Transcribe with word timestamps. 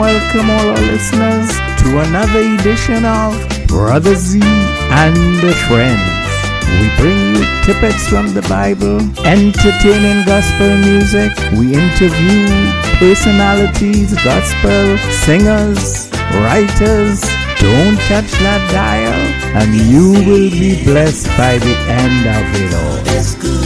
welcome 0.00 0.50
all 0.50 0.68
our 0.70 0.86
listeners 0.92 1.48
to 1.80 1.98
another 2.00 2.40
edition 2.54 3.04
of 3.04 3.32
Brother 3.66 4.14
Z 4.14 4.40
and 4.42 5.16
Friends. 5.68 6.26
We 6.80 6.88
bring 7.00 7.36
you 7.36 7.44
tippets 7.64 8.08
from 8.08 8.34
the 8.34 8.42
Bible, 8.48 9.00
entertaining 9.24 10.26
gospel 10.26 10.76
music. 10.76 11.32
We 11.56 11.74
interview 11.74 12.46
personalities, 12.98 14.12
gospel 14.22 14.98
singers, 15.24 16.10
writers. 16.44 17.22
Don't 17.58 17.96
touch 18.10 18.30
that 18.44 18.62
dial, 18.70 19.20
and 19.56 19.74
you 19.74 20.12
will 20.28 20.50
be 20.50 20.84
blessed 20.84 21.26
by 21.38 21.58
the 21.58 21.76
end 21.88 22.26
of 22.26 22.44
it 22.60 22.74
all. 22.74 23.65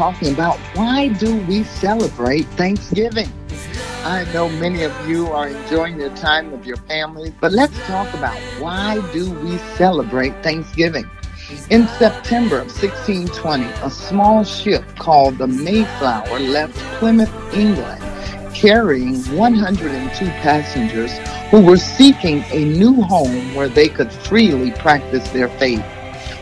Talking 0.00 0.32
about 0.32 0.56
why 0.72 1.08
do 1.08 1.36
we 1.40 1.62
celebrate 1.62 2.44
Thanksgiving? 2.56 3.30
I 4.02 4.24
know 4.32 4.48
many 4.48 4.82
of 4.82 4.94
you 5.06 5.26
are 5.26 5.48
enjoying 5.48 6.00
your 6.00 6.16
time 6.16 6.50
with 6.52 6.64
your 6.64 6.78
families, 6.88 7.34
but 7.38 7.52
let's 7.52 7.78
talk 7.80 8.08
about 8.14 8.38
why 8.58 9.06
do 9.12 9.30
we 9.30 9.58
celebrate 9.76 10.32
Thanksgiving? 10.42 11.04
In 11.68 11.86
September 11.86 12.60
of 12.60 12.68
1620, 12.68 13.64
a 13.84 13.90
small 13.90 14.42
ship 14.42 14.82
called 14.96 15.36
the 15.36 15.46
Mayflower 15.46 16.38
left 16.38 16.78
Plymouth, 16.98 17.34
England, 17.52 18.02
carrying 18.54 19.16
102 19.36 20.24
passengers 20.40 21.12
who 21.50 21.60
were 21.60 21.76
seeking 21.76 22.42
a 22.52 22.64
new 22.64 23.02
home 23.02 23.54
where 23.54 23.68
they 23.68 23.88
could 23.88 24.10
freely 24.10 24.70
practice 24.70 25.28
their 25.28 25.50
faith, 25.58 25.84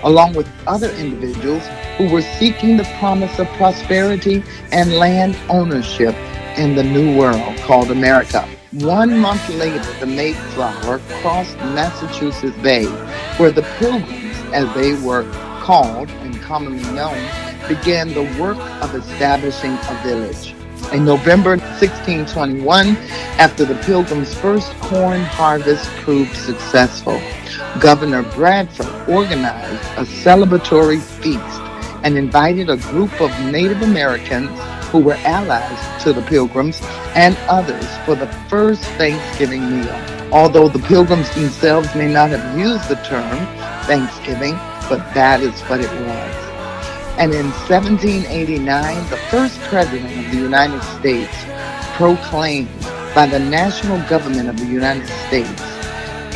along 0.04 0.34
with 0.34 0.48
other 0.66 0.90
individuals 0.92 1.62
who 1.96 2.10
were 2.10 2.22
seeking 2.22 2.76
the 2.76 2.84
promise 2.98 3.38
of 3.38 3.46
prosperity 3.56 4.42
and 4.72 4.94
land 4.94 5.36
ownership 5.48 6.14
in 6.56 6.74
the 6.74 6.82
new 6.82 7.16
world 7.16 7.56
called 7.58 7.90
America. 7.90 8.48
One 8.72 9.18
month 9.18 9.48
later, 9.48 9.92
the 9.98 10.06
Mayflower 10.06 11.00
crossed 11.22 11.56
Massachusetts 11.58 12.56
Bay, 12.62 12.84
where 13.38 13.50
the 13.50 13.62
Pilgrims, 13.78 14.36
as 14.52 14.72
they 14.74 14.94
were 15.02 15.24
called 15.60 16.10
and 16.10 16.38
commonly 16.42 16.82
known, 16.92 17.18
began 17.68 18.12
the 18.12 18.24
work 18.40 18.58
of 18.82 18.94
establishing 18.94 19.72
a 19.72 20.02
village. 20.02 20.54
In 20.92 21.04
November 21.04 21.58
1621, 21.58 22.96
after 23.38 23.66
the 23.66 23.74
Pilgrims' 23.84 24.34
first 24.34 24.72
corn 24.80 25.20
harvest 25.20 25.84
proved 25.96 26.34
successful, 26.34 27.20
Governor 27.78 28.22
Bradford 28.22 28.86
organized 29.06 29.82
a 29.98 30.04
celebratory 30.04 30.98
feast 30.98 31.60
and 32.04 32.16
invited 32.16 32.70
a 32.70 32.78
group 32.78 33.20
of 33.20 33.30
Native 33.52 33.82
Americans 33.82 34.48
who 34.86 35.00
were 35.00 35.18
allies 35.26 36.02
to 36.04 36.14
the 36.14 36.22
Pilgrims 36.22 36.80
and 37.14 37.36
others 37.48 37.86
for 38.06 38.14
the 38.14 38.28
first 38.48 38.82
Thanksgiving 38.96 39.68
meal. 39.68 39.94
Although 40.32 40.68
the 40.68 40.78
Pilgrims 40.78 41.30
themselves 41.34 41.94
may 41.94 42.10
not 42.10 42.30
have 42.30 42.58
used 42.58 42.88
the 42.88 42.96
term 43.04 43.36
Thanksgiving, 43.84 44.54
but 44.88 45.12
that 45.12 45.42
is 45.42 45.60
what 45.62 45.80
it 45.80 45.90
was. 46.06 46.37
And 47.18 47.34
in 47.34 47.46
1789, 47.66 49.10
the 49.10 49.16
first 49.16 49.58
president 49.62 50.24
of 50.24 50.30
the 50.30 50.38
United 50.38 50.80
States 51.00 51.34
proclaimed 51.96 52.68
by 53.12 53.26
the 53.26 53.40
national 53.40 53.98
government 54.08 54.48
of 54.48 54.56
the 54.56 54.66
United 54.66 55.08
States, 55.26 55.60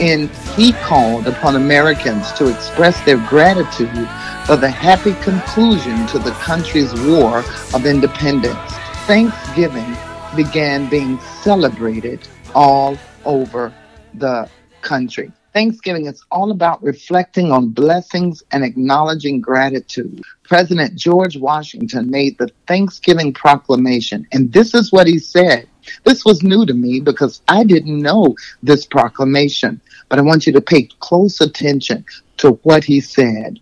and 0.01 0.29
he 0.57 0.73
called 0.73 1.29
upon 1.29 1.55
Americans 1.55 2.33
to 2.33 2.49
express 2.49 3.01
their 3.05 3.19
gratitude 3.29 4.09
for 4.45 4.57
the 4.57 4.69
happy 4.69 5.15
conclusion 5.23 6.05
to 6.09 6.19
the 6.19 6.33
country's 6.33 6.93
war 7.03 7.45
of 7.75 7.87
independence. 7.87 8.59
Thanksgiving 9.07 9.97
began 10.35 10.91
being 10.91 11.21
celebrated 11.21 12.27
all 12.57 12.99
over 13.25 13.73
the 14.15 14.49
country. 14.81 15.31
Thanksgiving 15.53 16.07
is 16.07 16.25
all 16.31 16.51
about 16.51 16.83
reflecting 16.83 17.53
on 17.53 17.69
blessings 17.69 18.43
and 18.53 18.65
acknowledging 18.65 19.41
gratitude. 19.41 20.23
President 20.45 20.95
George 20.95 21.37
Washington 21.37 22.11
made 22.11 22.39
the 22.39 22.51
Thanksgiving 22.67 23.35
proclamation, 23.35 24.27
and 24.33 24.51
this 24.53 24.75
is 24.75 24.93
what 24.93 25.07
he 25.07 25.19
said. 25.19 25.69
This 26.05 26.25
was 26.25 26.43
new 26.43 26.65
to 26.65 26.73
me 26.73 27.01
because 27.01 27.43
I 27.49 27.65
didn't 27.65 28.01
know 28.01 28.35
this 28.63 28.87
proclamation, 28.87 29.81
but 30.09 30.19
I 30.19 30.23
want 30.23 30.47
you 30.47 30.53
to 30.55 30.61
pay 30.61 30.89
close 31.01 31.41
attention 31.41 32.05
to 32.39 32.53
what 32.63 32.85
he 32.85 33.01
said. 33.01 33.61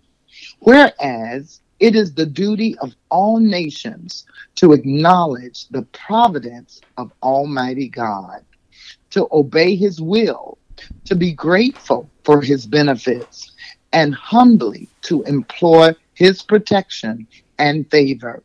Whereas 0.59 1.59
it 1.79 1.95
is 1.95 2.13
the 2.13 2.25
duty 2.25 2.77
of 2.77 2.93
all 3.09 3.39
nations 3.39 4.25
to 4.55 4.71
acknowledge 4.71 5.67
the 5.69 5.81
providence 5.93 6.79
of 6.97 7.11
Almighty 7.21 7.89
God, 7.89 8.45
to 9.09 9.27
obey 9.31 9.75
his 9.75 9.99
will 9.99 10.57
to 11.05 11.15
be 11.15 11.33
grateful 11.33 12.09
for 12.23 12.41
his 12.41 12.65
benefits 12.65 13.51
and 13.93 14.15
humbly 14.15 14.87
to 15.03 15.23
implore 15.23 15.95
his 16.13 16.41
protection 16.41 17.27
and 17.57 17.89
favor. 17.89 18.43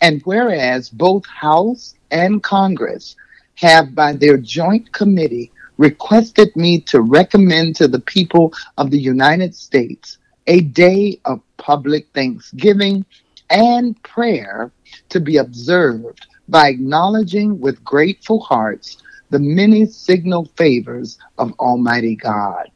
And 0.00 0.20
whereas 0.24 0.88
both 0.90 1.24
House 1.26 1.94
and 2.10 2.42
Congress 2.42 3.16
have, 3.56 3.94
by 3.94 4.12
their 4.12 4.36
joint 4.36 4.92
committee, 4.92 5.50
requested 5.78 6.54
me 6.56 6.80
to 6.80 7.00
recommend 7.00 7.76
to 7.76 7.88
the 7.88 8.00
people 8.00 8.52
of 8.78 8.90
the 8.90 8.98
United 8.98 9.54
States 9.54 10.18
a 10.46 10.60
day 10.60 11.20
of 11.24 11.40
public 11.56 12.06
thanksgiving 12.14 13.04
and 13.50 14.00
prayer 14.02 14.70
to 15.08 15.20
be 15.20 15.38
observed 15.38 16.26
by 16.48 16.68
acknowledging 16.68 17.58
with 17.60 17.82
grateful 17.84 18.40
hearts 18.40 18.98
the 19.34 19.40
many 19.40 19.84
signal 19.84 20.44
favors 20.56 21.18
of 21.38 21.52
Almighty 21.58 22.14
God, 22.14 22.70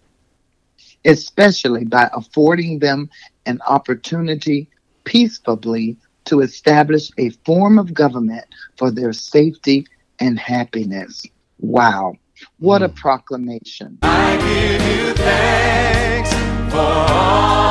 especially 1.05 1.85
by 1.85 2.11
affording 2.13 2.81
them 2.81 3.09
an 3.47 3.61
opportunity 3.69 4.69
peacefully 5.05 5.97
to 6.25 6.41
establish 6.41 7.13
a 7.17 7.31
form 7.47 7.79
of 7.79 7.95
government 7.95 8.45
for 8.77 8.91
their 8.91 9.13
safety 9.13 9.87
and 10.19 10.37
happiness. 10.37 11.25
Wow. 11.61 12.17
What 12.59 12.83
a 12.83 12.89
hmm. 12.89 12.95
proclamation. 12.95 13.99
I 14.03 14.37
give 14.37 14.83
you 14.83 15.15
thanks 15.15 16.33
for 16.73 16.81
all 16.81 17.68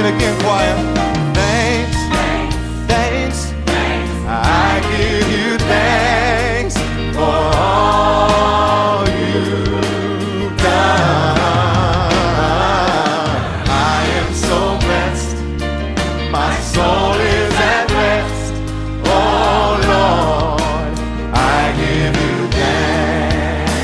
it 0.00 0.14
again, 0.14 0.40
choir. 0.40 0.74
Thanks, 1.34 1.96
thanks, 2.86 3.38
thanks. 3.66 4.10
I 4.26 4.80
give 4.90 5.28
you 5.30 5.58
thanks 5.58 6.74
for 7.14 7.40
all 7.56 9.04
you've 9.08 10.56
done. 10.56 11.36
I 13.68 14.04
am 14.20 14.32
so 14.32 14.58
blessed. 14.84 15.36
My 16.30 16.54
soul 16.60 17.14
is 17.14 17.54
at 17.54 17.90
rest. 17.90 18.54
Oh 19.04 19.68
Lord, 19.92 20.92
I 21.34 21.72
give 21.82 22.14
you 22.24 22.36
thanks. 22.58 23.74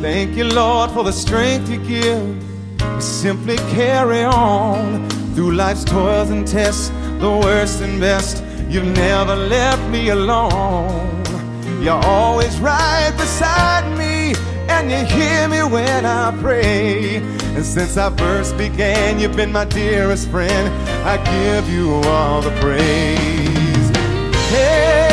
Thank 0.00 0.36
you, 0.36 0.44
Lord, 0.44 0.90
for 0.92 1.02
the 1.02 1.12
strength 1.12 1.68
you 1.68 1.78
give 1.78 2.43
simply 3.24 3.56
carry 3.72 4.22
on 4.22 5.08
through 5.34 5.52
life's 5.52 5.82
toils 5.82 6.28
and 6.28 6.46
tests, 6.46 6.90
the 7.20 7.40
worst 7.42 7.80
and 7.80 7.98
best. 7.98 8.44
You've 8.68 8.94
never 8.94 9.34
left 9.34 9.82
me 9.88 10.10
alone. 10.10 11.24
You're 11.82 12.04
always 12.04 12.60
right 12.60 13.14
beside 13.16 13.86
me, 13.96 14.34
and 14.68 14.90
you 14.90 15.02
hear 15.16 15.48
me 15.48 15.62
when 15.62 16.04
I 16.04 16.38
pray. 16.42 17.16
And 17.56 17.64
since 17.64 17.96
I 17.96 18.14
first 18.14 18.58
began, 18.58 19.18
you've 19.18 19.36
been 19.36 19.52
my 19.52 19.64
dearest 19.64 20.28
friend. 20.28 20.68
I 21.08 21.16
give 21.24 21.66
you 21.70 21.94
all 22.04 22.42
the 22.42 22.50
praise. 22.60 23.88
Hey, 24.50 25.03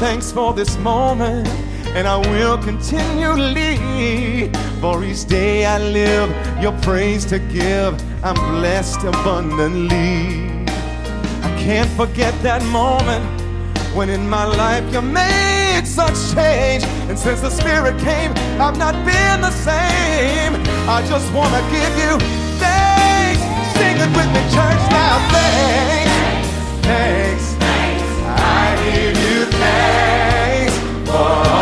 thanks 0.00 0.32
for 0.32 0.54
this 0.54 0.78
moment, 0.78 1.46
and 1.94 2.08
I 2.08 2.16
will 2.16 2.56
continually. 2.56 4.50
For 4.80 5.04
each 5.04 5.26
day 5.26 5.66
I 5.66 5.76
live, 5.76 6.30
your 6.62 6.72
praise 6.80 7.26
to 7.26 7.38
give, 7.38 7.92
I'm 8.24 8.34
blessed 8.34 9.04
abundantly. 9.04 10.64
I 11.42 11.50
can't 11.58 11.90
forget 11.90 12.32
that 12.42 12.62
moment 12.64 13.24
when 13.94 14.08
in 14.08 14.26
my 14.26 14.46
life 14.46 14.90
you 14.90 15.02
made 15.02 15.84
such 15.84 16.16
change. 16.34 16.82
And 17.10 17.18
since 17.18 17.42
the 17.42 17.50
Spirit 17.50 18.00
came, 18.00 18.32
I've 18.58 18.78
not 18.78 18.94
been 19.04 19.42
the 19.42 19.50
same. 19.50 20.54
I 20.88 21.04
just 21.12 21.30
want 21.34 21.52
to 21.52 21.62
give 21.76 21.92
you 22.02 22.12
thanks. 22.56 23.42
Sing 23.76 23.96
it 24.00 24.10
with 24.16 24.30
me, 24.32 24.42
church, 24.48 24.82
now. 24.96 25.16
Thanks, 25.28 26.14
thanks. 26.88 27.44
I 28.24 28.92
give 28.94 29.16
you 29.30 29.39
thanks 31.22 31.59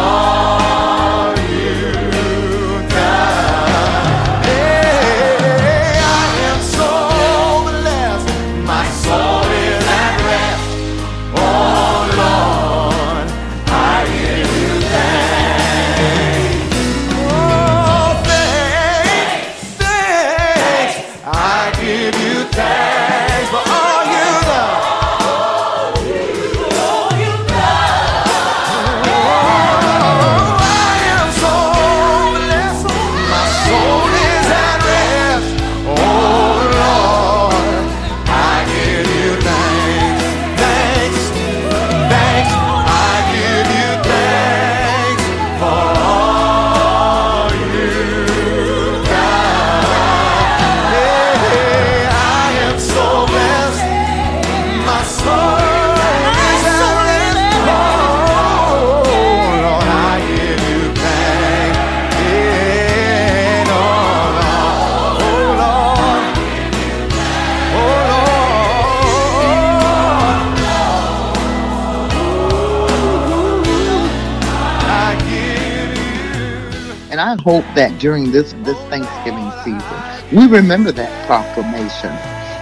hope 77.37 77.65
that 77.75 77.99
during 78.01 78.33
this, 78.33 78.53
this 78.65 78.79
Thanksgiving 78.89 79.51
season, 79.65 80.37
we 80.37 80.47
remember 80.47 80.93
that 80.93 81.27
proclamation 81.27 82.13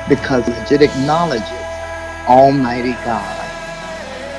because 0.09 0.47
it 0.71 0.83
acknowledges 0.83 1.51
Almighty 2.29 2.93
God. 3.05 3.43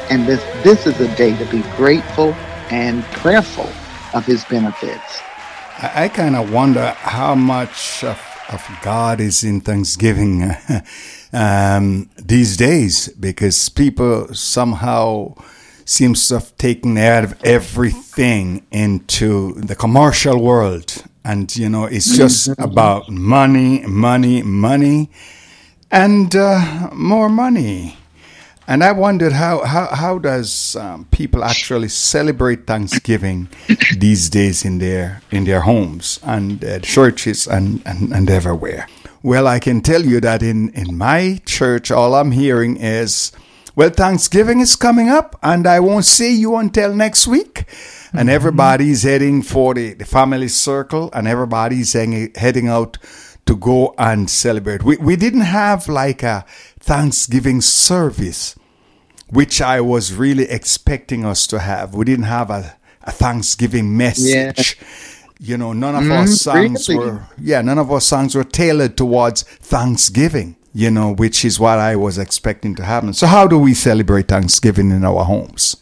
And 0.10 0.26
this, 0.28 0.44
this 0.64 0.88
is 0.88 1.00
a 1.02 1.14
day 1.16 1.38
to 1.38 1.46
be 1.52 1.62
grateful 1.76 2.34
and 2.70 3.04
prayerful 3.06 3.70
of 4.14 4.26
his 4.26 4.44
benefits. 4.46 5.20
I, 5.80 6.06
I 6.06 6.08
kind 6.10 6.36
of 6.36 6.52
wonder 6.52 6.92
how 7.00 7.36
much 7.36 8.04
of 8.04 8.20
of 8.50 8.66
God 8.82 9.20
is 9.20 9.44
in 9.44 9.62
Thanksgiving 9.62 10.52
um, 11.34 12.10
these 12.18 12.58
days 12.58 13.10
because 13.10 13.70
people 13.70 14.34
somehow 14.34 15.36
seems 15.88 16.28
to 16.28 16.34
have 16.36 16.56
taken 16.58 16.98
out 16.98 17.24
of 17.24 17.34
everything 17.44 18.66
into 18.72 19.54
the 19.54 19.76
commercial 19.76 20.38
world. 20.44 21.04
And, 21.24 21.54
you 21.56 21.70
know, 21.70 21.86
it's 21.86 22.16
just 22.18 22.50
Mm-hmm. 22.50 22.62
about 22.62 23.10
money, 23.10 23.84
money, 23.88 24.44
money, 24.44 25.10
and 25.90 26.36
uh, 26.36 26.90
more 26.94 27.30
money. 27.30 27.98
And 28.68 28.84
I 28.84 28.92
wondered 28.92 29.32
how, 29.32 29.64
how, 29.64 29.88
how 29.96 30.20
does 30.20 30.76
um, 30.76 31.06
people 31.12 31.42
actually 31.44 31.88
celebrate 31.88 32.68
Thanksgiving 32.68 33.48
these 33.98 34.30
days 34.30 34.66
in 34.66 34.80
their 34.80 35.22
in 35.32 35.46
their 35.46 35.62
homes 35.62 36.20
and 36.24 36.64
uh, 36.66 36.80
churches 36.80 37.48
and, 37.48 37.82
and, 37.86 38.12
and 38.14 38.30
everywhere? 38.30 38.88
Well, 39.24 39.48
I 39.48 39.60
can 39.60 39.82
tell 39.82 40.04
you 40.06 40.20
that 40.20 40.44
in, 40.44 40.70
in 40.74 40.98
my 40.98 41.40
church, 41.46 41.92
all 41.92 42.14
I'm 42.14 42.32
hearing 42.32 42.76
is, 42.78 43.32
well, 43.78 43.92
Thanksgiving 43.92 44.60
is 44.62 44.76
coming 44.76 45.10
up 45.10 45.40
and 45.44 45.68
I 45.68 45.80
won't 45.82 46.06
see 46.06 46.36
you 46.36 46.58
until 46.58 46.96
next 46.96 47.28
week. 47.28 47.66
And 48.14 48.30
everybody's 48.30 49.04
heading 49.04 49.44
for 49.44 49.76
the, 49.76 49.94
the 49.94 50.06
family 50.06 50.50
circle 50.50 51.12
and 51.14 51.28
everybody's 51.28 51.94
heading, 51.94 52.34
heading 52.36 52.68
out 52.70 52.98
to 53.46 53.56
go 53.56 53.96
and 54.00 54.30
celebrate. 54.30 54.84
We, 54.84 54.98
we 54.98 55.16
didn't 55.16 55.42
have 55.42 55.88
like 55.90 56.24
a 56.24 56.46
Thanksgiving 56.82 57.62
service, 57.62 58.56
which 59.30 59.62
I 59.62 59.82
was 59.82 60.14
really 60.14 60.46
expecting 60.50 61.26
us 61.26 61.48
to 61.48 61.60
have. 61.60 61.96
We 61.96 62.06
didn't 62.06 62.26
have 62.26 62.50
a, 62.52 62.78
a 63.04 63.12
Thanksgiving 63.12 63.96
message. 63.98 64.80
You 65.40 65.58
know, 65.58 65.74
none 65.74 65.96
of 65.96 66.12
our 66.12 66.26
Mm, 66.26 66.30
songs 66.30 66.90
really? 66.90 67.00
were, 67.00 67.28
yeah, 67.40 67.62
none 67.62 67.80
of 67.80 67.92
our 67.92 68.02
songs 68.02 68.36
were 68.36 68.44
tailored 68.46 68.98
towards 68.98 69.44
Thanksgiving, 69.44 70.57
you 70.78 70.92
know, 70.92 71.16
which 71.16 71.44
is 71.44 71.60
what 71.60 71.80
I 71.80 71.96
was 71.96 72.20
expecting 72.20 72.76
to 72.76 72.84
happen. 72.84 73.12
So, 73.12 73.26
how 73.26 73.48
do 73.48 73.58
we 73.58 73.74
celebrate 73.74 74.28
Thanksgiving 74.28 74.92
in 74.92 75.04
our 75.04 75.24
homes? 75.26 75.78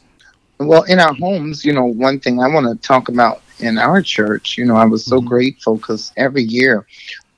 Well, 0.58 0.84
in 0.84 1.02
our 1.02 1.14
homes, 1.14 1.66
you 1.66 1.74
know, 1.74 1.84
one 1.84 2.18
thing 2.22 2.40
I 2.40 2.48
want 2.48 2.66
to 2.66 2.88
talk 2.88 3.10
about 3.10 3.42
in 3.60 3.78
our 3.78 4.02
church, 4.02 4.58
you 4.58 4.64
know, 4.64 4.78
I 4.78 4.86
was 4.86 5.04
so 5.04 5.20
grateful 5.20 5.76
because 5.76 6.14
every 6.16 6.44
year 6.44 6.88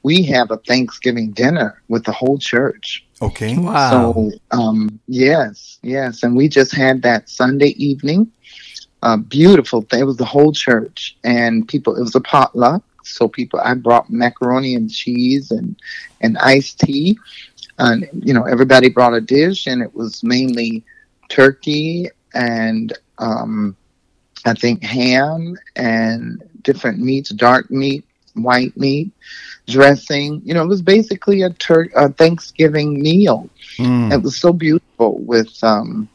we 0.03 0.21
have 0.21 0.51
a 0.51 0.57
Thanksgiving 0.57 1.31
dinner 1.31 1.81
with 1.87 2.03
the 2.03 2.11
whole 2.11 2.37
church. 2.37 3.03
Okay. 3.23 3.57
Wow. 3.57 4.13
So, 4.13 4.31
um, 4.51 4.99
yes, 5.07 5.79
yes. 5.81 6.21
And 6.21 6.37
we 6.37 6.47
just 6.47 6.71
had 6.71 7.01
that 7.01 7.27
Sunday 7.27 7.73
evening. 7.77 8.31
A 9.01 9.17
beautiful 9.17 9.81
thing. 9.81 10.01
It 10.01 10.03
was 10.03 10.17
the 10.17 10.25
whole 10.25 10.51
church 10.51 11.17
and 11.23 11.67
people, 11.67 11.95
it 11.95 12.01
was 12.01 12.13
a 12.13 12.21
potluck. 12.21 12.83
So 13.07 13.27
people, 13.27 13.59
I 13.63 13.73
brought 13.73 14.09
macaroni 14.09 14.75
and 14.75 14.91
cheese 14.91 15.51
and, 15.51 15.75
and 16.21 16.37
iced 16.37 16.79
tea. 16.79 17.17
And, 17.79 18.07
you 18.13 18.33
know, 18.33 18.43
everybody 18.43 18.89
brought 18.89 19.13
a 19.13 19.21
dish 19.21 19.67
and 19.67 19.81
it 19.81 19.93
was 19.93 20.23
mainly 20.23 20.83
turkey 21.29 22.09
and, 22.33 22.93
um, 23.19 23.75
I 24.45 24.53
think 24.53 24.83
ham 24.83 25.57
and 25.75 26.41
different 26.61 26.99
meats, 26.99 27.29
dark 27.29 27.69
meat, 27.69 28.05
white 28.33 28.75
meat, 28.77 29.11
dressing. 29.67 30.41
You 30.45 30.53
know, 30.53 30.63
it 30.63 30.67
was 30.67 30.81
basically 30.81 31.41
a, 31.41 31.49
tur- 31.51 31.91
a 31.95 32.09
Thanksgiving 32.09 33.01
meal. 33.01 33.49
Mm. 33.77 34.13
It 34.13 34.21
was 34.21 34.37
so 34.37 34.53
beautiful 34.53 35.19
with 35.19 35.61
um, 35.63 36.07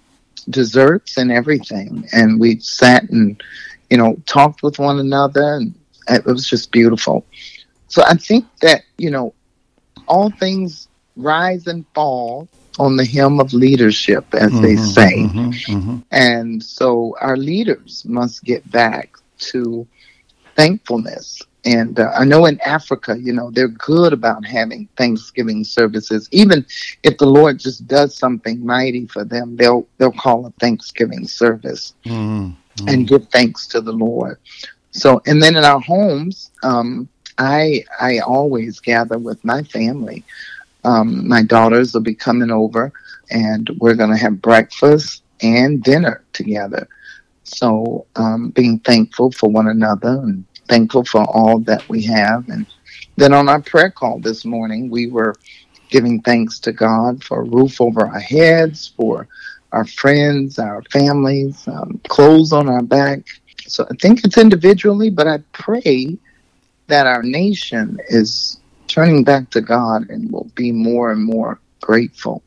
desserts 0.49 1.17
and 1.17 1.31
everything. 1.31 2.09
And 2.13 2.41
we 2.41 2.59
sat 2.61 3.09
and, 3.11 3.43
you 3.91 3.99
know, 3.99 4.17
talked 4.27 4.63
with 4.63 4.79
one 4.79 4.99
another. 4.99 5.57
And 5.57 5.75
it 6.09 6.25
was 6.25 6.49
just 6.49 6.71
beautiful. 6.73 7.25
So 7.89 8.03
I 8.07 8.15
think 8.15 8.47
that, 8.63 8.83
you 8.99 9.11
know, 9.11 9.35
all 10.09 10.31
things 10.31 10.89
rise 11.17 11.67
and 11.67 11.85
fall 11.95 12.49
on 12.79 12.97
the 12.97 13.05
hem 13.05 13.39
of 13.41 13.53
leadership, 13.53 14.27
as 14.35 14.51
they 14.61 14.75
Mhm, 14.75 14.95
say. 14.95 15.13
mhm, 15.25 15.53
mhm. 15.69 16.03
And 16.11 16.63
so 16.63 17.17
our 17.21 17.37
leaders 17.37 18.05
must 18.07 18.45
get 18.45 18.69
back 18.71 19.13
to 19.53 19.87
thankfulness. 20.57 21.41
And 21.65 21.99
uh, 21.99 22.11
I 22.17 22.25
know 22.25 22.47
in 22.47 22.61
Africa, 22.63 23.17
you 23.19 23.33
know, 23.33 23.51
they're 23.51 23.69
good 23.69 24.13
about 24.13 24.45
having 24.45 24.89
Thanksgiving 24.97 25.65
services. 25.65 26.29
Even 26.33 26.67
if 27.05 27.19
the 27.19 27.27
Lord 27.27 27.59
just 27.59 27.87
does 27.87 28.17
something 28.17 28.65
mighty 28.65 29.07
for 29.07 29.25
them, 29.25 29.57
they'll 29.57 29.87
they'll 29.99 30.13
call 30.13 30.47
a 30.47 30.51
Thanksgiving 30.61 31.27
service 31.27 31.95
Mhm. 32.05 32.57
and 32.89 33.07
give 33.07 33.29
thanks 33.29 33.67
to 33.69 33.81
the 33.81 33.93
Lord. 33.93 34.39
So, 34.93 35.21
and 35.27 35.43
then 35.43 35.57
in 35.57 35.65
our 35.65 35.81
homes, 35.81 36.51
um, 36.63 37.09
I 37.39 37.85
I 38.01 38.19
always 38.19 38.79
gather 38.81 39.19
with 39.19 39.43
my 39.45 39.63
family. 39.65 40.25
Um, 40.85 41.27
my 41.27 41.43
daughters 41.43 41.95
will 41.95 42.03
be 42.03 42.15
coming 42.15 42.51
over, 42.51 42.93
and 43.31 43.69
we're 43.79 43.95
going 43.95 44.11
to 44.11 44.17
have 44.17 44.43
breakfast 44.43 45.23
and 45.43 45.83
dinner 45.83 46.25
together. 46.33 46.89
So, 47.45 48.07
um, 48.17 48.51
being 48.51 48.79
thankful 48.81 49.33
for 49.33 49.51
one 49.51 49.69
another 49.69 50.21
and 50.23 50.45
thankful 50.69 51.05
for 51.05 51.25
all 51.25 51.59
that 51.61 51.89
we 51.89 52.03
have. 52.03 52.49
And 52.49 52.67
then 53.17 53.33
on 53.33 53.49
our 53.49 53.61
prayer 53.61 53.91
call 53.91 54.21
this 54.21 54.45
morning, 54.45 54.91
we 54.91 55.07
were 55.07 55.35
giving 55.91 56.21
thanks 56.23 56.59
to 56.61 56.73
God 56.73 57.23
for 57.23 57.41
a 57.41 57.49
roof 57.49 57.81
over 57.81 58.07
our 58.07 58.21
heads, 58.21 58.93
for 58.97 59.29
our 59.73 59.85
friends, 59.87 60.59
our 60.59 60.83
families, 60.93 61.67
um, 61.69 62.01
clothes 62.09 62.53
on 62.53 62.69
our 62.69 62.83
back. 62.83 63.21
So 63.73 63.87
I 63.91 63.95
think 63.95 64.23
it's 64.23 64.37
individually, 64.37 65.09
but 65.09 65.27
I 65.27 65.39
pray 65.53 66.19
that 66.89 67.07
our 67.07 67.23
nation 67.23 67.99
is 68.09 68.59
turning 68.87 69.25
back 69.25 69.49
to 69.51 69.63
God 69.63 70.11
and 70.11 70.31
will 70.31 70.51
be 70.55 70.73
more 70.73 71.11
and 71.11 71.25
more 71.25 71.59
grateful. 71.81 72.43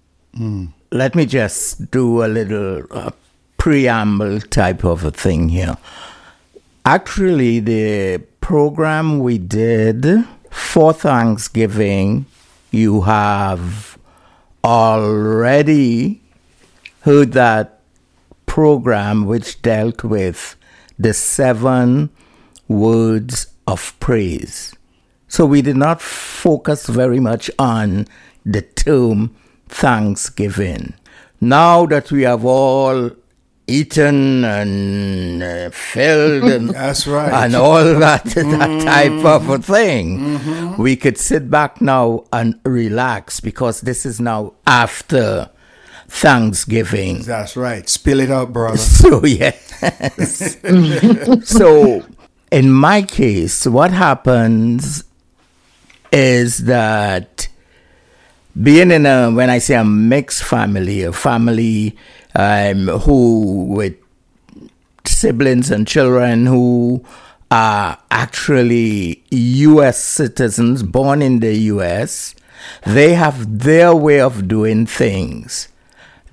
Let 0.91 1.15
me 1.15 1.25
just 1.25 1.89
do 1.89 2.23
a 2.23 2.27
little 2.27 2.83
uh, 2.91 3.09
preamble 3.57 4.39
type 4.41 4.83
of 4.83 5.03
a 5.03 5.09
thing 5.09 5.49
here. 5.49 5.77
Actually, 6.85 7.59
the 7.59 8.21
program 8.39 9.17
we 9.17 9.39
did 9.39 10.05
for 10.51 10.93
Thanksgiving, 10.93 12.27
you 12.69 13.01
have 13.01 13.97
already 14.63 16.21
heard 17.01 17.31
that 17.31 17.79
program 18.45 19.25
which 19.25 19.59
dealt 19.63 20.03
with 20.03 20.55
the 20.97 21.13
seven 21.13 22.09
words 22.67 23.47
of 23.67 23.97
praise. 23.99 24.73
So 25.27 25.45
we 25.45 25.61
did 25.61 25.75
not 25.77 26.01
focus 26.01 26.87
very 26.87 27.19
much 27.19 27.49
on 27.59 28.07
the 28.45 28.61
term 28.61 29.35
Thanksgiving. 29.67 30.93
Now 31.41 31.85
that 31.87 32.11
we 32.11 32.23
have 32.23 32.45
all 32.45 33.11
eaten 33.67 34.45
and 34.45 35.41
uh, 35.41 35.69
filled 35.71 36.43
and, 36.43 36.69
That's 36.73 37.07
right. 37.07 37.45
and 37.45 37.55
all 37.55 37.83
that, 37.83 38.23
that 38.25 38.81
type 38.83 39.25
of 39.25 39.49
a 39.49 39.57
thing, 39.57 40.77
we 40.77 40.95
could 40.95 41.17
sit 41.17 41.49
back 41.49 41.81
now 41.81 42.25
and 42.31 42.59
relax 42.63 43.39
because 43.39 43.81
this 43.81 44.05
is 44.05 44.19
now 44.19 44.53
after 44.67 45.49
Thanksgiving. 46.07 47.21
That's 47.23 47.55
right. 47.55 47.87
Spill 47.89 48.19
it 48.19 48.31
out, 48.31 48.53
brother. 48.53 48.77
So 49.05 49.25
yes. 49.25 50.57
so 51.47 52.03
in 52.51 52.71
my 52.71 53.01
case, 53.01 53.65
what 53.67 53.91
happens 53.91 55.03
is 56.11 56.59
that 56.65 57.47
being 58.61 58.91
in 58.91 59.05
a 59.05 59.31
when 59.31 59.49
I 59.49 59.57
say 59.57 59.75
a 59.75 59.83
mixed 59.83 60.43
family, 60.43 61.03
a 61.03 61.11
family 61.11 61.97
um, 62.35 62.87
who 62.87 63.65
with 63.65 63.95
siblings 65.05 65.71
and 65.71 65.87
children 65.87 66.45
who 66.45 67.03
are 67.51 67.97
actually 68.11 69.23
U.S. 69.31 70.01
citizens 70.03 70.83
born 70.83 71.21
in 71.21 71.39
the 71.39 71.55
U.S., 71.75 72.35
they 72.85 73.13
have 73.13 73.59
their 73.59 73.95
way 73.95 74.19
of 74.19 74.47
doing 74.47 74.85
things. 74.85 75.67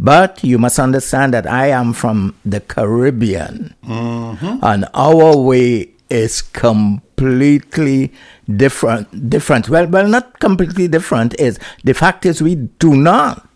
But 0.01 0.43
you 0.43 0.59
must 0.59 0.79
understand 0.79 1.35
that 1.35 1.47
I 1.47 1.69
am 1.69 1.93
from 1.93 2.35
the 2.45 2.61
Caribbean, 2.61 3.75
mm-hmm. 3.85 4.59
and 4.63 4.87
our 4.95 5.37
way 5.37 5.91
is 6.11 6.43
completely 6.43 8.13
different. 8.57 9.31
Different. 9.31 9.69
Well, 9.69 9.87
well, 9.87 10.09
not 10.09 10.41
completely 10.41 10.89
different. 10.89 11.39
Is 11.39 11.59
the 11.85 11.95
fact 11.95 12.27
is 12.27 12.43
we 12.43 12.57
do 12.57 12.97
not 12.97 13.47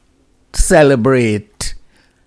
celebrate 0.52 1.74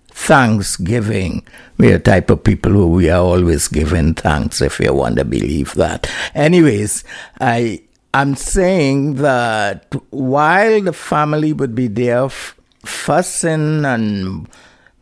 Thanksgiving. 0.08 1.42
We 1.78 1.92
are 1.92 1.96
a 1.96 1.98
type 1.98 2.28
of 2.30 2.44
people 2.44 2.72
who 2.72 2.88
we 2.88 3.08
are 3.08 3.22
always 3.22 3.68
giving 3.68 4.14
thanks, 4.14 4.60
if 4.60 4.78
you 4.80 4.92
want 4.92 5.16
to 5.16 5.24
believe 5.24 5.74
that. 5.74 6.10
Anyways, 6.34 7.04
I 7.40 7.82
I'm 8.12 8.34
saying 8.34 9.14
that 9.16 9.94
while 10.10 10.82
the 10.82 10.92
family 10.92 11.52
would 11.52 11.74
be 11.74 11.86
there 11.86 12.24
f- 12.24 12.59
fussing 12.84 13.84
and 13.84 14.48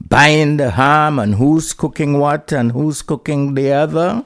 buying 0.00 0.56
the 0.56 0.70
ham 0.70 1.18
and 1.18 1.34
who's 1.34 1.72
cooking 1.72 2.18
what 2.18 2.52
and 2.52 2.72
who's 2.72 3.02
cooking 3.02 3.54
the 3.54 3.72
other, 3.72 4.24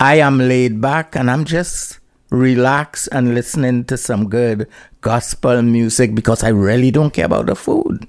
I 0.00 0.16
am 0.16 0.38
laid 0.38 0.80
back 0.80 1.16
and 1.16 1.30
I'm 1.30 1.44
just 1.44 1.98
relax 2.30 3.06
and 3.08 3.34
listening 3.34 3.84
to 3.84 3.96
some 3.96 4.28
good 4.28 4.68
gospel 5.00 5.62
music 5.62 6.14
because 6.14 6.42
I 6.42 6.48
really 6.48 6.90
don't 6.90 7.12
care 7.12 7.26
about 7.26 7.46
the 7.46 7.54
food. 7.54 8.06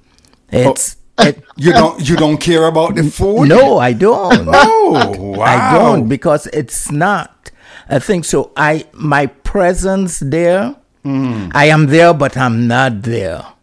Oh. 0.53 0.72
It's 0.72 0.98
it, 1.20 1.44
You 1.58 1.72
don't 1.72 2.10
you 2.10 2.15
don't 2.15 2.38
care 2.38 2.65
about 2.65 2.96
the 2.96 3.03
food? 3.03 3.48
no, 3.48 3.77
I 3.77 3.94
don't. 3.94 4.48
Oh, 4.88 5.15
wow. 5.17 5.46
I 5.46 5.74
don't 5.77 6.08
because 6.08 6.48
it's 6.48 6.91
not 6.91 7.51
a 7.89 8.00
thing. 8.00 8.24
So 8.24 8.51
I 8.55 8.86
my 8.94 9.27
presence 9.27 10.20
there, 10.20 10.75
hmm. 11.03 11.50
I 11.53 11.65
am 11.65 11.88
there, 11.88 12.13
but 12.13 12.38
I'm 12.38 12.67
not 12.67 13.01
there 13.03 13.55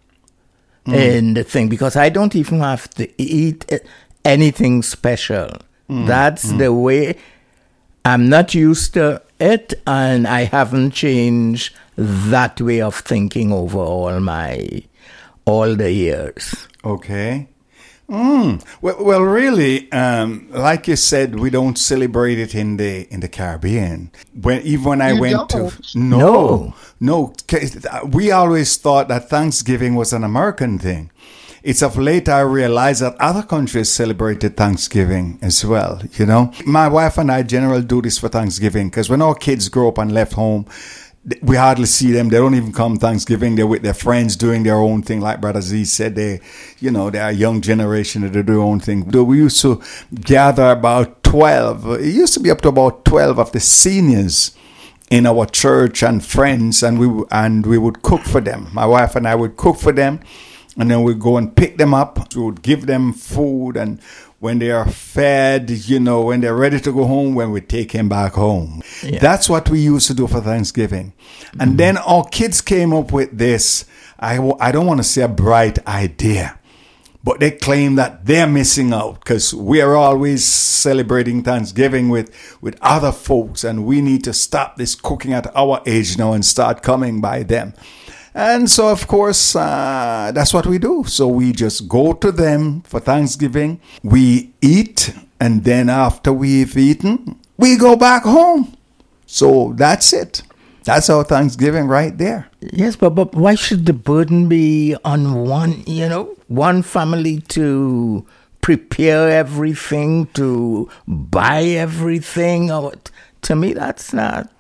Mm. 0.87 0.95
in 0.95 1.35
the 1.35 1.45
thing 1.45 1.69
because 1.69 1.95
I 1.95 2.09
don't 2.09 2.35
even 2.35 2.59
have 2.59 2.91
to 2.95 3.09
eat 3.23 3.71
anything 4.25 4.83
special. 4.83 5.51
Mm. 5.89 6.07
That's 6.07 6.47
mm. 6.47 6.59
the 6.59 6.73
way 6.73 7.17
I'm 8.05 8.29
not 8.29 8.55
used 8.55 8.95
to 8.95 9.23
it, 9.39 9.75
and 9.87 10.27
I 10.27 10.45
haven't 10.45 10.91
changed 10.91 11.75
that 11.97 12.61
way 12.61 12.81
of 12.81 12.97
thinking 12.97 13.53
over 13.53 13.79
all 13.79 14.19
my 14.21 14.83
all 15.45 15.75
the 15.77 15.93
years. 15.93 16.69
Okay. 16.85 17.49
Mm. 18.13 18.63
Well, 18.83 19.03
well, 19.03 19.23
really, 19.23 19.91
um, 19.91 20.47
like 20.51 20.87
you 20.87 20.97
said, 20.97 21.41
we 21.41 21.49
don't 21.49 21.79
celebrate 21.79 22.39
it 22.39 22.55
in 22.55 22.77
the 22.77 23.07
in 23.11 23.21
the 23.21 23.29
Caribbean. 23.29 24.11
When 24.39 24.61
even 24.63 24.85
when 24.85 25.01
I 25.01 25.13
You 25.13 25.21
went 25.21 25.49
to 25.51 25.57
don't? 25.59 25.95
no, 25.95 26.75
no, 27.01 27.33
'cause 27.49 27.87
we 28.11 28.31
always 28.31 28.77
thought 28.77 29.09
that 29.09 29.31
Thanksgiving 29.31 29.95
was 29.95 30.13
an 30.13 30.25
American 30.25 30.79
thing. 30.79 31.11
It's 31.63 31.81
of 31.81 31.97
late 31.97 32.29
I 32.29 32.41
realized 32.41 33.03
that 33.03 33.15
other 33.21 33.43
countries 33.45 33.89
celebrated 33.89 34.57
Thanksgiving 34.57 35.39
as 35.41 35.65
well. 35.65 36.03
You 36.19 36.27
know, 36.27 36.51
my 36.67 36.89
wife 36.89 37.17
and 37.19 37.31
I 37.31 37.45
generally 37.45 37.85
do 37.85 38.03
this 38.03 38.19
for 38.19 38.29
Thanksgiving 38.29 38.89
because 38.91 39.09
when 39.09 39.23
our 39.23 39.37
kids 39.37 39.69
grow 39.69 39.89
up 39.89 39.99
and 39.99 40.13
left 40.13 40.33
home, 40.33 40.65
th- 40.65 40.75
we 41.41 41.57
hardly 41.57 41.87
see 41.87 42.11
them. 42.11 42.29
They 42.29 42.39
don't 42.39 42.55
even 42.55 42.73
come 42.73 42.97
Thanksgiving. 42.99 43.55
They're 43.55 43.67
with 43.67 43.83
their 43.83 43.95
friends 43.95 44.35
doing 44.35 44.65
their 44.65 44.77
own 44.77 45.03
thing. 45.03 45.21
Like 45.21 45.41
Brother 45.41 45.61
Z 45.61 45.85
said, 45.85 46.17
they, 46.17 46.41
you 46.81 46.91
know, 46.91 47.11
they're 47.11 47.29
a 47.29 47.33
young 47.33 47.61
generation 47.61 48.23
that 48.23 48.33
do 48.33 48.43
their 48.43 48.61
own 48.61 48.81
thing. 48.81 49.09
We 49.09 49.37
used 49.39 49.61
to 49.63 49.81
gather 50.15 50.71
about 50.71 51.23
12. 51.23 52.01
It 52.01 52.15
used 52.15 52.35
to 52.35 52.41
be 52.41 52.51
up 52.51 52.61
to 52.63 52.69
about 52.69 53.05
12 53.05 53.39
of 53.39 53.53
the 53.53 53.61
seniors 53.61 54.57
in 55.11 55.27
our 55.27 55.47
church 55.47 56.03
and 56.03 56.25
friends 56.25 56.83
and 56.83 56.99
we 56.99 57.25
and 57.31 57.67
we 57.67 57.77
would 57.77 58.03
cook 58.03 58.23
for 58.23 58.41
them. 58.41 58.69
My 58.73 58.87
wife 58.87 59.15
and 59.15 59.29
I 59.29 59.35
would 59.35 59.59
cook 59.59 59.77
for 59.77 59.93
them 59.93 60.21
and 60.77 60.91
then 60.91 61.03
we'd 61.03 61.21
go 61.21 61.37
and 61.37 61.55
pick 61.55 61.77
them 61.77 61.93
up. 61.93 62.35
We 62.35 62.43
would 62.43 62.63
give 62.63 62.87
them 62.87 63.13
food 63.13 63.77
and 63.77 64.01
when 64.43 64.59
they 64.59 64.73
are 64.73 64.91
fed, 64.91 65.71
you 65.71 66.01
know, 66.01 66.23
when 66.23 66.41
they're 66.41 66.57
ready 66.57 66.81
to 66.81 66.93
go 66.93 67.05
home, 67.05 67.37
when 67.37 67.53
we 67.53 67.61
take 67.61 67.93
him 67.93 68.09
back 68.09 68.33
home. 68.33 68.83
That's 69.21 69.49
what 69.49 69.71
we 69.71 69.79
used 69.79 70.09
to 70.09 70.15
do 70.15 70.27
for 70.27 70.41
Thanksgiving. 70.41 71.13
And 71.53 71.61
mm-hmm. 71.61 71.77
then 71.77 71.97
our 71.99 72.25
kids 72.25 72.61
came 72.61 72.93
up 72.93 73.13
with 73.13 73.39
this, 73.39 73.85
I, 74.19 74.41
I 74.59 74.73
don't 74.73 74.87
want 74.87 74.99
to 74.99 75.05
say 75.05 75.23
a 75.23 75.29
bright 75.29 75.87
idea, 75.87 76.59
but 77.23 77.39
they 77.39 77.53
claim 77.53 77.95
that 77.95 78.27
they're 78.27 78.49
missing 78.49 78.93
out 78.93 79.21
because 79.21 79.55
we 79.55 79.81
are 79.81 79.95
always 79.95 80.45
celebrating 80.45 81.45
Thanksgiving 81.45 82.09
with, 82.09 82.59
with 82.61 82.77
other 82.83 83.13
folks 83.13 83.63
and 83.63 83.87
we 83.87 84.01
need 84.01 84.25
to 84.25 84.33
stop 84.33 84.75
this 84.75 84.97
cooking 84.97 85.33
at 85.33 85.55
our 85.55 85.81
age 85.87 86.19
now 86.19 86.33
and 86.33 86.45
start 86.45 86.83
coming 86.83 87.21
by 87.21 87.45
them. 87.45 87.75
And 88.35 88.71
so, 88.71 88.89
of 88.89 89.07
course, 89.07 89.55
uh, 89.55 90.33
that's 90.35 90.55
what 90.55 90.67
we 90.67 90.79
do. 90.79 91.05
So 91.07 91.29
we 91.29 91.53
just 91.53 91.89
go 91.89 92.15
to 92.15 92.33
them 92.33 92.81
for 92.83 92.99
Thanksgiving, 93.01 93.81
we 94.03 94.53
eat, 94.63 95.15
and 95.39 95.65
then 95.65 95.89
after 95.91 96.33
we've 96.33 96.77
eaten, 96.77 97.39
we 97.59 97.77
go 97.77 97.97
back 97.97 98.23
home. 98.23 98.77
So 99.27 99.75
that's 99.77 100.13
it. 100.13 100.43
That's 100.85 101.11
our 101.11 101.25
Thanksgiving 101.25 101.87
right 101.87 102.17
there. 102.17 102.49
Yes, 102.61 102.97
but, 102.97 103.11
but 103.11 103.35
why 103.35 103.55
should 103.55 103.87
the 103.87 103.93
burden 103.93 104.49
be 104.49 104.97
on 105.05 105.47
one, 105.47 105.85
you 105.87 106.09
know, 106.09 106.37
one 106.49 106.83
family 106.83 107.41
to 107.49 108.27
prepare 108.63 109.29
everything, 109.29 110.27
to 110.35 110.89
buy 111.07 111.63
everything? 111.63 112.73
Or 112.73 112.95
to 113.43 113.55
me, 113.57 113.75
that's 113.75 114.13
not 114.13 114.51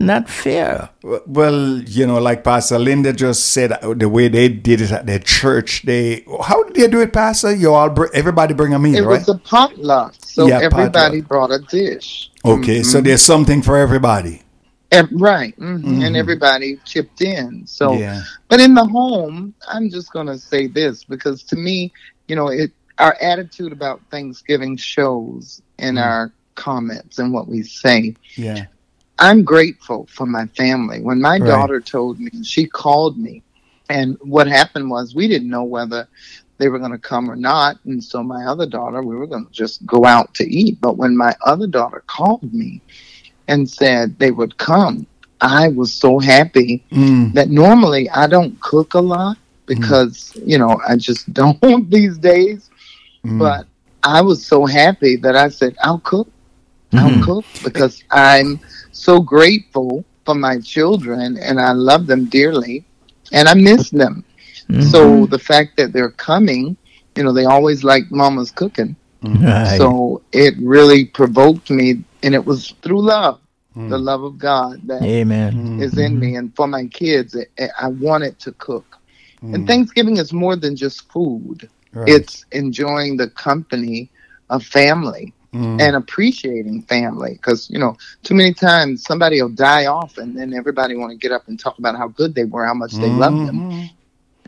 not 0.00 0.28
fair. 0.28 0.88
Well, 1.02 1.78
you 1.82 2.06
know, 2.06 2.18
like 2.18 2.42
Pastor 2.42 2.78
Linda 2.78 3.12
just 3.12 3.46
said, 3.52 3.72
uh, 3.72 3.94
the 3.94 4.08
way 4.08 4.28
they 4.28 4.48
did 4.48 4.80
it 4.80 4.90
at 4.90 5.06
their 5.06 5.18
church, 5.18 5.82
they 5.82 6.24
how 6.42 6.62
did 6.64 6.74
they 6.76 6.88
do 6.88 7.00
it, 7.00 7.12
Pastor? 7.12 7.54
You 7.54 7.72
all, 7.74 7.90
br- 7.90 8.06
everybody 8.14 8.54
bring 8.54 8.72
a 8.74 8.78
meal, 8.78 8.96
It 8.96 9.00
right? 9.06 9.18
was 9.20 9.28
a 9.28 9.38
potluck, 9.38 10.14
so 10.24 10.48
Yeah, 10.48 10.60
everybody 10.62 11.20
potluck. 11.22 11.28
brought 11.28 11.50
a 11.52 11.58
dish. 11.60 12.30
okay, 12.44 12.82
so 12.82 13.00
there's 13.00 13.22
something 13.22 13.62
for 13.62 13.76
everybody. 13.76 14.42
And, 14.92 15.08
right, 15.20 15.56
mhm, 15.60 16.04
and 16.04 16.16
everybody 16.16 16.76
chipped 16.84 17.20
in. 17.20 17.64
So, 17.66 17.92
Yeah. 17.96 18.22
but 18.48 18.58
in 18.58 18.74
the 18.74 18.84
home, 18.84 19.54
I'm 19.68 19.88
just 19.88 20.12
going 20.12 20.26
to 20.26 20.36
say 20.38 20.66
this 20.66 21.04
because 21.04 21.44
to 21.44 21.56
me, 21.56 21.92
you 22.26 22.34
know, 22.34 22.48
it 22.48 22.72
our 22.98 23.16
attitude 23.22 23.72
about 23.72 24.00
Thanksgiving 24.10 24.76
shows 24.76 25.62
in 25.78 25.96
our 25.96 26.32
comments 26.54 27.18
and 27.18 27.32
what 27.32 27.48
we 27.48 27.62
say. 27.62 28.14
Yeah. 28.36 28.66
I'm 29.20 29.44
grateful 29.44 30.08
for 30.10 30.26
my 30.26 30.46
family. 30.48 31.00
When 31.02 31.20
my 31.20 31.38
Right. 31.38 31.46
daughter 31.48 31.80
told 31.80 32.20
me, 32.20 32.30
she 32.44 32.66
called 32.66 33.18
me, 33.18 33.42
and 33.90 34.16
what 34.22 34.48
happened 34.48 34.90
was 34.90 35.14
we 35.14 35.28
didn't 35.28 35.50
know 35.50 35.64
whether 35.64 36.08
they 36.58 36.68
were 36.68 36.78
going 36.78 36.92
to 36.92 36.98
come 36.98 37.30
or 37.30 37.36
not. 37.36 37.76
And 37.86 38.02
so 38.02 38.22
my 38.22 38.46
other 38.46 38.66
daughter, 38.66 39.02
we 39.02 39.16
were 39.16 39.26
going 39.26 39.46
to 39.46 39.52
just 39.52 39.84
go 39.86 40.04
out 40.06 40.34
to 40.36 40.44
eat. 40.50 40.80
But 40.80 40.96
when 40.98 41.16
my 41.16 41.34
other 41.46 41.66
daughter 41.66 42.04
called 42.06 42.52
me 42.54 42.82
and 43.48 43.68
said 43.68 44.18
they 44.18 44.30
would 44.30 44.56
come, 44.58 45.06
I 45.40 45.68
was 45.68 45.92
so 45.94 46.18
happy 46.18 46.84
Mm. 46.92 47.34
that 47.34 47.50
normally 47.50 48.08
I 48.10 48.26
don't 48.26 48.60
cook 48.60 48.94
a 48.94 49.00
lot 49.00 49.38
because, 49.66 50.32
you 50.46 50.58
know, 50.58 50.80
I 50.86 50.96
just 50.96 51.32
don't 51.34 51.90
these 51.90 52.18
days. 52.18 52.70
Mm. 53.26 53.38
But 53.38 53.66
I 54.02 54.20
was 54.22 54.46
so 54.46 54.66
happy 54.66 55.16
that 55.16 55.36
I 55.36 55.48
said, 55.48 55.76
I'll 55.82 56.00
cook. 56.00 56.28
I'll 56.96 57.14
cook 57.22 57.46
because 57.62 58.02
I'm 58.10 58.60
so 59.00 59.20
grateful 59.20 60.04
for 60.24 60.34
my 60.34 60.60
children 60.60 61.38
and 61.38 61.60
I 61.60 61.72
love 61.72 62.06
them 62.06 62.26
dearly 62.26 62.84
and 63.32 63.48
I 63.48 63.54
miss 63.54 63.90
them. 63.90 64.24
So 64.92 65.04
mm-hmm. 65.04 65.30
the 65.30 65.38
fact 65.38 65.76
that 65.78 65.92
they're 65.92 66.12
coming, 66.12 66.76
you 67.16 67.24
know, 67.24 67.32
they 67.32 67.44
always 67.44 67.82
like 67.82 68.04
mama's 68.10 68.52
cooking. 68.52 68.94
Mm-hmm. 69.24 69.44
Right. 69.44 69.78
So 69.78 70.22
it 70.32 70.54
really 70.60 71.06
provoked 71.06 71.70
me 71.70 72.04
and 72.22 72.34
it 72.34 72.44
was 72.44 72.70
through 72.82 73.02
love, 73.02 73.40
mm. 73.76 73.88
the 73.88 73.98
love 73.98 74.22
of 74.22 74.38
God 74.38 74.80
that 74.84 75.02
Amen. 75.02 75.54
Mm-hmm. 75.54 75.82
is 75.82 75.98
in 75.98 76.20
me 76.20 76.36
and 76.36 76.54
for 76.54 76.68
my 76.68 76.86
kids 76.86 77.36
I- 77.36 77.68
I 77.80 77.88
wanted 77.88 78.38
to 78.40 78.52
cook. 78.52 78.86
And 79.42 79.64
mm. 79.64 79.66
Thanksgiving 79.66 80.18
is 80.18 80.32
more 80.32 80.54
than 80.54 80.76
just 80.76 81.10
food. 81.10 81.68
Right. 81.92 82.08
It's 82.08 82.44
enjoying 82.52 83.16
the 83.16 83.30
company 83.30 84.10
of 84.50 84.62
family 84.64 85.32
and 85.52 85.96
appreciating 85.96 86.80
family 86.82 87.32
because 87.32 87.68
you 87.70 87.78
know 87.78 87.96
too 88.22 88.34
many 88.34 88.52
times 88.54 89.02
somebody 89.02 89.42
will 89.42 89.48
die 89.48 89.86
off 89.86 90.16
and 90.18 90.36
then 90.36 90.54
everybody 90.54 90.94
want 90.96 91.10
to 91.10 91.16
get 91.18 91.32
up 91.32 91.48
and 91.48 91.58
talk 91.58 91.76
about 91.78 91.96
how 91.96 92.06
good 92.08 92.34
they 92.36 92.44
were 92.44 92.64
how 92.64 92.74
much 92.74 92.92
they 92.92 93.10
loved 93.10 93.44
them 93.48 93.58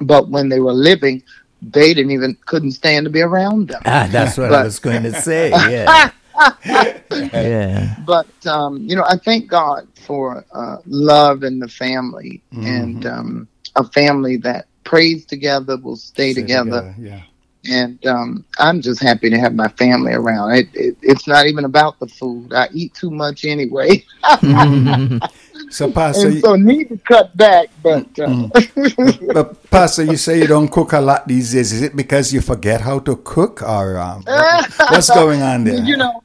but 0.01 0.29
when 0.29 0.49
they 0.49 0.61
were 0.61 0.73
living 0.73 1.21
they 1.61 1.93
didn't 1.95 2.13
even 2.13 2.37
couldn't 2.47 2.73
stand 2.73 3.05
to 3.05 3.11
be 3.11 3.21
around 3.21 3.69
them 3.69 3.83
Ah, 3.85 4.09
that's 4.11 4.39
what 4.39 4.53
I 4.53 4.63
was 4.63 4.79
going 4.79 5.03
to 5.03 5.13
say. 5.21 5.51
Yeah. 5.51 6.11
yeah. 7.11 7.97
but 8.07 8.27
um, 8.47 8.79
you 8.89 8.97
know 8.97 9.05
i 9.09 9.17
thank 9.17 9.49
god 9.49 9.87
for 10.07 10.45
uh, 10.53 10.77
love 10.87 11.43
and 11.43 11.61
the 11.61 11.69
family 11.69 12.43
and 12.53 13.05
um, 13.07 13.49
a 13.77 13.85
family 13.85 14.37
that 14.37 14.67
prays 14.85 15.25
together 15.27 15.77
will 15.77 15.97
stay 15.97 16.33
Stay 16.33 16.41
together 16.43 16.95
Yeah. 16.99 17.23
And 17.69 18.05
um, 18.07 18.45
I'm 18.59 18.81
just 18.81 19.01
happy 19.03 19.31
to 19.31 19.39
have 19.39 19.55
my 19.55 19.69
family 19.69 20.13
around. 20.13 20.53
It, 20.53 20.69
it, 20.75 20.97
it's 21.03 21.27
not 21.27 21.47
even 21.47 21.65
about 21.65 21.99
the 22.01 22.07
food. 22.09 22.53
I 22.53 22.69
eat 22.73 22.95
too 22.95 23.11
much 23.11 23.45
anyway, 23.45 24.05
So, 25.71 25.89
Pastor, 25.89 26.29
and 26.29 26.39
so 26.39 26.55
need 26.57 26.89
to 26.91 26.99
cut 26.99 27.37
back. 27.37 27.69
But 27.83 28.07
uh, 28.19 28.37
but 29.33 29.71
Pastor, 29.71 30.05
you 30.05 30.17
say 30.17 30.39
you 30.41 30.47
don't 30.47 30.71
cook 30.71 30.93
a 30.93 31.01
lot 31.01 31.27
these 31.27 31.53
days. 31.53 31.73
Is 31.73 31.83
it 31.83 31.97
because 31.97 32.33
you 32.33 32.41
forget 32.41 32.81
how 32.81 32.99
to 33.01 33.17
cook, 33.17 33.63
or 33.63 33.99
um, 33.99 34.23
what- 34.25 34.49
what's 34.89 35.11
going 35.11 35.43
on 35.43 35.65
there? 35.65 35.79
you 35.85 35.97
know, 35.97 36.23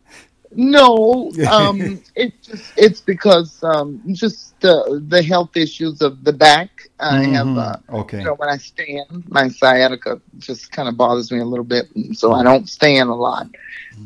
no, 0.51 1.31
um, 1.45 2.01
it's 2.15 2.47
just 2.47 2.73
it's 2.77 3.01
because 3.01 3.63
um, 3.63 4.01
just 4.13 4.59
the 4.61 5.01
the 5.07 5.21
health 5.21 5.55
issues 5.55 6.01
of 6.01 6.23
the 6.23 6.33
back. 6.33 6.76
I 6.99 7.23
have. 7.25 7.57
Uh, 7.57 7.77
okay. 7.89 8.19
You 8.19 8.25
know, 8.25 8.35
when 8.35 8.49
I 8.49 8.57
stand, 8.57 9.23
my 9.29 9.49
sciatica 9.49 10.19
just 10.39 10.71
kind 10.71 10.89
of 10.89 10.97
bothers 10.97 11.31
me 11.31 11.39
a 11.39 11.45
little 11.45 11.65
bit, 11.65 11.87
so 12.13 12.33
I 12.33 12.43
don't 12.43 12.67
stand 12.67 13.09
a 13.09 13.13
lot. 13.13 13.47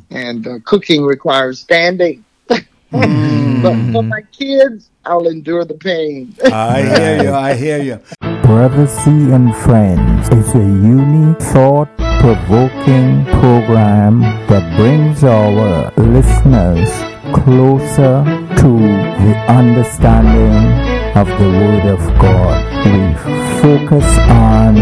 And 0.09 0.47
uh, 0.47 0.59
cooking 0.65 1.03
requires 1.03 1.59
standing. 1.59 2.23
but 2.47 2.61
for 2.91 4.03
my 4.03 4.21
kids, 4.31 4.89
I'll 5.05 5.27
endure 5.27 5.65
the 5.65 5.75
pain. 5.75 6.35
I 6.45 6.81
hear 6.81 7.23
you. 7.23 7.31
I 7.33 7.53
hear 7.53 7.81
you. 7.81 7.99
Brother 8.43 8.85
Z 8.85 9.09
and 9.09 9.55
Friends 9.55 10.27
is 10.29 10.53
a 10.55 10.59
unique, 10.59 11.39
thought 11.39 11.89
provoking 12.19 13.25
program 13.39 14.21
that 14.47 14.77
brings 14.77 15.23
our 15.23 15.91
listeners 15.97 16.89
closer 17.33 18.23
to 18.57 18.77
the 18.77 19.45
understanding 19.47 20.90
of 21.15 21.27
the 21.27 21.49
Word 21.49 21.85
of 21.85 21.99
God. 22.19 22.61
We 22.85 23.13
focus 23.61 24.17
on 24.29 24.75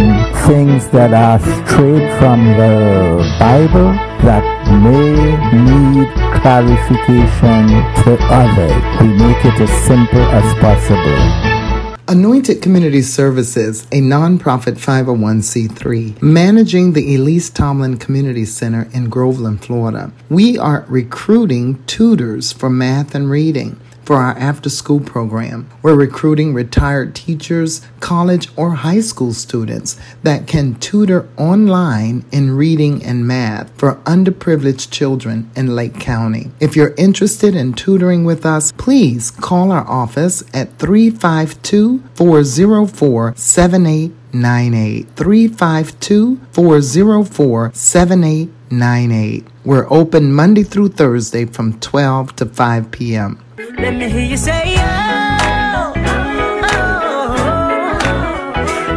things 0.47 0.87
that 0.89 1.13
are 1.13 1.39
straight 1.39 2.07
from 2.19 2.45
the 2.45 3.25
Bible 3.39 3.91
that 4.23 4.43
may 4.83 5.35
need 5.51 6.07
clarification 6.41 7.67
to 8.03 8.17
others. 8.29 9.01
We 9.01 9.07
make 9.17 9.43
it 9.43 9.59
as 9.59 9.71
simple 9.85 10.21
as 10.21 10.53
possible. 10.59 11.59
Anointed 12.07 12.61
Community 12.61 13.01
Services, 13.01 13.83
a 13.91 14.01
nonprofit 14.01 14.77
501c3, 14.79 16.21
managing 16.21 16.93
the 16.93 17.15
Elise 17.15 17.49
Tomlin 17.49 17.97
Community 17.97 18.45
Center 18.45 18.87
in 18.93 19.09
Groveland, 19.09 19.63
Florida. 19.63 20.11
We 20.29 20.57
are 20.57 20.85
recruiting 20.87 21.83
tutors 21.85 22.51
for 22.51 22.69
math 22.69 23.13
and 23.13 23.29
reading 23.29 23.79
for 24.09 24.15
our 24.15 24.35
after 24.39 24.71
school 24.71 24.99
program. 24.99 25.69
We're 25.83 25.93
recruiting 25.93 26.55
retired 26.55 27.13
teachers, 27.13 27.85
college 27.99 28.49
or 28.55 28.71
high 28.71 29.01
school 29.01 29.33
students 29.33 29.99
that 30.23 30.47
can 30.47 30.79
tutor 30.79 31.29
online 31.37 32.25
in 32.31 32.55
reading 32.55 33.05
and 33.05 33.27
math 33.27 33.69
for 33.77 33.97
underprivileged 34.05 34.89
children 34.89 35.51
in 35.55 35.75
Lake 35.75 35.99
County. 35.99 36.49
If 36.59 36.75
you're 36.75 36.95
interested 36.95 37.53
in 37.53 37.73
tutoring 37.73 38.23
with 38.25 38.47
us, 38.47 38.71
please 38.71 39.29
call 39.29 39.71
our 39.71 39.87
office 39.87 40.41
at 40.55 40.79
352 40.79 42.01
404 42.15 43.35
7898. 43.35 45.07
352 45.15 46.39
404 46.51 47.71
7898. 47.75 49.45
We're 49.63 49.85
open 49.93 50.33
Monday 50.33 50.63
through 50.63 50.89
Thursday 50.89 51.45
from 51.45 51.79
12 51.79 52.35
to 52.37 52.47
5 52.47 52.89
p.m. 52.89 53.39
Let 53.59 53.93
me 53.93 54.07
hear 54.09 54.23
you 54.23 54.37
say, 54.37 54.75
oh, 54.77 55.93
oh. 55.93 57.33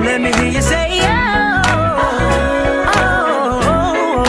Let 0.04 0.20
me 0.20 0.30
hear 0.32 0.52
you 0.52 0.62
say, 0.62 1.00
oh, 1.02 1.62
oh. 3.74 4.24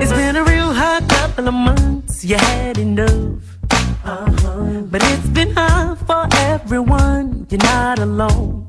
It's 0.00 0.12
been 0.12 0.36
a 0.36 0.44
real 0.44 0.72
hard 0.72 1.08
couple 1.08 1.48
of 1.48 1.54
months. 1.54 2.24
You 2.24 2.36
had 2.36 2.78
enough. 2.78 3.58
Uh-huh. 4.04 4.82
But 4.88 5.02
it's 5.02 5.26
been 5.30 5.50
hard 5.50 5.98
for 6.06 6.28
everyone. 6.52 7.48
You're 7.50 7.58
not 7.64 7.98
alone. 7.98 8.68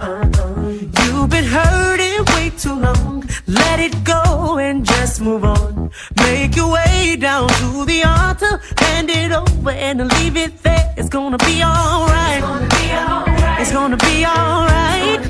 Uh-uh. 0.00 0.70
You've 1.04 1.28
been 1.28 1.44
hurting 1.44 2.24
way 2.34 2.48
too 2.56 2.76
long. 2.80 3.28
Let 3.50 3.80
it 3.80 4.04
go 4.04 4.58
and 4.58 4.84
just 4.84 5.20
move 5.20 5.44
on. 5.44 5.90
Make 6.18 6.54
your 6.54 6.70
way 6.72 7.16
down 7.16 7.48
to 7.48 7.84
the 7.84 8.04
altar, 8.04 8.60
hand 8.78 9.10
it 9.10 9.32
over 9.32 9.70
and 9.70 10.08
leave 10.12 10.36
it 10.36 10.62
there. 10.62 10.94
It's 10.96 11.08
gonna 11.08 11.38
be 11.38 11.60
alright. 11.60 12.38
It's 12.38 12.42
gonna 12.46 12.68
be 12.68 12.94
alright. 12.94 13.60
It's 13.60 13.72
gonna 13.72 13.96
be 13.96 14.24
alright. 14.24 15.20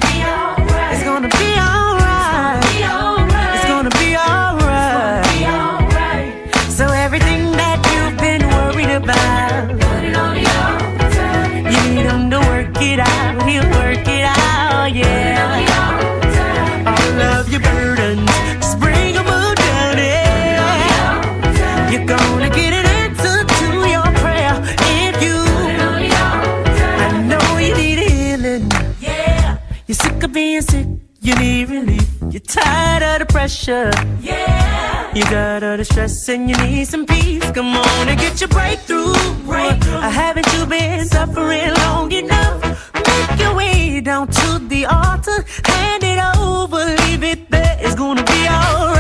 It's 0.93 1.03
gonna 1.03 1.29
be 1.29 1.59
alright. 1.59 1.80
Pressure. 33.41 33.91
Yeah. 34.21 35.15
You 35.15 35.25
got 35.25 35.63
all 35.63 35.79
the 35.79 35.85
stress 35.85 36.29
and 36.29 36.51
you 36.51 36.57
need 36.59 36.87
some 36.87 37.07
peace. 37.07 37.51
Come 37.53 37.75
on 37.75 38.09
and 38.11 38.21
get 38.21 38.39
your 38.39 38.49
breakthrough. 38.49 39.15
breakthrough. 39.47 40.01
Haven't 40.23 40.49
you 40.55 40.67
been 40.67 41.07
suffering 41.07 41.73
long 41.85 42.13
enough? 42.13 42.61
Make 42.95 43.41
your 43.41 43.55
way 43.55 44.01
down 44.03 44.27
to 44.29 44.59
the 44.73 44.85
altar. 44.85 45.39
Hand 45.65 46.03
it 46.13 46.21
over. 46.37 46.85
Leave 47.03 47.25
it 47.33 47.51
there. 47.51 47.79
It's 47.81 47.95
gonna 47.95 48.25
be 48.25 48.41
alright. 48.47 49.00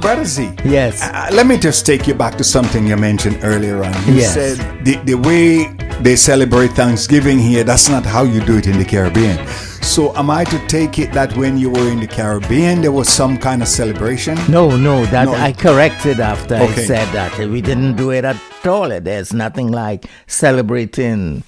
Brother 0.00 0.24
Z. 0.24 0.50
Yes. 0.64 1.02
Uh, 1.02 1.28
let 1.32 1.46
me 1.46 1.56
just 1.58 1.86
take 1.86 2.06
you 2.06 2.14
back 2.14 2.36
to 2.36 2.44
something 2.44 2.86
you 2.86 2.96
mentioned 2.96 3.38
earlier 3.42 3.82
on. 3.84 3.92
You 4.06 4.14
Yes. 4.14 4.34
said 4.34 4.84
the, 4.84 4.96
the 5.04 5.14
way 5.14 5.66
they 6.02 6.16
celebrate 6.16 6.72
Thanksgiving 6.72 7.38
here, 7.38 7.64
that's 7.64 7.88
not 7.88 8.04
how 8.04 8.24
you 8.24 8.40
do 8.44 8.56
it 8.58 8.66
in 8.66 8.78
the 8.78 8.84
Caribbean. 8.84 9.38
So 9.82 10.14
am 10.16 10.30
I 10.30 10.44
to 10.44 10.66
take 10.68 10.98
it 10.98 11.12
that 11.12 11.36
when 11.36 11.58
you 11.58 11.70
were 11.70 11.88
in 11.90 12.00
the 12.00 12.06
Caribbean, 12.06 12.80
there 12.80 12.92
was 12.92 13.08
some 13.08 13.36
kind 13.38 13.62
of 13.62 13.68
celebration? 13.68 14.38
No, 14.48 14.76
no, 14.76 15.04
that 15.06 15.24
No. 15.24 15.34
I 15.34 15.52
corrected 15.52 16.20
after 16.20 16.54
Okay. 16.54 16.82
I 16.82 16.86
said 16.86 17.08
that. 17.12 17.36
We 17.38 17.60
didn't 17.60 17.96
do 17.96 18.10
it 18.10 18.24
at 18.24 18.36
all. 18.64 18.88
There's 19.00 19.32
nothing 19.32 19.72
like 19.72 20.04
celebrating 20.26 21.42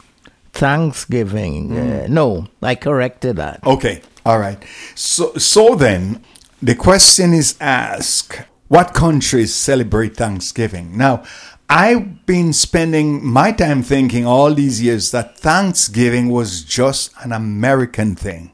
Thanksgiving. 0.53 1.71
Mm. 1.71 2.05
Uh, 2.05 2.07
no, 2.09 2.47
I 2.63 2.75
corrected 2.75 3.37
that. 3.37 3.61
Okay, 3.65 4.03
all 4.25 4.39
right. 4.39 4.63
So, 4.95 5.35
so 5.35 5.75
then, 5.75 6.23
the 6.63 6.75
question 6.75 7.33
is 7.35 7.57
asked: 7.61 8.43
What 8.69 8.95
countries 8.95 9.55
celebrate 9.55 10.17
Thanksgiving? 10.17 10.97
Now, 10.97 11.23
I've 11.73 12.27
been 12.27 12.53
spending 12.53 13.25
my 13.25 13.51
time 13.53 13.83
thinking 13.83 14.27
all 14.27 14.55
these 14.55 14.83
years 14.83 15.11
that 15.13 15.39
Thanksgiving 15.39 16.29
was 16.29 16.63
just 16.63 17.11
an 17.25 17.33
American 17.33 18.15
thing, 18.15 18.53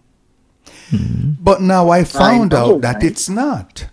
but 0.93 1.61
now 1.61 1.91
I 1.91 2.05
found 2.05 2.53
know, 2.53 2.77
out 2.77 2.81
that 2.83 2.95
right? 2.97 3.05
it's 3.05 3.29
not. 3.29 3.87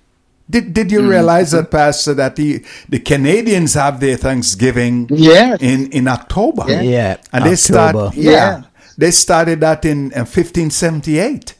Did 0.47 0.73
Did 0.73 0.91
you 0.91 1.09
realize 1.09 1.51
that, 1.51 1.71
Pastor, 1.71 2.13
that 2.13 2.35
the 2.35 2.63
the 2.87 2.99
Canadians 2.99 3.73
have 3.73 3.99
their 3.99 4.15
Thanksgiving 4.17 5.07
Yes. 5.09 5.59
in 5.61 5.89
in 5.91 6.07
October? 6.07 6.65
Yeah. 6.67 6.81
Yeah, 6.81 7.17
and 7.33 7.45
they 7.45 7.55
start. 7.55 7.95
Yeah, 8.15 8.31
Yeah. 8.31 8.61
they 8.97 9.09
started 9.11 9.59
that 9.61 9.85
in 9.85 10.13
uh, 10.13 10.19
1578. 10.25 11.55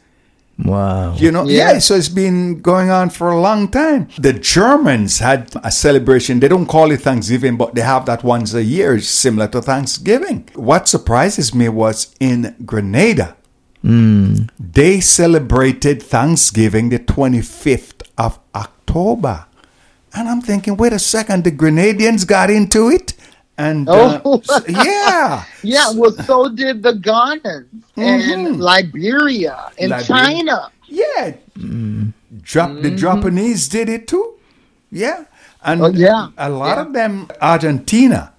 Wow. 0.58 1.14
You 1.16 1.30
know, 1.32 1.44
yeah. 1.44 1.72
Yeah. 1.72 1.78
so 1.80 1.94
it's 1.94 2.08
been 2.08 2.60
going 2.60 2.90
on 2.90 3.10
for 3.10 3.30
a 3.30 3.40
long 3.40 3.68
time. 3.68 4.08
The 4.18 4.32
Germans 4.32 5.18
had 5.18 5.52
a 5.62 5.70
celebration. 5.70 6.40
They 6.40 6.48
don't 6.48 6.66
call 6.66 6.90
it 6.90 7.02
Thanksgiving, 7.02 7.56
but 7.56 7.74
they 7.74 7.82
have 7.82 8.06
that 8.06 8.24
once 8.24 8.54
a 8.54 8.62
year, 8.62 8.98
similar 9.00 9.48
to 9.48 9.60
Thanksgiving. 9.60 10.48
What 10.54 10.88
surprises 10.88 11.54
me 11.54 11.68
was 11.68 12.14
in 12.20 12.56
Grenada, 12.64 13.36
hmm. 13.82 14.46
they 14.58 15.00
celebrated 15.00 16.02
Thanksgiving 16.02 16.88
the 16.88 17.00
25th 17.00 18.02
of 18.16 18.38
October. 18.54 19.46
And 20.14 20.28
I'm 20.28 20.40
thinking, 20.40 20.78
wait 20.78 20.94
a 20.94 20.98
second, 20.98 21.44
the 21.44 21.52
Grenadians 21.52 22.26
got 22.26 22.48
into 22.48 22.88
it? 22.88 23.12
And 23.58 23.88
oh. 23.88 23.94
uh, 23.94 24.20
Oh. 24.24 24.40
so- 24.44 24.64
yeah. 24.68 25.44
Yeah, 25.62 25.90
well, 25.94 26.12
so 26.12 26.48
did 26.48 26.82
the 26.82 26.92
Ghanans 26.92 27.66
and 27.96 28.22
mm-hmm. 28.22 28.60
Liberia 28.60 29.70
and 29.78 29.90
Liberia. 29.90 30.04
China. 30.06 30.70
Yeah. 30.88 31.32
Mm-hmm. 31.58 32.08
Jap- 32.42 32.82
The 32.82 32.88
mm-hmm. 32.90 32.96
Japanese 32.96 33.68
did 33.68 33.88
it 33.88 34.06
too. 34.06 34.34
Yeah. 34.90 35.24
And 35.64 35.82
Oh, 35.82 35.88
yeah. 35.88 36.28
a 36.38 36.48
lot 36.50 36.76
Yeah. 36.76 36.82
of 36.82 36.92
them, 36.92 37.28
Argentina, 37.40 38.32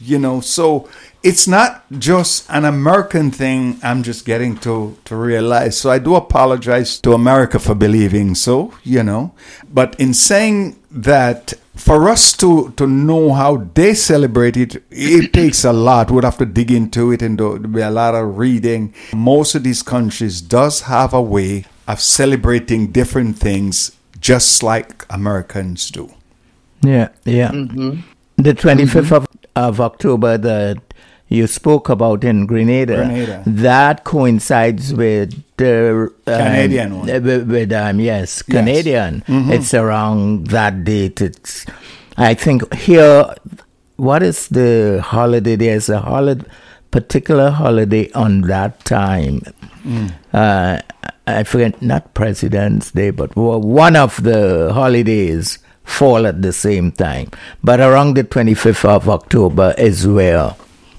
you 0.00 0.18
know, 0.18 0.40
so 0.40 0.88
it's 1.24 1.48
not 1.48 1.82
just 1.98 2.44
an 2.50 2.66
American 2.66 3.30
thing. 3.30 3.80
I'm 3.82 4.02
just 4.02 4.26
getting 4.26 4.58
to, 4.58 4.94
to 5.06 5.16
realize. 5.16 5.78
So 5.78 5.90
I 5.90 5.98
do 5.98 6.16
apologize 6.16 7.00
to 7.00 7.14
America 7.14 7.58
for 7.58 7.74
believing 7.74 8.34
so, 8.34 8.74
you 8.84 9.02
know. 9.02 9.32
But 9.72 9.98
in 9.98 10.12
saying 10.12 10.78
that, 10.90 11.54
for 11.74 12.10
us 12.10 12.34
to, 12.36 12.72
to 12.76 12.86
know 12.86 13.32
how 13.32 13.56
they 13.72 13.94
celebrate 13.94 14.58
it, 14.58 14.84
it 14.90 15.32
takes 15.32 15.64
a 15.64 15.72
lot. 15.72 16.10
We'd 16.10 16.24
have 16.24 16.36
to 16.38 16.46
dig 16.46 16.70
into 16.70 17.10
it 17.10 17.22
and 17.22 17.38
there'll 17.38 17.58
be 17.58 17.80
a 17.80 17.90
lot 17.90 18.14
of 18.14 18.36
reading. 18.36 18.94
Most 19.14 19.54
of 19.54 19.64
these 19.64 19.82
countries 19.82 20.42
does 20.42 20.82
have 20.82 21.14
a 21.14 21.22
way 21.22 21.64
of 21.88 22.02
celebrating 22.02 22.92
different 22.92 23.38
things 23.38 23.96
just 24.20 24.62
like 24.62 25.06
Americans 25.08 25.90
do. 25.90 26.12
Yeah, 26.82 27.08
yeah. 27.24 27.50
Mm-hmm. 27.50 28.00
The 28.36 28.54
25th 28.54 28.86
mm-hmm. 28.86 29.14
of, 29.14 29.28
of 29.56 29.80
October 29.80 30.36
that 30.36 30.78
you 31.28 31.46
spoke 31.46 31.88
about 31.88 32.22
in 32.24 32.46
Grenada, 32.46 32.96
Grenada. 32.96 33.42
that 33.46 34.04
coincides 34.04 34.92
with 34.94 35.32
the 35.56 36.10
um, 36.26 36.36
Canadian 36.38 36.98
one. 36.98 37.10
uh, 37.10 37.20
With, 37.20 37.50
with, 37.50 37.72
um, 37.72 37.98
yes, 38.00 38.42
Canadian. 38.42 39.24
It's 39.28 39.72
around 39.74 40.48
that 40.48 40.84
date. 40.84 41.20
It's, 41.22 41.64
I 42.16 42.34
think 42.34 42.72
here, 42.74 43.34
what 43.96 44.22
is 44.22 44.48
the 44.48 45.00
holiday? 45.04 45.56
There's 45.56 45.88
a 45.88 46.00
holiday, 46.00 46.44
particular 46.90 47.50
holiday 47.50 48.10
on 48.12 48.42
that 48.42 48.84
time. 48.84 49.42
Uh, 50.32 50.78
I 51.26 51.42
forget, 51.44 51.80
not 51.80 52.12
President's 52.14 52.90
Day, 52.90 53.10
but 53.10 53.34
one 53.34 53.96
of 53.96 54.22
the 54.22 54.70
holidays 54.72 55.58
fall 55.84 56.26
at 56.26 56.42
the 56.42 56.52
same 56.52 56.92
time. 56.92 57.30
But 57.62 57.80
around 57.80 58.14
the 58.14 58.24
25th 58.24 58.84
of 58.84 59.08
October 59.08 59.74
is 59.78 60.06
where 60.06 60.54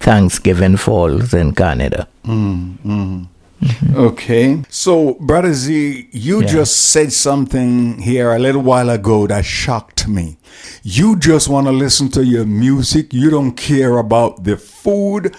Thanksgiving 0.05 0.77
falls 0.77 1.33
in 1.33 1.53
Canada. 1.55 2.07
Mm, 2.25 2.77
mm. 2.85 3.27
Mm-hmm. 3.63 3.95
Okay. 3.97 4.61
So, 4.69 5.15
Brother 5.19 5.51
Z, 5.53 6.07
you 6.11 6.41
Yeah. 6.41 6.47
just 6.47 6.73
said 6.93 7.11
something 7.11 7.97
here 8.01 8.31
a 8.33 8.37
little 8.37 8.61
while 8.61 8.89
ago 8.91 9.25
that 9.27 9.45
shocked 9.45 10.07
me. 10.07 10.37
You 10.83 11.15
just 11.15 11.47
want 11.49 11.65
to 11.67 11.71
listen 11.73 12.09
to 12.09 12.23
your 12.23 12.45
music. 12.45 13.13
You 13.13 13.31
don't 13.31 13.53
care 13.57 13.97
about 13.97 14.43
the 14.43 14.57
food. 14.57 15.33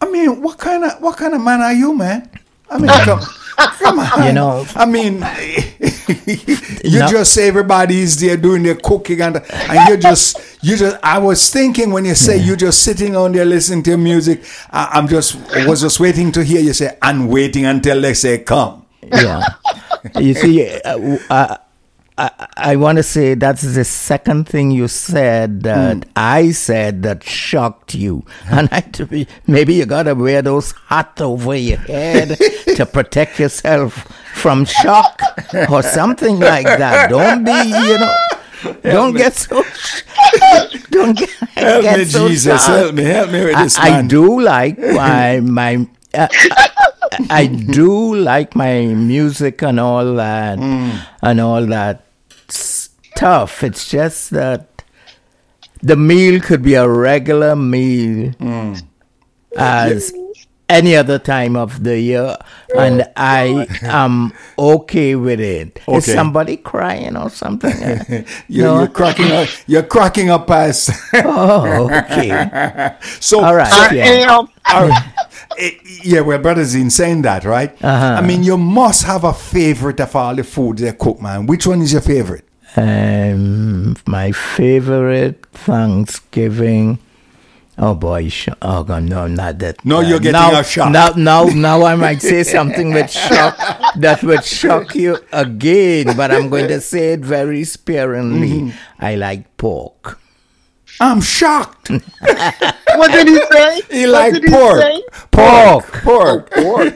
I 0.00 0.08
mean, 0.10 0.40
what 0.42 0.56
kind 0.58 0.84
of 0.84 0.92
what 1.04 1.16
kind 1.18 1.34
of 1.34 1.42
man 1.42 1.60
are 1.60 1.74
you, 1.74 1.94
man? 1.94 2.30
I 2.70 2.78
mean, 2.78 2.88
come, 3.04 3.20
come 3.56 3.98
on. 3.98 4.26
You 4.26 4.32
know- 4.32 4.66
I 4.74 4.86
mean, 4.86 5.14
you 6.84 7.00
No. 7.00 7.08
just 7.08 7.32
say 7.34 7.48
everybody's 7.48 8.18
there 8.20 8.36
doing 8.36 8.62
their 8.62 8.74
cooking 8.76 9.20
and 9.20 9.36
and 9.36 9.88
you 9.88 9.96
just 9.96 10.38
you 10.62 10.76
just. 10.76 10.96
I 11.02 11.18
was 11.18 11.50
thinking 11.50 11.90
when 11.92 12.04
you 12.04 12.14
say 12.14 12.36
you 12.38 12.56
just 12.56 12.82
sitting 12.82 13.16
on 13.16 13.32
there 13.32 13.44
listening 13.44 13.82
to 13.84 13.96
music. 13.96 14.42
I, 14.70 14.90
I'm 14.92 15.08
just 15.08 15.36
I 15.54 15.66
was 15.66 15.80
just 15.80 16.00
waiting 16.00 16.32
to 16.32 16.44
hear 16.44 16.60
you 16.60 16.72
say 16.72 16.96
and 17.02 17.28
waiting 17.28 17.66
until 17.66 18.00
they 18.00 18.14
say 18.14 18.38
come. 18.38 18.84
yeah. 19.02 19.42
You 20.18 20.34
see, 20.34 20.80
uh, 20.82 21.18
uh, 21.30 21.56
I, 22.18 22.46
I 22.56 22.76
want 22.76 22.96
to 22.98 23.02
say 23.02 23.34
that's 23.34 23.62
the 23.62 23.84
second 23.84 24.46
thing 24.48 24.70
you 24.70 24.86
said 24.86 25.62
that 25.62 26.04
I 26.14 26.50
said 26.52 27.02
that 27.04 27.24
shocked 27.24 27.94
you. 27.94 28.24
And 28.50 28.68
I, 28.70 28.80
to 28.80 29.06
be- 29.06 29.26
maybe 29.46 29.74
you 29.74 29.86
got 29.86 30.04
to 30.04 30.14
wear 30.14 30.42
those 30.42 30.72
hats 30.88 31.20
over 31.22 31.54
your 31.56 31.78
head 31.78 32.36
to 32.76 32.84
protect 32.86 33.38
yourself 33.40 33.94
from 34.34 34.64
shock 34.66 35.20
or 35.70 35.82
something 35.82 36.38
like 36.38 36.66
that. 36.66 37.08
Don't 37.10 37.44
be, 37.44 37.50
you 37.52 37.98
know, 37.98 38.16
don't 38.82 39.14
get 39.16 39.34
so, 39.34 39.64
don't 40.90 41.16
get, 41.18 41.30
Help 41.30 41.82
get 41.82 41.98
me, 41.98 42.04
so 42.04 42.28
Jesus, 42.28 42.60
shocked. 42.64 42.68
help 42.78 42.94
me, 42.94 43.02
help 43.04 43.30
me 43.30 43.44
with 43.44 43.56
I, 43.56 43.62
this 43.64 43.78
I 43.78 43.90
man. 43.90 44.08
do 44.08 44.40
like 44.40 44.78
my 44.78 45.40
my. 45.40 45.88
Uh, 46.14 46.28
I 47.30 47.46
do 47.46 48.14
like 48.16 48.54
my 48.56 48.86
music 48.86 49.62
and 49.62 49.78
all 49.80 50.14
that, 50.14 50.58
mm. 50.58 51.00
and 51.22 51.40
all 51.40 51.64
that 51.66 52.04
stuff. 52.48 53.62
It's 53.62 53.88
just 53.88 54.30
that 54.30 54.82
the 55.82 55.96
meal 55.96 56.40
could 56.40 56.62
be 56.62 56.74
a 56.74 56.88
regular 56.88 57.56
meal 57.56 58.32
mm. 58.38 58.82
as 59.56 60.12
any 60.68 60.96
other 60.96 61.18
time 61.18 61.54
of 61.54 61.84
the 61.84 62.00
year, 62.00 62.36
and 62.76 63.06
I 63.16 63.66
am 63.82 64.32
okay 64.58 65.14
with 65.16 65.40
it. 65.40 65.78
Is 65.86 66.08
Okay. 66.08 66.14
somebody 66.14 66.56
crying 66.56 67.16
or 67.16 67.28
something? 67.30 67.72
Uh, 67.82 68.22
you're, 68.48 68.66
No. 68.66 68.78
you're 68.80 68.88
cracking 68.88 69.30
up. 69.32 69.48
You're 69.66 69.82
cracking 69.82 70.30
up, 70.30 70.50
as 70.50 70.88
oh, 71.14 71.90
okay. 71.92 72.94
so. 73.20 73.44
All 73.44 73.54
right. 73.54 73.70
I 73.72 73.94
Yeah. 73.94 74.38
am. 74.38 74.48
All 74.66 74.88
right. 74.88 75.12
Eh, 75.58 75.70
yeah, 76.02 76.20
well, 76.20 76.38
brothers 76.38 76.74
in 76.74 76.90
saying 76.90 77.22
that, 77.22 77.44
right? 77.44 77.72
Uh-huh. 77.82 78.18
I 78.18 78.26
mean, 78.26 78.42
you 78.42 78.56
must 78.56 79.04
have 79.04 79.24
a 79.24 79.32
favorite 79.32 80.00
of 80.00 80.14
all 80.16 80.34
the 80.34 80.44
food 80.44 80.78
they 80.78 80.92
cook, 80.92 81.20
man. 81.20 81.46
Which 81.46 81.66
one 81.66 81.82
is 81.82 81.92
your 81.92 82.02
favorite? 82.02 82.44
Um, 82.76 83.96
my 84.06 84.32
favorite 84.32 85.44
Thanksgiving. 85.52 86.98
Oh 87.78 87.94
boy! 87.94 88.30
Oh 88.60 88.84
God, 88.84 89.04
no, 89.04 89.26
not 89.26 89.58
that. 89.60 89.84
No, 89.84 90.00
you're 90.00 90.20
getting 90.20 90.32
now, 90.32 90.60
a 90.60 90.64
shock. 90.64 90.92
Now, 90.92 91.10
now, 91.16 91.44
now, 91.44 91.84
I 91.84 91.96
might 91.96 92.20
say 92.20 92.42
something 92.42 92.92
with 92.92 93.10
shock 93.10 93.56
that 93.96 94.22
would 94.22 94.44
shock 94.44 94.94
you 94.94 95.18
again, 95.32 96.14
but 96.16 96.30
I'm 96.30 96.50
going 96.50 96.68
to 96.68 96.80
say 96.80 97.14
it 97.14 97.20
very 97.20 97.64
sparingly. 97.64 98.48
Mm-hmm. 98.48 99.04
I 99.04 99.14
like 99.16 99.56
pork. 99.56 100.20
I'm 101.02 101.20
shocked. 101.20 101.90
What 102.94 103.10
did 103.10 103.26
he 103.26 103.40
say? 103.50 103.80
He 103.90 104.02
What 104.06 104.12
like 104.12 104.32
did 104.34 104.44
he 104.44 104.50
pork. 104.50 104.80
say? 104.82 105.02
Pork. 105.30 105.86
Pork. 106.04 106.50
Pork. 106.52 106.94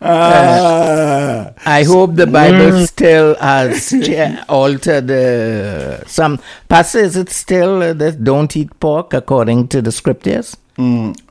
Ah. 0.00 1.52
I 1.78 1.84
hope 1.84 2.14
the 2.16 2.26
Bible 2.26 2.86
still 2.86 3.34
has 3.36 3.92
altered 4.48 5.10
uh, 5.10 6.04
some. 6.06 6.40
Pastor, 6.68 7.00
is 7.00 7.16
it 7.16 7.28
still 7.30 7.82
uh, 7.82 7.92
that 7.92 8.24
don't 8.24 8.56
eat 8.56 8.70
pork 8.80 9.12
according 9.14 9.68
to 9.68 9.82
the 9.82 9.92
scriptures? 9.92 10.56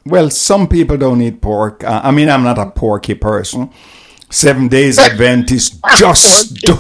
well, 0.06 0.30
some 0.30 0.68
people 0.68 0.98
don't 0.98 1.22
eat 1.22 1.42
pork. 1.42 1.84
Uh, 1.84 2.02
I 2.04 2.12
mean, 2.12 2.30
I'm 2.30 2.44
not 2.44 2.58
a 2.58 2.70
porky 2.70 3.16
person. 3.16 3.70
Seven 4.30 4.68
Days 4.68 5.00
Adventist 5.00 5.80
just 5.98 6.56
do. 6.56 6.78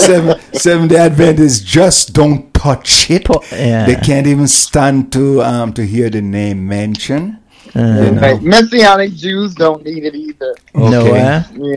Seven, 0.00 0.40
seven 0.52 0.88
Day 0.88 0.96
Adventists 0.96 1.60
just 1.62 2.12
don't 2.12 2.52
touch 2.54 3.10
it. 3.10 3.26
Yeah. 3.52 3.86
They 3.86 3.96
can't 3.96 4.26
even 4.26 4.46
stand 4.48 5.12
to 5.12 5.42
um, 5.42 5.72
to 5.74 5.84
hear 5.86 6.10
the 6.10 6.22
name 6.22 6.66
mentioned. 6.66 7.38
Right. 7.74 8.40
Messianic 8.42 9.14
Jews 9.14 9.54
don't 9.54 9.84
need 9.84 10.04
it 10.04 10.14
either. 10.14 10.54
No, 10.74 11.00
Okay. 11.06 11.18
eh? 11.20 11.42
Yeah. 11.54 11.74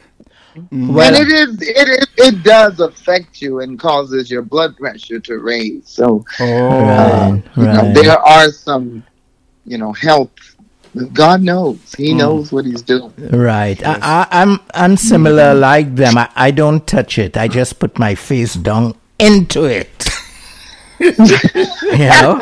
Well, 0.72 1.14
and 1.14 1.16
it 1.16 1.32
is 1.32 1.58
it 1.62 1.88
is 1.88 2.08
it 2.18 2.44
does 2.44 2.80
affect 2.80 3.42
you 3.42 3.60
and 3.60 3.78
causes 3.80 4.30
your 4.32 4.42
blood 4.42 4.76
pressure 4.76 5.20
to 5.20 5.38
raise. 5.38 5.88
So 5.88 6.26
Oh, 6.40 6.46
right, 6.46 7.44
you 7.56 7.64
know, 7.64 7.94
there 7.94 8.18
are 8.18 8.50
some, 8.52 9.04
you 9.66 9.78
know, 9.78 9.94
health. 9.94 10.32
God 11.14 11.42
knows. 11.42 11.78
He 11.98 12.12
Mm. 12.14 12.18
knows 12.18 12.52
what 12.52 12.66
he's 12.66 12.82
doing. 12.82 13.14
Right. 13.18 13.82
I, 13.86 14.00
I, 14.02 14.28
I'm 14.42 14.60
I'm 14.74 14.98
similar 14.98 15.54
like 15.54 15.96
them. 15.96 16.18
I, 16.18 16.30
I 16.36 16.52
don't 16.52 16.86
touch 16.88 17.18
it. 17.18 17.38
I 17.38 17.48
just 17.48 17.80
put 17.80 17.98
my 18.00 18.16
face 18.16 18.54
down 18.56 18.96
into 19.20 19.66
it. 19.66 20.08
you 21.00 21.14
know, 22.10 22.40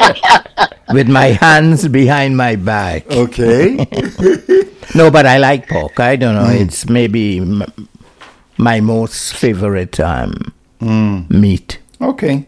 with 0.94 1.10
my 1.10 1.36
hands 1.42 1.88
behind 1.88 2.38
my 2.38 2.56
back. 2.56 3.10
okay. 3.12 3.86
No, 4.94 5.10
but 5.12 5.26
I 5.26 5.40
like 5.40 5.68
pork. 5.68 6.00
I 6.00 6.16
don't 6.16 6.36
know. 6.36 6.48
It's 6.48 6.88
maybe 6.88 7.40
m- 7.40 7.64
my 8.58 8.80
most 8.80 9.34
favorite 9.34 10.00
um, 10.00 10.54
meat. 10.80 11.80
okay. 12.00 12.46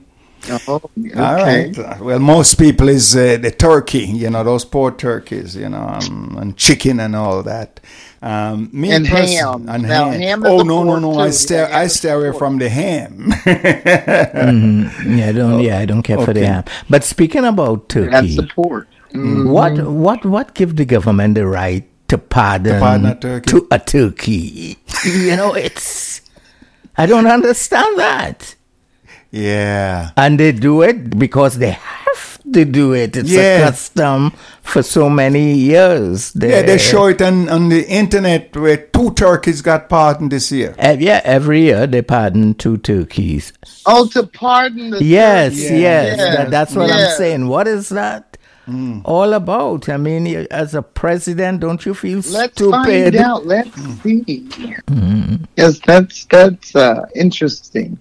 Oh, 0.49 0.81
okay. 0.97 1.13
All 1.13 1.35
right. 1.35 1.99
Well, 2.01 2.19
most 2.19 2.55
people 2.55 2.89
is 2.89 3.15
uh, 3.15 3.37
the 3.37 3.51
turkey, 3.51 4.05
you 4.05 4.29
know, 4.29 4.43
those 4.43 4.65
poor 4.65 4.91
turkeys, 4.91 5.55
you 5.55 5.69
know, 5.69 5.81
um, 5.87 6.37
and 6.39 6.55
chicken 6.57 6.99
and 6.99 7.15
all 7.15 7.43
that. 7.43 7.79
Um, 8.21 8.69
me 8.73 8.91
And 8.91 9.05
pers- 9.07 9.31
ham. 9.33 9.67
And 9.69 9.83
Now, 9.83 10.09
ham. 10.09 10.19
ham 10.21 10.45
is 10.45 10.51
oh 10.51 10.61
a 10.61 10.63
no, 10.63 10.83
no, 10.83 10.99
pork 10.99 11.01
no! 11.01 11.19
I 11.19 11.27
too. 11.27 11.33
stay, 11.33 11.63
Yeah, 11.69 11.77
I 11.77 11.79
ham 11.81 11.89
stay 11.89 12.09
away 12.09 12.31
from 12.37 12.57
the 12.57 12.69
ham. 12.69 13.31
Yeah, 13.45 15.29
I 15.29 15.31
don't. 15.31 15.59
Yeah, 15.61 15.79
I 15.79 15.85
don't 15.85 16.03
care 16.03 16.19
for 16.19 16.33
the 16.33 16.45
ham. 16.45 16.63
But 16.89 17.03
speaking 17.03 17.45
about 17.45 17.89
turkey, 17.89 18.09
That's 18.11 18.35
turkey, 18.35 18.35
support. 18.35 18.87
Mm. 19.13 19.49
what 19.51 19.77
what 19.87 20.25
what 20.25 20.53
give 20.53 20.75
the 20.75 20.85
government 20.85 21.35
the 21.35 21.45
right 21.47 21.85
to 22.09 22.17
pardon, 22.17 22.79
pardon 22.79 23.05
a 23.07 23.15
turkey? 23.15 23.49
to 23.51 23.67
a 23.71 23.79
turkey? 23.79 24.77
you 25.05 25.35
know, 25.35 25.53
it's 25.53 26.21
I 26.97 27.05
don't 27.05 27.27
understand 27.27 27.97
that. 27.99 28.55
Yeah. 29.31 30.11
And 30.17 30.39
they 30.39 30.51
do 30.51 30.81
it 30.81 31.17
because 31.17 31.57
they 31.57 31.71
have 31.71 32.41
to 32.53 32.63
do 32.65 32.93
it. 32.93 33.15
It's 33.17 33.29
Yeah. 33.29 33.57
a 33.57 33.65
custom 33.71 34.31
for 34.63 34.81
so 34.81 35.09
many 35.09 35.53
years. 35.53 36.31
Yeah, 36.35 36.61
they 36.61 36.77
show 36.77 37.07
it 37.07 37.21
on, 37.21 37.49
on 37.49 37.69
the 37.69 37.85
internet 37.89 38.55
where 38.55 38.77
two 38.77 39.11
turkeys 39.13 39.61
got 39.61 39.89
pardoned 39.89 40.31
this 40.31 40.51
year. 40.51 40.73
Ev- 40.77 41.01
yeah, 41.01 41.21
every 41.25 41.61
year 41.63 41.87
they 41.87 42.01
pardon 42.01 42.53
two 42.53 42.77
turkeys. 42.77 43.51
Oh, 43.85 44.07
to 44.09 44.23
pardon 44.27 44.91
the 44.91 45.03
Yes, 45.03 45.53
turkey. 45.53 45.63
yes, 45.81 46.15
Yes, 46.17 46.35
that, 46.37 46.49
that's 46.51 46.75
what 46.75 46.91
I'm 46.91 47.09
saying. 47.17 47.47
What 47.47 47.67
is 47.67 47.89
that 47.89 48.37
Hmm. 48.65 48.99
all 49.05 49.31
about? 49.33 49.87
I 49.87 49.95
mean, 49.95 50.27
as 50.51 50.73
a 50.75 50.81
president, 50.81 51.61
don't 51.61 51.85
you 51.85 51.93
feel 51.93 52.21
Let's 52.31 52.51
stupid? 52.53 52.71
find 52.85 53.15
out. 53.15 53.45
Let's 53.45 53.71
see. 54.03 54.45
Yes, 55.55 55.79
that's 55.85 56.25
that's 56.25 56.75
uh, 56.75 57.05
interesting. 57.15 57.97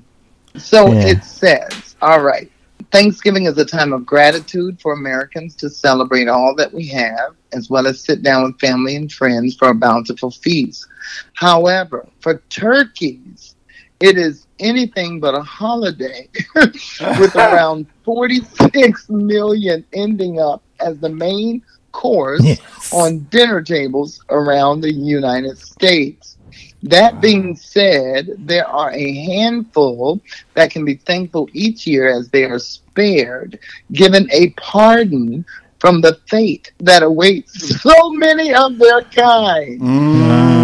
So 0.59 0.93
Yeah. 0.93 1.07
it 1.09 1.25
says, 1.25 1.97
all 2.03 2.23
right. 2.23 2.51
Thanksgiving 2.93 3.47
is 3.47 3.59
a 3.59 3.65
time 3.65 3.93
of 3.93 4.07
gratitude 4.07 4.81
for 4.81 4.93
Americans 4.93 5.55
to 5.57 5.69
celebrate 5.69 6.29
all 6.29 6.55
that 6.57 6.73
we 6.73 6.87
have, 6.89 7.35
as 7.53 7.69
well 7.69 7.87
as 7.87 8.01
sit 8.05 8.23
down 8.23 8.45
with 8.45 8.61
family 8.61 8.97
and 8.97 9.11
friends 9.11 9.57
for 9.57 9.69
a 9.69 9.75
bountiful 9.75 10.31
feast. 10.31 10.87
However, 11.35 12.07
for 12.21 12.43
turkeys, 12.49 13.55
it 14.01 14.17
is 14.19 14.47
anything 14.61 15.21
but 15.21 15.35
a 15.35 15.43
holiday, 15.43 16.29
with 16.55 17.35
around 17.37 17.87
46 18.05 19.09
million 19.09 19.85
ending 19.93 20.39
up 20.41 20.63
as 20.81 20.99
the 20.99 21.09
main 21.09 21.63
course 21.93 22.43
Yes. 22.45 22.93
on 22.93 23.21
dinner 23.31 23.63
tables 23.63 24.21
around 24.31 24.83
the 24.83 24.93
United 24.93 25.59
States. 25.59 26.36
That 26.83 27.21
being 27.21 27.57
said, 27.57 28.29
there 28.39 28.67
are 28.67 28.93
a 28.93 29.15
handful 29.15 30.21
that 30.55 30.71
can 30.71 30.85
be 30.85 30.97
thankful 30.97 31.49
each 31.53 31.87
year 31.87 32.09
as 32.09 32.29
they 32.29 32.45
are 32.45 32.59
spared, 32.59 33.59
given 33.93 34.29
a 34.31 34.51
pardon 34.51 35.45
from 35.79 36.01
the 36.01 36.19
fate 36.29 36.73
that 36.79 37.03
awaits 37.03 37.81
so 37.83 38.11
many 38.11 38.55
of 38.55 38.79
their 38.79 39.03
kind. 39.03 39.81
Mm. 39.81 40.57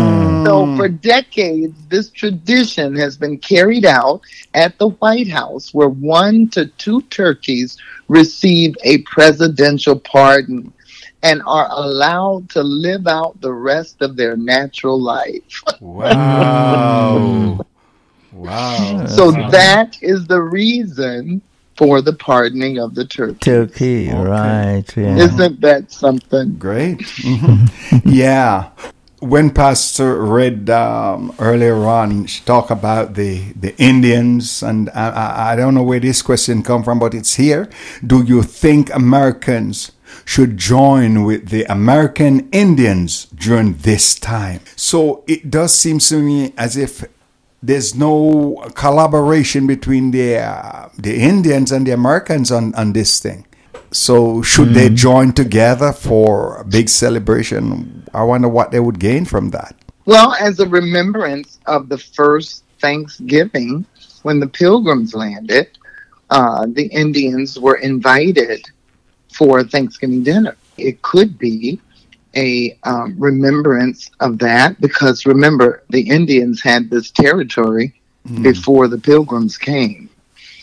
So, 0.44 0.76
for 0.76 0.88
decades, 0.88 1.76
this 1.88 2.10
tradition 2.10 2.96
has 2.96 3.16
been 3.16 3.38
carried 3.38 3.84
out 3.84 4.22
at 4.54 4.76
the 4.78 4.88
White 4.88 5.28
House, 5.28 5.72
where 5.72 5.88
one 5.88 6.48
to 6.50 6.66
two 6.66 7.00
turkeys 7.02 7.78
receive 8.08 8.74
a 8.82 8.98
presidential 9.02 9.98
pardon 10.00 10.72
and 11.22 11.42
are 11.46 11.68
allowed 11.70 12.50
to 12.50 12.62
live 12.62 13.06
out 13.06 13.40
the 13.40 13.52
rest 13.52 14.02
of 14.02 14.16
their 14.16 14.36
natural 14.36 15.00
life. 15.00 15.62
Wow. 15.80 17.58
wow. 18.32 19.06
So, 19.06 19.30
that 19.30 19.98
is 20.00 20.26
the 20.26 20.40
reason 20.40 21.42
for 21.76 22.00
the 22.00 22.12
pardoning 22.12 22.78
of 22.78 22.94
the 22.94 23.04
turkey. 23.04 23.38
Turkey, 23.40 24.10
right? 24.10 24.84
Yeah. 24.96 25.16
Isn't 25.16 25.60
that 25.60 25.90
something? 25.90 26.56
Great. 26.56 27.02
Yeah. 28.04 28.70
When 29.20 29.50
Pastor 29.50 30.20
read 30.20 30.68
um, 30.70 31.32
earlier 31.38 31.76
on, 31.86 32.26
she 32.26 32.42
talked 32.44 32.72
about 32.72 33.14
the, 33.14 33.52
the 33.52 33.76
Indians, 33.80 34.62
and 34.64 34.90
I, 34.90 35.10
I, 35.10 35.52
I 35.52 35.56
don't 35.56 35.74
know 35.74 35.84
where 35.84 36.00
this 36.00 36.22
question 36.22 36.62
come 36.64 36.82
from, 36.82 36.98
but 36.98 37.14
it's 37.14 37.36
here. 37.36 37.70
Do 38.04 38.22
you 38.22 38.42
think 38.42 38.92
Americans 38.92 39.92
should 40.24 40.56
join 40.56 41.24
with 41.24 41.48
the 41.48 41.64
American 41.64 42.48
Indians 42.50 43.26
during 43.34 43.74
this 43.74 44.14
time? 44.14 44.60
So 44.76 45.24
it 45.26 45.50
does 45.50 45.74
seem 45.74 45.98
to 46.00 46.18
me 46.22 46.52
as 46.56 46.76
if 46.76 47.04
there's 47.62 47.94
no 47.94 48.64
collaboration 48.74 49.66
between 49.66 50.10
the 50.10 50.38
uh, 50.38 50.88
the 50.98 51.16
Indians 51.16 51.70
and 51.70 51.86
the 51.86 51.92
Americans 51.92 52.50
on, 52.50 52.74
on 52.74 52.92
this 52.92 53.20
thing. 53.20 53.46
So 53.92 54.40
should 54.42 54.70
they 54.70 54.88
join 54.88 55.32
together 55.32 55.92
for 55.92 56.56
a 56.56 56.64
big 56.64 56.88
celebration? 56.88 58.04
I 58.14 58.22
wonder 58.22 58.48
what 58.48 58.70
they 58.70 58.80
would 58.80 58.98
gain 58.98 59.26
from 59.26 59.50
that. 59.50 59.76
Well, 60.06 60.34
as 60.40 60.58
a 60.58 60.66
remembrance 60.66 61.60
of 61.66 61.88
the 61.88 61.98
first 61.98 62.64
Thanksgiving 62.80 63.84
when 64.22 64.40
the 64.40 64.48
pilgrims 64.48 65.14
landed, 65.14 65.68
uh, 66.30 66.66
the 66.66 66.86
Indians 66.86 67.58
were 67.58 67.76
invited 67.76 68.64
for 69.34 69.62
Thanksgiving 69.64 70.22
dinner. 70.22 70.56
It 70.76 71.02
could 71.02 71.38
be 71.38 71.80
a 72.34 72.78
um, 72.84 73.14
remembrance 73.18 74.10
of 74.20 74.38
that 74.38 74.80
because 74.80 75.26
remember, 75.26 75.82
the 75.90 76.08
Indians 76.08 76.62
had 76.62 76.90
this 76.90 77.10
territory 77.10 77.94
before 78.42 78.88
the 78.88 78.98
pilgrims 78.98 79.58
came. 79.58 80.08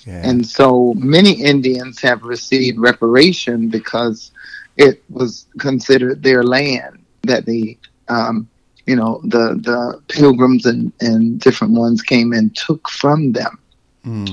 Yeah. 0.06 0.22
And 0.28 0.46
so 0.46 0.94
many 0.96 1.34
Indians 1.34 2.00
have 2.02 2.24
received 2.24 2.80
reparation 2.80 3.70
because 3.70 4.32
it 4.78 5.04
was 5.10 5.46
considered 5.60 6.24
their 6.24 6.44
land 6.44 7.00
that 7.24 7.46
the, 7.46 7.78
um, 8.08 8.48
you 8.86 8.96
know, 8.96 9.22
the, 9.26 9.60
the 9.62 10.02
pilgrims 10.08 10.66
and, 10.66 10.92
and 11.02 11.40
different 11.40 11.74
ones 11.74 12.02
came 12.02 12.34
and 12.34 12.56
took 12.56 12.90
from 12.90 13.34
them. 13.34 13.60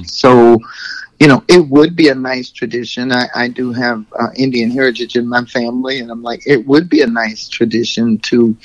So, 0.06 0.58
you 1.20 1.28
know, 1.28 1.42
it 1.48 1.66
would 1.68 1.96
be 1.96 2.08
a 2.08 2.14
nice 2.14 2.50
tradition. 2.50 3.10
I, 3.10 3.26
I 3.34 3.48
do 3.48 3.72
have 3.72 4.04
uh, 4.18 4.28
Indian 4.36 4.70
heritage 4.70 5.16
in 5.16 5.28
my 5.28 5.44
family, 5.44 6.00
and 6.00 6.10
I'm 6.10 6.22
like, 6.22 6.46
it 6.46 6.66
would 6.66 6.88
be 6.88 7.00
a 7.02 7.06
nice 7.06 7.48
tradition 7.48 8.18
to 8.18 8.56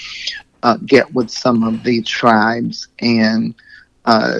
uh, 0.63 0.77
get 0.85 1.11
with 1.13 1.29
some 1.29 1.63
of 1.63 1.83
the 1.83 2.01
tribes 2.01 2.87
and 2.99 3.55
uh, 4.05 4.39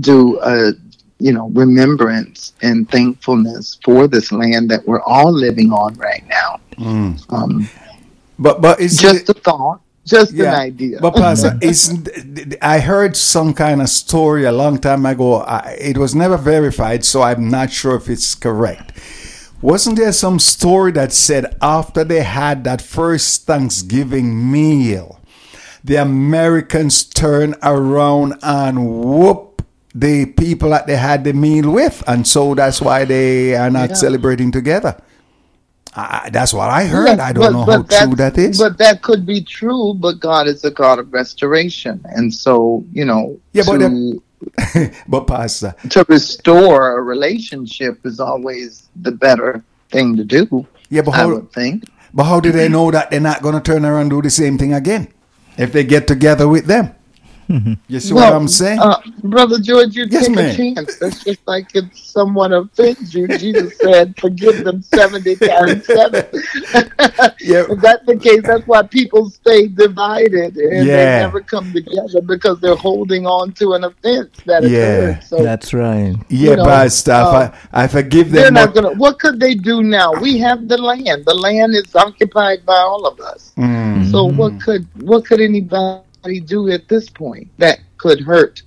do 0.00 0.40
a 0.40 0.72
you 1.18 1.32
know 1.32 1.48
remembrance 1.50 2.52
and 2.62 2.88
thankfulness 2.90 3.78
for 3.84 4.06
this 4.06 4.30
land 4.30 4.70
that 4.70 4.86
we're 4.86 5.02
all 5.02 5.32
living 5.32 5.72
on 5.72 5.94
right 5.94 6.24
now. 6.28 6.60
Um, 7.30 7.68
but 8.38 8.60
but 8.62 8.80
it's 8.80 8.96
just 8.96 9.28
a 9.28 9.34
thought, 9.34 9.80
just 10.08 10.32
an 10.32 10.46
idea. 10.46 10.98
But 11.00 11.14
Pastor, 11.22 11.58
isn't 11.60 12.08
I 12.62 12.80
heard 12.80 13.16
some 13.16 13.54
kind 13.54 13.80
of 13.82 13.88
story 13.88 14.44
a 14.44 14.52
long 14.52 14.78
time 14.78 15.06
ago. 15.06 15.42
I, 15.42 15.76
it 15.80 15.98
was 15.98 16.14
never 16.14 16.36
verified, 16.36 17.04
so 17.04 17.22
I'm 17.22 17.48
not 17.48 17.70
sure 17.70 17.96
if 17.96 18.08
it's 18.08 18.34
correct. 18.34 18.92
Wasn't 19.60 19.96
there 19.96 20.12
some 20.12 20.38
story 20.38 20.92
that 20.92 21.12
said 21.12 21.56
after 21.60 22.04
they 22.04 22.22
had 22.22 22.64
that 22.64 22.80
first 22.80 23.46
Thanksgiving 23.46 24.50
meal, 24.52 25.20
the 25.82 25.96
Americans 25.96 27.02
turned 27.04 27.56
around 27.62 28.34
and 28.42 28.88
whoop 28.88 29.62
the 29.94 30.26
people 30.26 30.70
that 30.70 30.86
they 30.86 30.96
had 30.96 31.24
the 31.24 31.32
meal 31.32 31.70
with, 31.72 32.04
and 32.06 32.26
so 32.26 32.54
that's 32.54 32.80
why 32.80 33.04
they 33.04 33.56
are 33.56 33.70
not 33.70 33.90
Yeah. 33.90 33.94
celebrating 33.96 34.52
together. 34.52 34.96
I, 35.98 36.30
that's 36.30 36.54
what 36.54 36.70
I 36.70 36.84
heard. 36.84 37.18
I 37.18 37.32
don't 37.32 37.52
know 37.52 37.64
how 37.64 37.82
true 37.82 38.14
that 38.16 38.38
is. 38.38 38.58
But 38.58 38.78
that 38.78 39.02
could 39.02 39.26
be 39.26 39.42
true. 39.42 39.94
But 39.94 40.20
God 40.20 40.46
is 40.46 40.64
a 40.64 40.70
God 40.70 40.98
of 40.98 41.12
restoration, 41.12 42.00
and 42.04 42.32
so 42.32 42.84
you 42.92 43.04
know, 43.04 43.40
Yeah, 43.52 43.64
but 43.66 43.78
to, 43.78 44.22
but 45.08 45.26
Pastor, 45.26 45.74
to 45.90 46.04
restore 46.08 46.98
a 46.98 47.02
relationship 47.02 48.06
is 48.06 48.20
always 48.20 48.88
the 48.96 49.10
better 49.10 49.64
thing 49.90 50.16
to 50.16 50.24
do. 50.24 50.66
Yeah, 50.88 51.02
but 51.02 51.14
I 51.14 51.16
how, 51.16 51.34
would 51.34 51.52
think. 51.52 51.84
But 52.14 52.24
how 52.24 52.40
do 52.40 52.52
they 52.52 52.68
know 52.68 52.90
that 52.90 53.10
they're 53.10 53.20
not 53.20 53.42
going 53.42 53.54
to 53.54 53.60
turn 53.60 53.84
around 53.84 54.02
and 54.02 54.10
do 54.10 54.22
the 54.22 54.30
same 54.30 54.56
thing 54.56 54.72
again 54.72 55.08
if 55.56 55.72
they 55.72 55.84
get 55.84 56.06
together 56.06 56.46
with 56.48 56.66
them? 56.66 56.94
You 57.88 57.98
see 58.00 58.12
what 58.12 58.32
I'm 58.32 58.46
saying? 58.48 58.78
Uh, 58.78 59.00
Brother 59.24 59.58
George, 59.58 59.96
you 59.96 60.06
Yes, 60.10 60.26
take 60.26 60.36
ma'am. 60.36 60.50
a 60.50 60.54
chance. 60.56 60.96
That's 61.00 61.24
just 61.24 61.40
like 61.46 61.66
if 61.74 61.84
someone 61.96 62.52
offends 62.52 63.14
you, 63.14 63.26
Jesus 63.28 63.74
said, 63.78 64.14
forgive 64.18 64.62
them 64.62 64.82
70 64.82 65.36
times 65.36 65.86
7. 65.86 66.26
Yeah. 67.40 67.64
If 67.70 67.80
that's 67.80 68.04
the 68.06 68.18
case, 68.18 68.42
that's 68.46 68.66
why 68.66 68.82
people 68.82 69.30
stay 69.30 69.68
divided 69.68 70.56
and 70.56 70.86
Yeah. 70.86 70.96
they 70.96 71.04
never 71.24 71.40
come 71.40 71.72
together 71.72 72.20
because 72.20 72.60
they're 72.60 72.74
holding 72.76 73.26
on 73.26 73.52
to 73.54 73.72
an 73.72 73.84
offense 73.84 74.30
that 74.46 74.62
Yeah. 74.62 74.68
occurred. 74.68 75.24
So 75.24 75.42
That's 75.42 75.72
right. 75.72 76.14
yeah, 76.28 76.50
you 76.50 76.56
know, 76.56 76.64
Pastor, 76.64 77.12
uh, 77.12 77.50
I, 77.72 77.84
I 77.84 77.86
forgive 77.88 78.26
them. 78.30 78.34
they're 78.34 78.44
them. 78.46 78.54
not 78.54 78.74
going 78.74 78.84
to. 78.84 78.92
What 78.92 79.18
could 79.18 79.40
they 79.40 79.54
do 79.54 79.82
now? 79.82 80.12
We 80.12 80.38
have 80.38 80.68
the 80.68 80.76
land. 80.78 81.24
The 81.24 81.34
land 81.34 81.74
is 81.74 81.94
occupied 81.96 82.66
by 82.66 82.76
all 82.76 83.06
of 83.06 83.18
us. 83.20 83.52
Mm. 83.56 84.10
So 84.10 84.26
what 84.26 84.60
could 84.60 84.86
what 85.02 85.24
could 85.24 85.40
anybody 85.40 86.02
do 86.36 86.68
at 86.70 86.88
this 86.88 87.08
point 87.08 87.48
that 87.58 87.80
could 87.96 88.20
hurt 88.20 88.62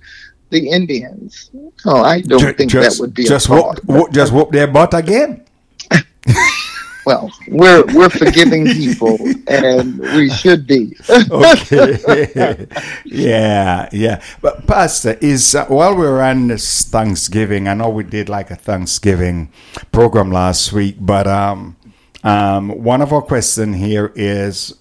the 0.50 0.68
Indians? 0.68 1.50
Oh, 1.84 2.02
I 2.02 2.20
don't 2.20 2.40
Ju- 2.40 2.52
think 2.52 2.70
just, 2.70 2.98
that 2.98 3.02
would 3.02 3.14
be 3.14 3.24
just 3.24 3.48
whoop, 3.48 3.78
whoop- 3.86 4.12
just 4.12 4.32
whoop 4.32 4.50
their 4.50 4.66
butt 4.66 4.94
again. 4.94 5.44
Well, 7.04 7.32
we're 7.48 7.84
we're 7.94 8.10
forgiving 8.10 8.64
people, 8.66 9.18
and 9.48 9.98
we 9.98 10.30
should 10.30 10.68
be. 10.68 10.96
okay. 11.10 12.66
yeah, 13.04 13.88
yeah. 13.90 14.22
But 14.40 14.66
Pastor, 14.68 15.18
is 15.20 15.54
uh, 15.54 15.66
while 15.66 15.96
we're 15.96 16.20
on 16.22 16.46
this 16.46 16.84
Thanksgiving, 16.84 17.66
I 17.66 17.74
know 17.74 17.88
we 17.88 18.04
did 18.04 18.28
like 18.28 18.52
a 18.52 18.56
Thanksgiving 18.56 19.50
program 19.90 20.30
last 20.30 20.72
week, 20.72 20.96
but 21.00 21.26
um, 21.26 21.76
um, 22.22 22.68
one 22.68 23.02
of 23.02 23.12
our 23.12 23.22
questions 23.22 23.76
here 23.78 24.12
is, 24.14 24.72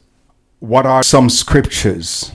what 0.59 0.85
are 0.85 1.01
some 1.01 1.27
scriptures 1.27 2.31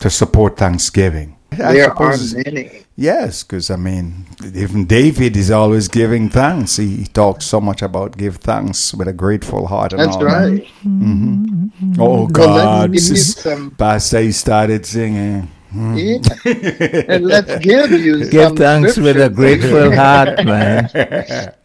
to 0.00 0.10
support 0.10 0.56
Thanksgiving? 0.56 1.36
I 1.52 1.72
there 1.72 1.90
are 1.92 2.16
many. 2.34 2.84
Yes, 2.96 3.42
because 3.42 3.70
I 3.70 3.76
mean, 3.76 4.26
even 4.54 4.86
David 4.86 5.36
is 5.36 5.50
always 5.50 5.88
giving 5.88 6.28
thanks. 6.28 6.76
He, 6.76 6.96
he 6.96 7.04
talks 7.06 7.46
so 7.46 7.60
much 7.60 7.82
about 7.82 8.16
give 8.16 8.36
thanks 8.36 8.92
with 8.94 9.08
a 9.08 9.12
grateful 9.12 9.66
heart. 9.66 9.92
And 9.94 10.00
That's 10.02 10.16
all 10.16 10.24
that. 10.24 10.50
right. 10.50 10.66
Mm-hmm. 10.84 11.94
Oh 12.00 12.28
Well, 12.36 12.50
let 12.50 12.64
God, 12.66 12.90
me 12.90 12.98
give 12.98 13.08
you 13.08 13.16
Sis- 13.16 13.36
some. 13.36 13.70
Pastor, 13.72 14.20
he 14.20 14.32
started 14.32 14.84
singing. 14.86 15.50
Mm. 15.74 15.96
Yeah. 16.44 17.04
and 17.14 17.24
let's 17.26 17.58
give 17.58 17.90
you 17.92 18.28
Give 18.28 18.48
some 18.48 18.56
thanks 18.56 18.96
with 18.98 19.20
a 19.20 19.30
grateful 19.30 19.94
heart, 19.94 20.44
man. 20.44 20.88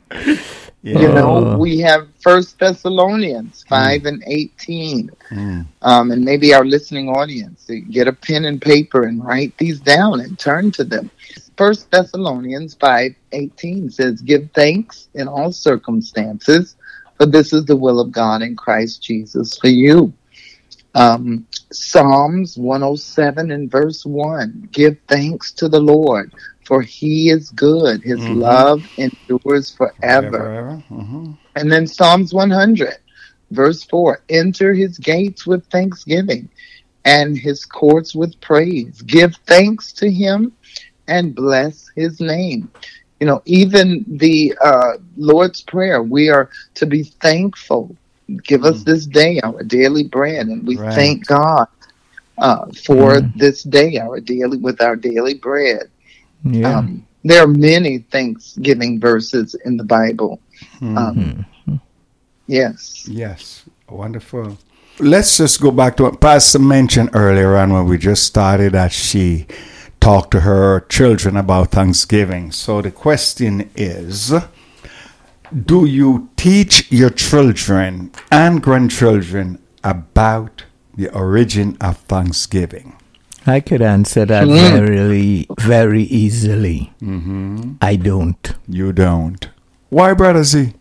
You 0.84 1.08
know, 1.08 1.56
we 1.58 1.80
have 1.80 2.10
First 2.20 2.60
Thessalonians 2.60 3.64
five 3.70 4.06
and 4.06 4.22
eighteen, 4.28 5.10
Mm. 5.32 5.66
um, 5.82 6.12
and 6.12 6.24
maybe 6.26 6.54
our 6.54 6.66
listening 6.66 7.08
audience 7.10 7.70
get 7.90 8.08
a 8.08 8.14
pen 8.14 8.46
and 8.46 8.62
paper 8.62 9.04
and 9.04 9.24
write 9.24 9.58
these 9.58 9.80
down 9.80 10.20
and 10.20 10.38
turn 10.38 10.72
to 10.72 10.84
them. 10.84 11.10
First 11.58 11.90
Thessalonians 11.90 12.76
five 12.76 13.16
eighteen 13.32 13.90
says, 13.90 14.22
"Give 14.22 14.50
thanks 14.54 15.08
in 15.14 15.28
all 15.30 15.54
circumstances, 15.54 16.76
for 17.18 17.26
this 17.26 17.54
is 17.54 17.64
the 17.66 17.78
will 17.78 18.02
of 18.02 18.12
God 18.12 18.42
in 18.42 18.56
Christ 18.56 19.02
Jesus 19.02 19.58
for 19.58 19.70
you." 19.70 20.12
Um, 20.96 21.48
Psalms 21.72 22.58
one 22.58 22.82
hundred 22.82 23.00
seven 23.00 23.52
and 23.52 23.72
verse 23.72 24.06
one: 24.06 24.68
Give 24.72 24.98
thanks 25.08 25.52
to 25.54 25.70
the 25.70 25.80
Lord, 25.80 26.34
for 26.66 26.82
He 26.82 27.30
is 27.30 27.50
good; 27.52 28.04
His 28.04 28.28
Mhm. 28.28 28.30
love 28.30 28.84
endures 28.98 29.72
forever. 29.72 30.52
Forever. 30.54 30.84
Mhm. 30.90 31.38
And 31.56 31.72
then 31.72 31.88
Psalms 31.88 32.34
100, 32.34 32.96
verse 33.52 33.84
4 33.84 34.24
Enter 34.30 34.74
his 34.74 34.98
gates 35.00 35.46
with 35.46 35.66
thanksgiving 35.68 36.50
and 37.06 37.38
his 37.38 37.66
courts 37.66 38.16
with 38.16 38.40
praise. 38.42 39.02
Give 39.04 39.36
thanks 39.48 39.94
to 39.94 40.10
him 40.12 40.54
and 41.08 41.36
bless 41.36 41.86
his 41.96 42.20
name. 42.20 42.72
You 43.20 43.28
know, 43.28 43.42
even 43.46 44.06
the 44.08 44.54
uh, 44.64 44.94
Lord's 45.18 45.62
Prayer, 45.62 46.04
we 46.04 46.30
are 46.30 46.50
to 46.76 46.86
be 46.86 47.04
thankful. 47.22 47.96
Give 48.46 48.64
us 48.66 48.84
this 48.84 49.06
day 49.06 49.40
our 49.44 49.64
daily 49.64 50.06
bread, 50.08 50.48
and 50.48 50.66
we 50.68 50.78
Right. 50.78 50.94
thank 50.94 51.26
God 51.28 51.68
uh, 52.38 52.66
for 52.86 53.22
this 53.36 53.64
day, 53.64 53.98
our 54.00 54.20
daily 54.20 54.58
with 54.58 54.82
our 54.82 54.96
daily 54.96 55.36
bread. 55.36 55.84
Yeah. 56.44 56.80
Um, 56.80 57.08
there 57.24 57.44
are 57.44 57.48
many 57.48 58.00
Thanksgiving 58.00 59.00
verses 59.00 59.56
in 59.66 59.78
the 59.78 59.84
Bible. 59.84 60.40
Hmm. 60.80 60.98
Um, 60.98 61.46
Yes. 62.48 63.08
Yes, 63.08 63.64
wonderful. 63.90 64.58
Let's 65.00 65.38
just 65.38 65.62
go 65.62 65.72
back 65.72 65.98
to 65.98 66.04
what 66.04 66.22
Pastor 66.22 66.60
mentioned 66.60 67.12
earlier 67.14 67.56
on 67.56 67.74
when 67.74 67.88
we 67.88 67.98
just 67.98 68.24
started 68.24 68.74
that 68.74 68.92
she 68.92 69.48
talked 70.00 70.32
to 70.32 70.42
her 70.42 70.82
children 70.82 71.38
about 71.38 71.72
Thanksgiving. 71.72 72.52
So 72.52 72.82
the 72.82 72.92
question 72.92 73.70
is 73.76 74.34
Do 75.66 75.86
you 75.86 76.30
teach 76.36 76.92
your 76.92 77.10
children 77.10 78.12
and 78.30 78.62
grandchildren 78.62 79.60
about 79.84 80.66
the 80.96 81.10
origin 81.10 81.78
of 81.80 81.98
Thanksgiving? 82.00 82.98
I 83.46 83.60
could 83.60 83.82
answer 83.82 84.26
that 84.26 84.48
hmm. 84.48 84.54
very, 84.54 85.48
very 85.60 86.04
easily. 86.04 86.94
Mm-hmm. 87.02 87.74
I 87.82 87.96
don't. 87.96 88.54
You 88.68 88.94
don't. 88.94 89.50
Why, 89.90 90.14
Brother 90.14 90.44
Z? 90.44 90.74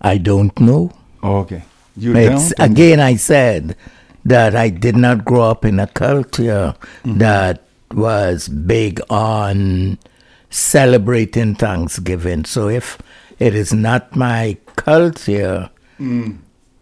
I 0.00 0.18
don't 0.18 0.58
know. 0.58 0.92
Okay. 1.22 1.62
You 1.96 2.16
It's 2.16 2.52
don't? 2.54 2.70
again. 2.72 3.00
I 3.00 3.16
said 3.16 3.76
that 4.24 4.56
I 4.56 4.70
did 4.70 4.96
not 4.96 5.24
grow 5.24 5.42
up 5.42 5.64
in 5.64 5.78
a 5.78 5.86
culture 5.86 6.74
mm-hmm. 7.04 7.18
that 7.18 7.62
was 7.92 8.48
big 8.48 9.00
on 9.10 9.98
celebrating 10.50 11.54
Thanksgiving. 11.54 12.44
So 12.44 12.68
if 12.68 12.98
it 13.38 13.54
is 13.54 13.72
not 13.72 14.16
my 14.16 14.56
culture, 14.76 15.70
mm. 15.98 16.38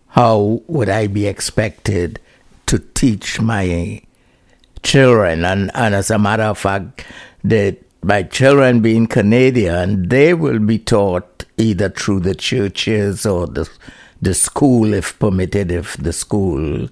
how 0.09 0.63
would 0.67 0.89
I 0.89 1.07
be 1.07 1.27
expected 1.27 2.21
to 2.67 2.79
teach 2.79 3.41
my 3.41 4.03
children? 4.83 5.45
And, 5.45 5.71
and 5.75 5.95
as 5.95 6.11
a 6.11 6.19
matter 6.19 6.45
of 6.45 6.59
fact, 6.59 7.05
the, 7.45 7.77
my 8.03 8.23
children 8.23 8.81
being 8.81 9.07
Canadian, 9.07 10.09
they 10.09 10.35
will 10.35 10.59
be 10.59 10.79
taught 10.79 11.45
either 11.57 11.89
through 11.91 12.21
the 12.21 12.35
churches 12.35 13.27
or 13.27 13.47
the 13.47 13.69
the 14.23 14.35
school, 14.35 14.93
if 14.93 15.19
permitted, 15.19 15.71
if 15.73 15.97
the 15.97 16.13
school 16.13 16.89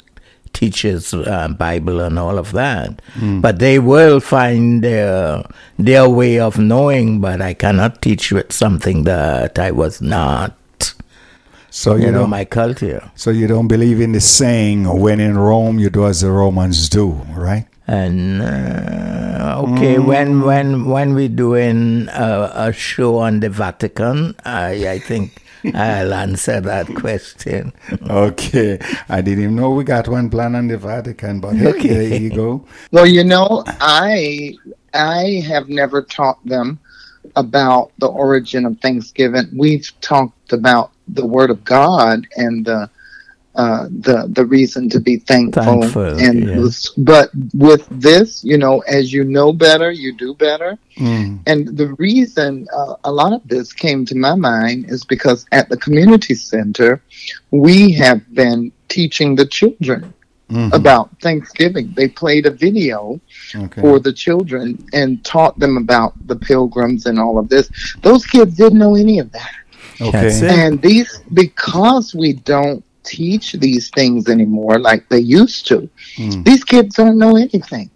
teaches 0.55 1.13
uh, 1.13 1.49
Bible 1.49 2.01
and 2.01 2.19
all 2.19 2.39
of 2.39 2.53
that. 2.53 3.03
But 3.21 3.59
they 3.59 3.79
will 3.79 4.19
find 4.21 4.83
their 4.83 5.45
their 5.79 6.09
way 6.09 6.41
of 6.41 6.59
knowing. 6.59 7.21
But 7.21 7.43
I 7.43 7.53
cannot 7.53 8.01
teach 8.01 8.31
you 8.31 8.43
something 8.49 9.05
that 9.05 9.59
I 9.59 9.71
was 9.73 10.01
not. 10.01 10.55
so 11.71 11.97
You 11.97 12.07
you 12.07 12.13
know 12.13 12.27
my 12.27 12.45
culture. 12.47 13.11
so 13.15 13.31
you 13.31 13.47
don't 13.47 13.69
believe 13.69 14.01
in 14.01 14.13
the 14.13 14.21
saying 14.21 14.85
when 15.01 15.21
in 15.21 15.37
Rome 15.37 15.79
you 15.79 15.91
do 15.91 16.07
as 16.07 16.23
the 16.23 16.31
Romans 16.31 16.89
do, 16.89 17.11
right? 17.37 17.67
And 17.89 18.43
uh, 18.43 19.65
okay, 19.65 19.99
when 19.99 20.43
when 20.43 20.85
when 20.87 21.15
we 21.15 21.29
doing 21.29 22.09
a, 22.09 22.53
a 22.69 22.73
show 22.73 23.17
on 23.19 23.41
the 23.41 23.49
Vatican, 23.49 24.37
I 24.45 24.89
I 24.89 24.99
think 25.01 25.43
I'll 25.75 26.13
answer 26.15 26.61
that 26.61 26.95
question. 26.95 27.73
Okay, 28.11 28.79
I 29.09 29.23
didn't 29.23 29.45
even 29.45 29.57
know 29.57 29.71
we 29.71 29.85
got 29.85 30.09
one 30.09 30.31
plan 30.31 30.55
on 30.55 30.69
the 30.69 30.79
Vatican, 30.79 31.41
but 31.41 31.57
hey, 31.57 31.69
Okay. 31.69 31.89
there 31.89 32.09
you 32.09 32.31
go. 32.31 32.67
Well, 32.93 33.07
you 33.07 33.25
know, 33.25 33.65
I 33.81 34.61
I 34.95 35.43
have 35.49 35.69
never 35.69 36.03
taught 36.03 36.45
them 36.47 36.79
about 37.37 37.93
the 37.99 38.09
origin 38.09 38.67
of 38.67 38.79
Thanksgiving. 38.81 39.49
We've 39.57 39.91
talked 40.03 40.53
about 40.53 40.93
the 41.09 41.27
Word 41.27 41.51
of 41.51 41.65
God 41.65 42.27
and 42.37 42.67
the 42.67 42.91
uh, 43.59 43.89
the 43.91 44.29
the 44.31 44.45
reason 44.47 44.89
to 44.89 45.01
be 45.01 45.17
thankful. 45.17 45.83
Thankful, 45.83 46.19
and 46.21 46.73
but 46.99 47.29
with 47.55 47.85
this, 47.91 48.45
you 48.45 48.57
know, 48.57 48.79
as 48.87 49.13
you 49.13 49.25
know 49.25 49.53
better, 49.53 49.91
you 49.91 50.17
do 50.17 50.33
better. 50.33 50.79
Mm, 50.97 51.41
And 51.45 51.77
the 51.77 51.89
reason 51.95 52.69
uh, 52.73 52.95
a 53.03 53.11
lot 53.11 53.33
of 53.33 53.43
this 53.49 53.73
came 53.73 54.05
to 54.07 54.15
my 54.15 54.37
mind 54.37 54.89
is 54.89 55.05
because 55.05 55.45
at 55.51 55.69
the 55.69 55.77
community 55.77 56.35
center, 56.35 57.03
we 57.51 57.91
have 57.93 58.23
been 58.33 58.71
teaching 58.89 59.35
the 59.35 59.47
children 59.47 60.15
mhm, 60.49 60.73
about 60.73 61.11
Thanksgiving. 61.21 61.93
They 61.97 62.09
played 62.09 62.47
a 62.47 62.53
video 62.53 63.21
okay. 63.55 63.81
for 63.81 63.99
the 63.99 64.13
children 64.13 64.79
and 64.93 65.25
taught 65.25 65.59
them 65.59 65.77
about 65.77 66.13
the 66.29 66.37
pilgrims 66.37 67.07
and 67.07 67.19
all 67.19 67.39
of 67.39 67.49
this. 67.49 67.69
Those 68.03 68.25
kids 68.25 68.55
didn't 68.57 68.79
know 68.79 68.95
any 68.95 69.19
of 69.19 69.33
that. 69.33 69.51
Okay. 70.01 70.31
And 70.49 70.81
these, 70.81 71.11
because 71.35 72.15
we 72.15 72.35
don't 72.35 72.85
teach 73.17 73.47
these 73.67 73.87
things 73.99 74.29
anymore 74.29 74.77
like 74.89 75.03
they 75.09 75.21
used 75.43 75.67
to, 75.71 75.77
Mm, 76.19 76.45
these 76.49 76.65
kids 76.73 76.91
don't 77.01 77.19
know 77.25 77.35
anything. 77.47 77.89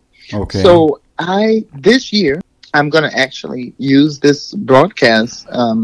okay. 0.42 0.62
So 0.66 0.72
I 1.18 1.64
this 1.88 2.02
year 2.12 2.36
I'm 2.76 2.88
going 2.94 3.06
to 3.10 3.16
actually 3.26 3.64
use 3.78 4.12
this 4.26 4.40
broadcast 4.70 5.46
um, 5.62 5.80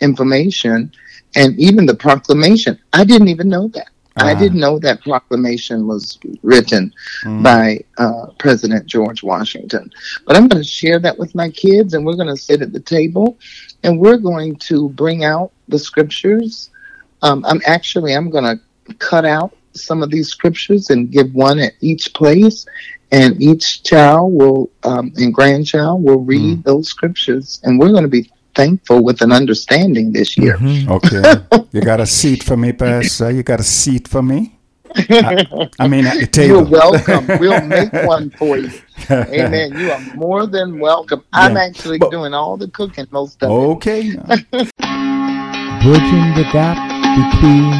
information 0.00 0.92
and 1.36 1.58
even 1.58 1.86
the 1.86 1.94
proclamation. 2.06 2.78
I 2.92 3.04
didn't 3.04 3.28
even 3.28 3.48
know 3.48 3.68
that. 3.78 3.88
I 4.16 4.30
Uh-huh. 4.30 4.42
didn't 4.42 4.60
know 4.64 4.78
that 4.78 5.02
proclamation 5.10 5.78
was 5.92 6.04
written 6.52 6.84
Mm. 7.24 7.42
by 7.50 7.64
uh, 8.04 8.26
President 8.44 8.86
George 8.94 9.20
Washington. 9.32 9.84
But 10.26 10.36
I'm 10.36 10.46
going 10.50 10.62
to 10.62 10.68
share 10.80 11.00
that 11.00 11.18
with 11.18 11.32
my 11.42 11.48
kids, 11.64 11.94
and 11.94 12.00
we're 12.06 12.20
going 12.22 12.34
to 12.36 12.44
sit 12.48 12.62
at 12.62 12.72
the 12.72 12.84
table, 12.98 13.26
and 13.82 13.98
we're 14.02 14.22
going 14.30 14.52
to 14.70 14.76
bring 15.02 15.20
out 15.24 15.50
the 15.72 15.78
scriptures. 15.88 16.70
Um, 17.24 17.44
I'm 17.48 17.60
actually 17.66 18.14
I'm 18.14 18.28
going 18.30 18.44
to 18.44 18.94
cut 18.98 19.24
out 19.24 19.56
some 19.72 20.02
of 20.02 20.10
these 20.10 20.28
scriptures 20.28 20.90
and 20.90 21.10
give 21.10 21.34
one 21.34 21.58
at 21.58 21.72
each 21.80 22.12
place, 22.14 22.64
and 23.10 23.40
each 23.42 23.82
child 23.82 24.32
will 24.34 24.70
um, 24.84 25.12
and 25.16 25.32
grandchild 25.34 26.04
will 26.04 26.20
read 26.20 26.62
those 26.64 26.88
scriptures, 26.88 27.60
and 27.64 27.80
we're 27.80 27.90
going 27.90 28.04
to 28.04 28.08
be 28.20 28.30
thankful 28.54 29.02
with 29.02 29.20
an 29.22 29.32
understanding 29.32 30.12
this 30.12 30.36
year. 30.38 30.56
Okay. 30.88 31.22
you 31.72 31.80
got 31.80 31.98
a 32.00 32.06
seat 32.06 32.42
for 32.44 32.56
me, 32.56 32.72
Pastor? 32.72 33.30
You 33.30 33.42
got 33.42 33.58
a 33.58 33.64
seat 33.64 34.06
for 34.06 34.22
me? 34.22 34.58
I, 34.96 35.68
I 35.80 35.88
mean, 35.88 36.06
at 36.12 36.30
the 36.32 36.46
You're 36.46 36.62
welcome. 36.62 37.26
We'll 37.40 37.60
make 37.66 37.92
one 37.92 38.30
for 38.30 38.58
you. 38.58 38.70
Amen. 39.10 39.76
You 39.76 39.90
are 39.90 40.00
more 40.14 40.46
than 40.46 40.78
welcome. 40.78 41.24
I'm 41.32 41.56
actually 41.56 41.98
But- 41.98 42.12
doing 42.12 42.32
all 42.34 42.56
the 42.56 42.68
cooking 42.68 43.06
most 43.10 43.42
of 43.42 43.50
it. 43.50 43.54
Okay. 43.54 44.02
bridging 45.82 46.24
the 46.38 46.48
gap 46.52 46.93
between 47.14 47.70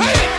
It? 0.00 0.37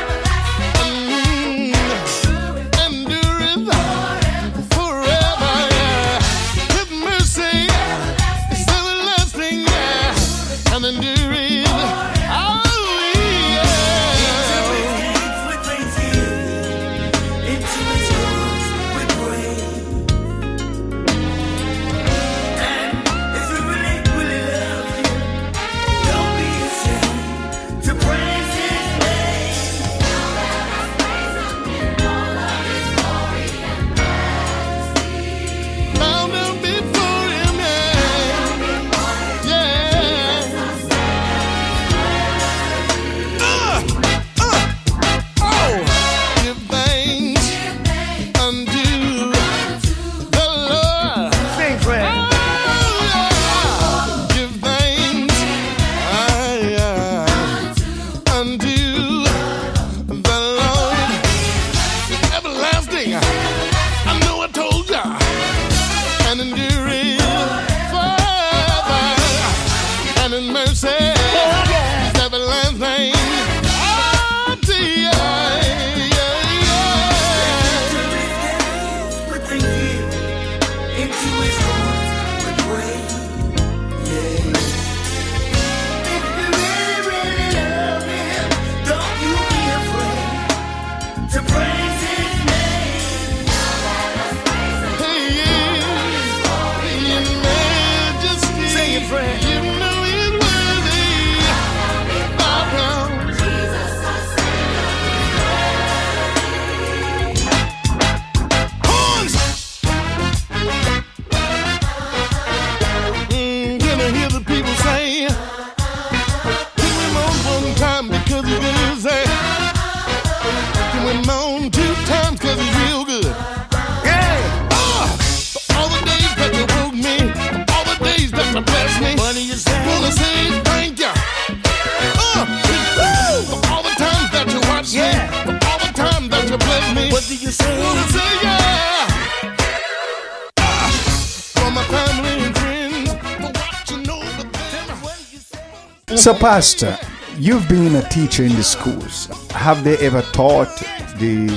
So, 146.19 146.33
Pastor, 146.33 146.97
you've 147.37 147.69
been 147.69 147.95
a 147.95 148.01
teacher 148.09 148.43
in 148.43 148.53
the 148.57 148.63
schools. 148.63 149.27
Have 149.51 149.85
they 149.85 149.95
ever 149.99 150.21
taught 150.33 150.67
the 151.15 151.47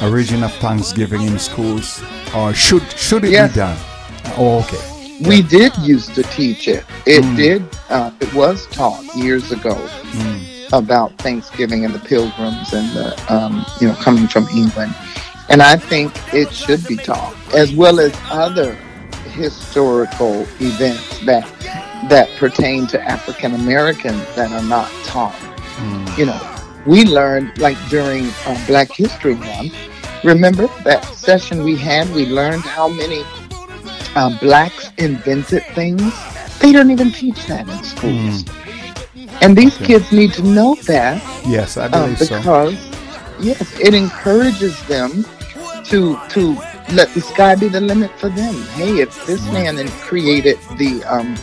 origin 0.00 0.42
of 0.42 0.54
Thanksgiving 0.54 1.20
in 1.20 1.38
schools, 1.38 2.02
or 2.34 2.54
should 2.54 2.82
should 2.92 3.24
it 3.24 3.32
be 3.48 3.54
done? 3.54 3.76
Oh, 4.38 4.64
okay. 4.64 5.28
We 5.28 5.42
did 5.42 5.76
used 5.76 6.14
to 6.14 6.22
teach 6.22 6.66
it. 6.66 6.82
It 7.04 7.20
did. 7.36 7.62
Uh, 7.90 8.10
it 8.20 8.32
was 8.32 8.66
taught 8.68 9.04
years 9.16 9.52
ago 9.52 9.76
about 10.72 11.12
Thanksgiving 11.18 11.84
and 11.84 11.92
the 11.92 11.98
Pilgrims 11.98 12.72
and 12.72 12.88
the 12.96 13.12
um, 13.28 13.66
you 13.82 13.88
know 13.88 13.94
coming 13.96 14.28
from 14.28 14.48
England, 14.48 14.94
and 15.50 15.60
I 15.60 15.76
think 15.76 16.14
it 16.32 16.50
should 16.54 16.86
be 16.86 16.96
taught 16.96 17.36
as 17.54 17.74
well 17.74 18.00
as 18.00 18.18
other 18.30 18.72
historical 19.34 20.46
events 20.58 21.18
that 21.26 21.44
that 22.10 22.28
pertain 22.36 22.86
to 22.88 23.00
African 23.00 23.54
Americans 23.54 24.22
that 24.34 24.50
are 24.52 24.62
not 24.68 24.90
taught. 25.04 25.34
You 26.18 26.26
know, 26.26 26.40
we 26.86 27.04
learned 27.04 27.56
like 27.58 27.78
during 27.88 28.26
uh, 28.46 28.62
Black 28.66 28.90
History 28.92 29.34
Month. 29.36 29.74
Remember 30.24 30.66
that 30.84 31.02
session 31.14 31.62
we 31.64 31.76
had? 31.76 32.12
We 32.14 32.26
learned 32.26 32.62
how 32.62 32.88
many 32.88 33.22
uh, 34.14 34.36
blacks 34.40 34.90
invented 34.98 35.64
things. 35.74 36.12
They 36.58 36.72
don't 36.72 36.90
even 36.90 37.10
teach 37.10 37.46
that 37.46 37.66
in 37.66 37.82
schools. 37.82 38.44
And 39.40 39.56
these 39.56 39.78
kids 39.78 40.12
need 40.12 40.34
to 40.34 40.42
know 40.42 40.74
that 40.86 41.22
Yes, 41.46 41.78
I 41.78 41.86
um, 41.86 42.02
believe 42.02 42.18
so. 42.18 42.36
because 42.36 42.74
yes, 43.40 43.80
it 43.80 43.94
encourages 43.94 44.76
them 44.86 45.24
to 45.84 46.18
to 46.30 46.42
let 46.92 47.08
the 47.14 47.20
sky 47.22 47.54
be 47.54 47.68
the 47.68 47.80
limit 47.80 48.10
for 48.18 48.28
them. 48.28 48.54
Hey, 48.74 49.00
if 49.00 49.14
this 49.26 49.42
man 49.52 49.76
had 49.76 49.88
created 50.02 50.58
the 50.76 51.02
um, 51.04 51.34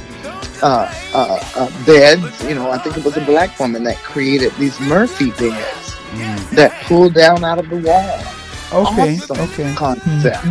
uh, 0.64 0.94
uh, 1.14 1.40
uh, 1.56 1.86
beds, 1.86 2.44
you 2.44 2.56
know, 2.56 2.72
I 2.72 2.78
think 2.78 2.98
it 2.98 3.06
was 3.06 3.18
a 3.18 3.26
black 3.26 3.60
woman 3.60 3.84
that 3.84 3.98
created 3.98 4.52
these 4.54 4.80
Murphy 4.80 5.32
beds 5.32 5.96
that 6.52 6.74
pull 6.86 7.10
down 7.10 7.44
out 7.44 7.60
of 7.60 7.70
the 7.70 7.78
wall. 7.78 8.20
Okay, 8.74 9.16
Awesome 9.16 9.40
okay. 9.40 9.74
concept. 9.76 10.46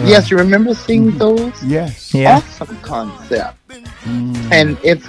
Yes, 0.00 0.30
you 0.30 0.36
remember 0.36 0.74
seeing 0.74 1.16
those? 1.16 1.62
Yes. 1.64 2.12
Yeah. 2.12 2.36
awesome 2.36 2.76
concept. 2.80 3.56
And 4.04 4.78
it's, 4.82 5.08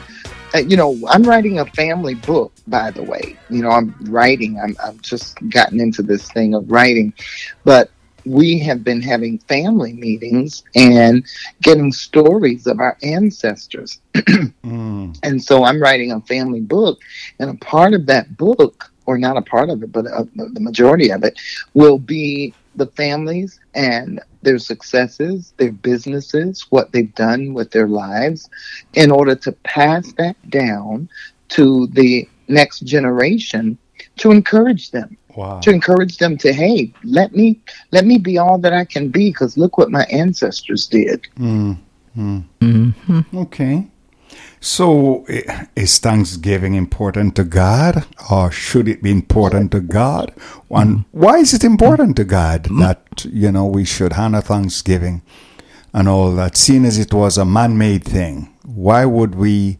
uh, 0.55 0.59
you 0.59 0.77
know, 0.77 0.97
I'm 1.09 1.23
writing 1.23 1.59
a 1.59 1.65
family 1.65 2.15
book, 2.15 2.53
by 2.67 2.91
the 2.91 3.03
way. 3.03 3.35
You 3.49 3.63
know, 3.63 3.69
I'm 3.69 3.93
writing, 4.03 4.59
I'm, 4.63 4.77
I've 4.83 5.01
just 5.01 5.37
gotten 5.49 5.81
into 5.81 6.01
this 6.01 6.31
thing 6.31 6.53
of 6.53 6.71
writing, 6.71 7.11
but 7.65 7.91
we 8.25 8.59
have 8.59 8.83
been 8.83 9.01
having 9.01 9.37
family 9.39 9.93
meetings 9.93 10.63
and 10.75 11.25
getting 11.61 11.91
stories 11.91 12.67
of 12.67 12.79
our 12.79 12.97
ancestors. 13.03 13.99
Mm. 14.63 15.19
And 15.23 15.43
so 15.43 15.65
I'm 15.65 15.81
writing 15.81 16.13
a 16.13 16.21
family 16.21 16.61
book, 16.61 17.01
and 17.37 17.49
a 17.49 17.65
part 17.65 17.93
of 17.93 18.05
that 18.05 18.37
book, 18.37 18.89
or 19.05 19.17
not 19.17 19.35
a 19.35 19.41
part 19.41 19.69
of 19.69 19.83
it, 19.83 19.91
but 19.91 20.07
uh, 20.07 20.23
the 20.35 20.61
majority 20.61 21.11
of 21.11 21.23
it, 21.25 21.37
will 21.73 21.99
be 21.99 22.53
the 22.75 22.87
families 22.87 23.59
and 23.75 24.21
their 24.41 24.57
successes, 24.57 25.53
their 25.57 25.73
businesses, 25.73 26.65
what 26.69 26.93
they've 26.93 27.13
done 27.15 27.53
with 27.53 27.71
their 27.71 27.87
lives, 27.87 28.49
in 28.93 29.11
order 29.11 29.35
to 29.35 29.51
pass 29.63 30.13
that 30.13 30.37
down 30.49 31.09
to 31.49 31.87
the 31.87 32.27
next 32.47 32.81
generation 32.81 33.77
to 34.17 34.31
encourage 34.31 34.91
them 34.91 35.17
Wow. 35.35 35.59
to 35.61 35.71
encourage 35.71 36.17
them 36.17 36.37
to 36.37 36.53
hey 36.53 36.93
let 37.03 37.33
me 37.35 37.59
let 37.91 38.05
me 38.05 38.17
be 38.17 38.37
all 38.37 38.57
that 38.59 38.73
i 38.73 38.85
can 38.85 39.09
be 39.09 39.29
because 39.29 39.57
look 39.57 39.77
what 39.77 39.89
my 39.91 40.03
ancestors 40.05 40.87
did 40.87 41.27
Mm. 41.37 41.77
Mm. 42.61 43.25
Okay. 43.33 43.87
So, 44.59 45.25
i- 45.27 45.67
is 45.75 45.97
Thanksgiving 45.99 46.75
important 46.75 47.35
to 47.35 47.43
God, 47.43 48.05
or 48.31 48.51
should 48.51 48.87
it 48.87 49.01
be 49.03 49.11
important 49.11 49.71
to 49.71 49.79
God? 49.81 50.31
And 50.69 51.05
why 51.11 51.37
is 51.39 51.53
it 51.53 51.63
important 51.63 52.15
to 52.17 52.23
God 52.23 52.65
that 52.79 53.25
you 53.25 53.51
know 53.51 53.65
we 53.65 53.83
should 53.83 54.13
honor 54.13 54.41
Thanksgiving 54.41 55.21
and 55.93 56.07
all 56.07 56.31
that? 56.35 56.55
Seeing 56.55 56.85
as 56.85 56.97
it 56.97 57.13
was 57.13 57.37
a 57.37 57.45
man-made 57.45 58.03
thing, 58.05 58.53
why 58.63 59.05
would 59.05 59.35
we? 59.35 59.79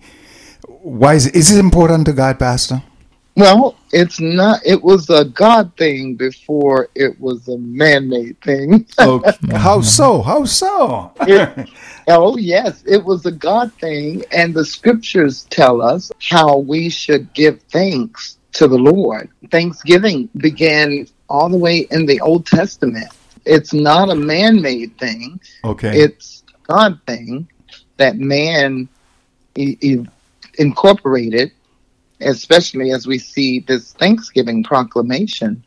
Why 0.81 1.13
is 1.13 1.27
is 1.27 1.51
it 1.51 1.59
important 1.59 2.05
to 2.07 2.13
God, 2.13 2.39
Pastor? 2.39 2.81
Well 3.35 3.75
it's 3.91 4.19
not 4.19 4.59
it 4.65 4.81
was 4.81 5.09
a 5.09 5.25
god 5.25 5.75
thing 5.77 6.15
before 6.15 6.87
it 6.95 7.19
was 7.19 7.47
a 7.47 7.57
man-made 7.57 8.39
thing 8.41 8.85
Okay. 8.99 9.31
How 9.55 9.81
so? 9.81 10.21
How 10.21 10.45
so? 10.45 11.11
It- 11.21 11.69
oh 12.07 12.37
yes 12.37 12.83
it 12.85 13.03
was 13.03 13.25
a 13.25 13.31
god 13.31 13.73
thing 13.79 14.23
and 14.31 14.53
the 14.53 14.65
scriptures 14.65 15.47
tell 15.49 15.81
us 15.81 16.11
how 16.21 16.57
we 16.57 16.89
should 16.89 17.31
give 17.33 17.61
thanks 17.71 18.37
to 18.53 18.67
the 18.67 18.77
lord 18.77 19.29
thanksgiving 19.51 20.29
began 20.37 21.07
all 21.29 21.49
the 21.49 21.57
way 21.57 21.87
in 21.91 22.05
the 22.05 22.19
old 22.21 22.45
testament 22.45 23.07
it's 23.45 23.73
not 23.73 24.09
a 24.09 24.15
man-made 24.15 24.95
thing 24.97 25.39
Okay. 25.63 25.97
it's 26.01 26.43
a 26.47 26.67
God 26.67 26.99
thing 27.07 27.47
that 27.97 28.17
man 28.17 28.87
e- 29.55 29.77
e- 29.81 30.05
incorporated, 30.59 31.51
especially 32.23 32.91
as 32.91 33.05
we 33.07 33.17
see 33.19 33.59
this 33.61 33.93
Thanksgiving 33.93 34.63
proclamation 34.63 35.63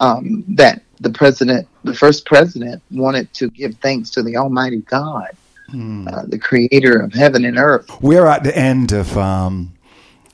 um, 0.00 0.44
that 0.48 0.82
the 1.00 1.10
president, 1.10 1.68
the 1.84 1.94
first 1.94 2.26
president, 2.26 2.82
wanted 2.90 3.32
to 3.34 3.48
give 3.50 3.74
thanks 3.76 4.10
to 4.10 4.22
the 4.22 4.36
Almighty 4.36 4.78
God, 4.82 5.30
uh, 5.72 6.22
the 6.26 6.38
Creator 6.38 7.00
of 7.00 7.12
heaven 7.12 7.44
and 7.44 7.58
earth. 7.58 7.88
We're 8.02 8.26
at 8.26 8.42
the 8.44 8.56
end 8.56 8.92
of 8.92 9.16
um, 9.16 9.72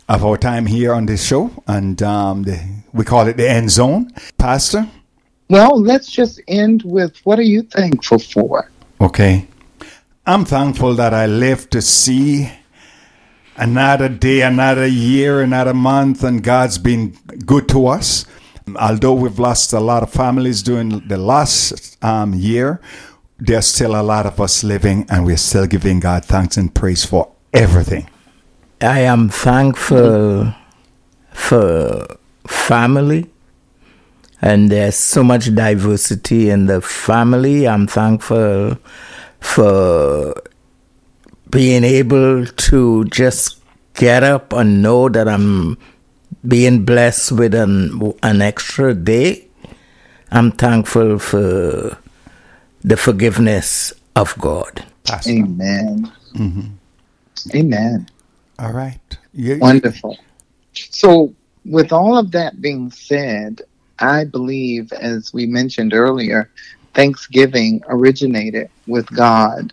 of 0.08 0.24
our 0.24 0.36
time 0.36 0.66
here 0.66 0.94
on 0.94 1.06
this 1.06 1.24
show, 1.26 1.50
and 1.66 2.00
um, 2.02 2.44
the, 2.44 2.58
we 2.92 3.04
call 3.04 3.26
it 3.26 3.36
the 3.36 3.48
end 3.48 3.70
zone. 3.70 4.10
Pastor, 4.38 4.88
Well, 5.50 5.80
let's 5.80 6.10
just 6.10 6.40
end 6.48 6.82
with 6.84 7.16
what 7.24 7.38
are 7.38 7.42
you 7.54 7.62
thankful 7.62 8.18
for? 8.20 8.70
okay, 9.00 9.46
I'm 10.26 10.44
thankful 10.44 10.94
that 10.94 11.12
I 11.12 11.26
live 11.26 11.68
to 11.70 11.82
see 11.82 12.50
another 13.56 14.08
day, 14.08 14.42
another 14.42 14.86
year, 14.86 15.40
another 15.40 15.74
month, 15.74 16.22
and 16.22 16.42
God's 16.42 16.78
been 16.78 17.16
good 17.44 17.68
to 17.70 17.86
us. 17.86 18.26
Although 18.78 19.14
we've 19.14 19.38
lost 19.38 19.72
a 19.72 19.80
lot 19.80 20.02
of 20.02 20.10
families 20.10 20.62
during 20.62 21.06
the 21.06 21.16
last 21.16 22.02
um, 22.04 22.34
year, 22.34 22.80
there's 23.38 23.66
still 23.66 23.94
a 23.94 24.02
lot 24.02 24.26
of 24.26 24.40
us 24.40 24.64
living, 24.64 25.06
and 25.08 25.24
we're 25.24 25.36
still 25.36 25.66
giving 25.66 26.00
God 26.00 26.24
thanks 26.24 26.56
and 26.56 26.74
praise 26.74 27.04
for 27.04 27.30
everything. 27.52 28.08
I 28.80 29.00
am 29.00 29.28
thankful 29.28 30.54
for 31.32 32.06
family, 32.46 33.30
and 34.42 34.70
there's 34.70 34.96
so 34.96 35.22
much 35.22 35.54
diversity 35.54 36.50
in 36.50 36.66
the 36.66 36.80
family. 36.80 37.68
I'm 37.68 37.86
thankful 37.86 38.78
for 39.40 40.34
being 41.50 41.84
able 41.84 42.46
to 42.46 43.04
just 43.06 43.60
get 43.94 44.22
up 44.22 44.52
and 44.52 44.82
know 44.82 45.08
that 45.08 45.28
I'm 45.28 45.78
being 46.46 46.84
blessed 46.84 47.32
with 47.32 47.54
an, 47.54 48.12
an 48.22 48.42
extra 48.42 48.94
day. 48.94 49.46
I'm 50.30 50.50
thankful 50.52 51.18
for 51.18 51.96
the 52.82 52.96
forgiveness 52.96 53.92
of 54.14 54.36
God. 54.38 54.84
Pastor. 55.04 55.30
Amen. 55.30 56.12
Mm-hmm. 56.34 57.56
Amen. 57.56 58.08
All 58.58 58.72
right. 58.72 59.00
You- 59.32 59.58
Wonderful. 59.58 60.18
So, 60.72 61.34
with 61.64 61.92
all 61.92 62.16
of 62.18 62.32
that 62.32 62.60
being 62.60 62.90
said, 62.90 63.62
I 63.98 64.24
believe, 64.24 64.92
as 64.92 65.32
we 65.32 65.46
mentioned 65.46 65.94
earlier, 65.94 66.50
Thanksgiving 66.94 67.82
originated 67.88 68.68
with 68.86 69.06
God. 69.14 69.72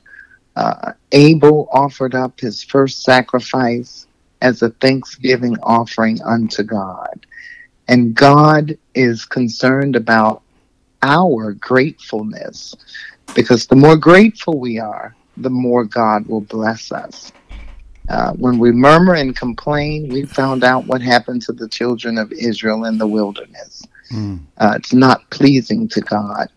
Uh, 0.55 0.93
Abel 1.11 1.67
offered 1.71 2.15
up 2.15 2.39
his 2.39 2.63
first 2.63 3.03
sacrifice 3.03 4.07
as 4.41 4.61
a 4.61 4.69
thanksgiving 4.69 5.57
offering 5.63 6.21
unto 6.23 6.63
God. 6.63 7.25
And 7.87 8.13
God 8.13 8.77
is 8.93 9.25
concerned 9.25 9.95
about 9.95 10.43
our 11.01 11.53
gratefulness 11.53 12.75
because 13.33 13.67
the 13.67 13.75
more 13.75 13.97
grateful 13.97 14.59
we 14.59 14.79
are, 14.79 15.15
the 15.37 15.49
more 15.49 15.85
God 15.85 16.27
will 16.27 16.41
bless 16.41 16.91
us. 16.91 17.31
Uh, 18.09 18.33
when 18.33 18.59
we 18.59 18.71
murmur 18.71 19.15
and 19.15 19.35
complain, 19.35 20.09
we 20.11 20.25
found 20.25 20.63
out 20.63 20.85
what 20.85 21.01
happened 21.01 21.41
to 21.41 21.53
the 21.53 21.69
children 21.69 22.17
of 22.17 22.31
Israel 22.31 22.85
in 22.85 22.97
the 22.97 23.07
wilderness. 23.07 23.81
Mm. 24.11 24.41
Uh, 24.57 24.73
it's 24.75 24.93
not 24.93 25.29
pleasing 25.31 25.87
to 25.89 26.01
God. 26.01 26.47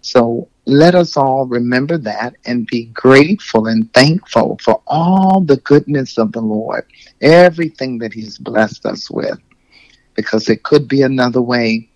So 0.00 0.48
let 0.68 0.94
us 0.94 1.16
all 1.16 1.46
remember 1.46 1.96
that 1.96 2.36
and 2.44 2.66
be 2.66 2.84
grateful 2.86 3.66
and 3.66 3.92
thankful 3.94 4.58
for 4.62 4.82
all 4.86 5.40
the 5.40 5.56
goodness 5.56 6.18
of 6.18 6.30
the 6.32 6.42
Lord, 6.42 6.84
everything 7.22 7.96
that 7.98 8.12
He's 8.12 8.36
blessed 8.36 8.84
us 8.84 9.10
with, 9.10 9.38
because 10.14 10.50
it 10.50 10.62
could 10.62 10.86
be 10.86 11.00
another 11.00 11.40
way 11.40 11.88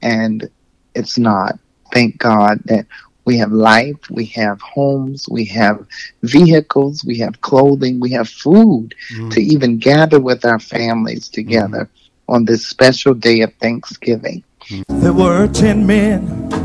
and 0.00 0.48
it's 0.94 1.18
not. 1.18 1.58
Thank 1.92 2.16
God 2.16 2.60
that 2.64 2.86
we 3.26 3.36
have 3.38 3.52
life, 3.52 4.10
we 4.10 4.24
have 4.26 4.58
homes, 4.62 5.28
we 5.30 5.44
have 5.46 5.86
vehicles, 6.22 7.04
we 7.04 7.18
have 7.18 7.42
clothing, 7.42 8.00
we 8.00 8.10
have 8.12 8.28
food 8.28 8.94
mm. 9.14 9.32
to 9.32 9.40
even 9.42 9.76
gather 9.78 10.18
with 10.18 10.46
our 10.46 10.58
families 10.58 11.28
together 11.28 11.90
mm. 11.92 12.34
on 12.34 12.46
this 12.46 12.66
special 12.66 13.12
day 13.12 13.42
of 13.42 13.52
Thanksgiving. 13.56 14.42
Mm. 14.68 15.02
There 15.02 15.12
were 15.12 15.46
ten 15.48 15.86
men 15.86 16.63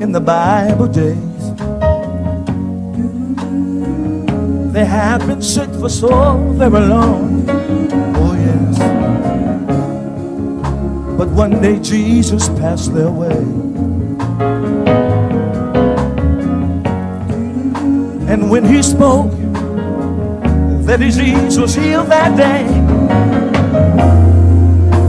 in 0.00 0.12
the 0.12 0.20
Bible 0.20 0.86
days. 0.86 1.16
They 4.72 4.84
had 4.84 5.26
been 5.26 5.42
sick 5.42 5.68
for 5.80 5.88
so 5.88 6.36
very 6.54 6.86
long. 6.86 7.44
Oh, 8.14 8.34
yes. 8.34 8.78
But 11.18 11.28
one 11.30 11.60
day 11.60 11.80
Jesus 11.80 12.48
passed 12.50 12.94
their 12.94 13.10
way. 13.10 13.38
And 18.32 18.50
when 18.50 18.64
he 18.64 18.82
spoke, 18.82 19.32
the 20.86 20.96
disease 20.96 21.58
was 21.58 21.74
healed 21.74 22.06
that 22.06 22.36
day. 22.36 22.66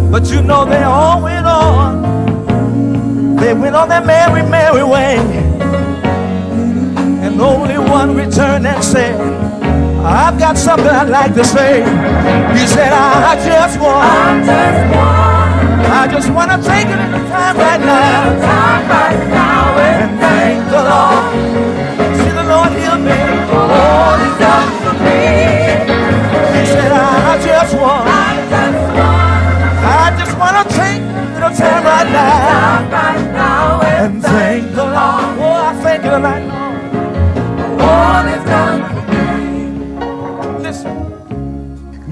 But 0.10 0.32
you 0.32 0.42
know 0.42 0.66
they 0.66 0.82
all 0.82 1.22
went 1.22 1.46
on. 1.46 2.09
They 3.40 3.54
went 3.54 3.76
on 3.76 3.88
their 3.90 4.02
merry, 4.04 4.44
merry 4.44 4.84
way. 4.84 5.18
And 7.24 7.40
only 7.42 7.78
one 7.78 8.16
returned 8.16 8.68
and 8.68 8.84
said, 8.84 9.16
I've 10.04 10.38
got 10.38 10.58
something 10.58 10.88
I'd 10.88 11.10
like 11.10 11.34
to 11.36 11.44
say. 11.44 11.80
He 12.58 12.68
said, 12.68 12.92
I 12.92 13.36
just 13.46 13.80
want, 13.80 14.50
I 15.92 16.08
just 16.12 16.30
want 16.32 16.52
to 16.52 16.58
take 16.68 16.88
a 16.88 16.98
little 16.98 17.30
time 17.30 17.58
right 17.58 17.80
now 17.80 18.30
and 19.80 20.20
thank 20.20 20.70
the 20.70 20.84
Lord. 20.84 21.49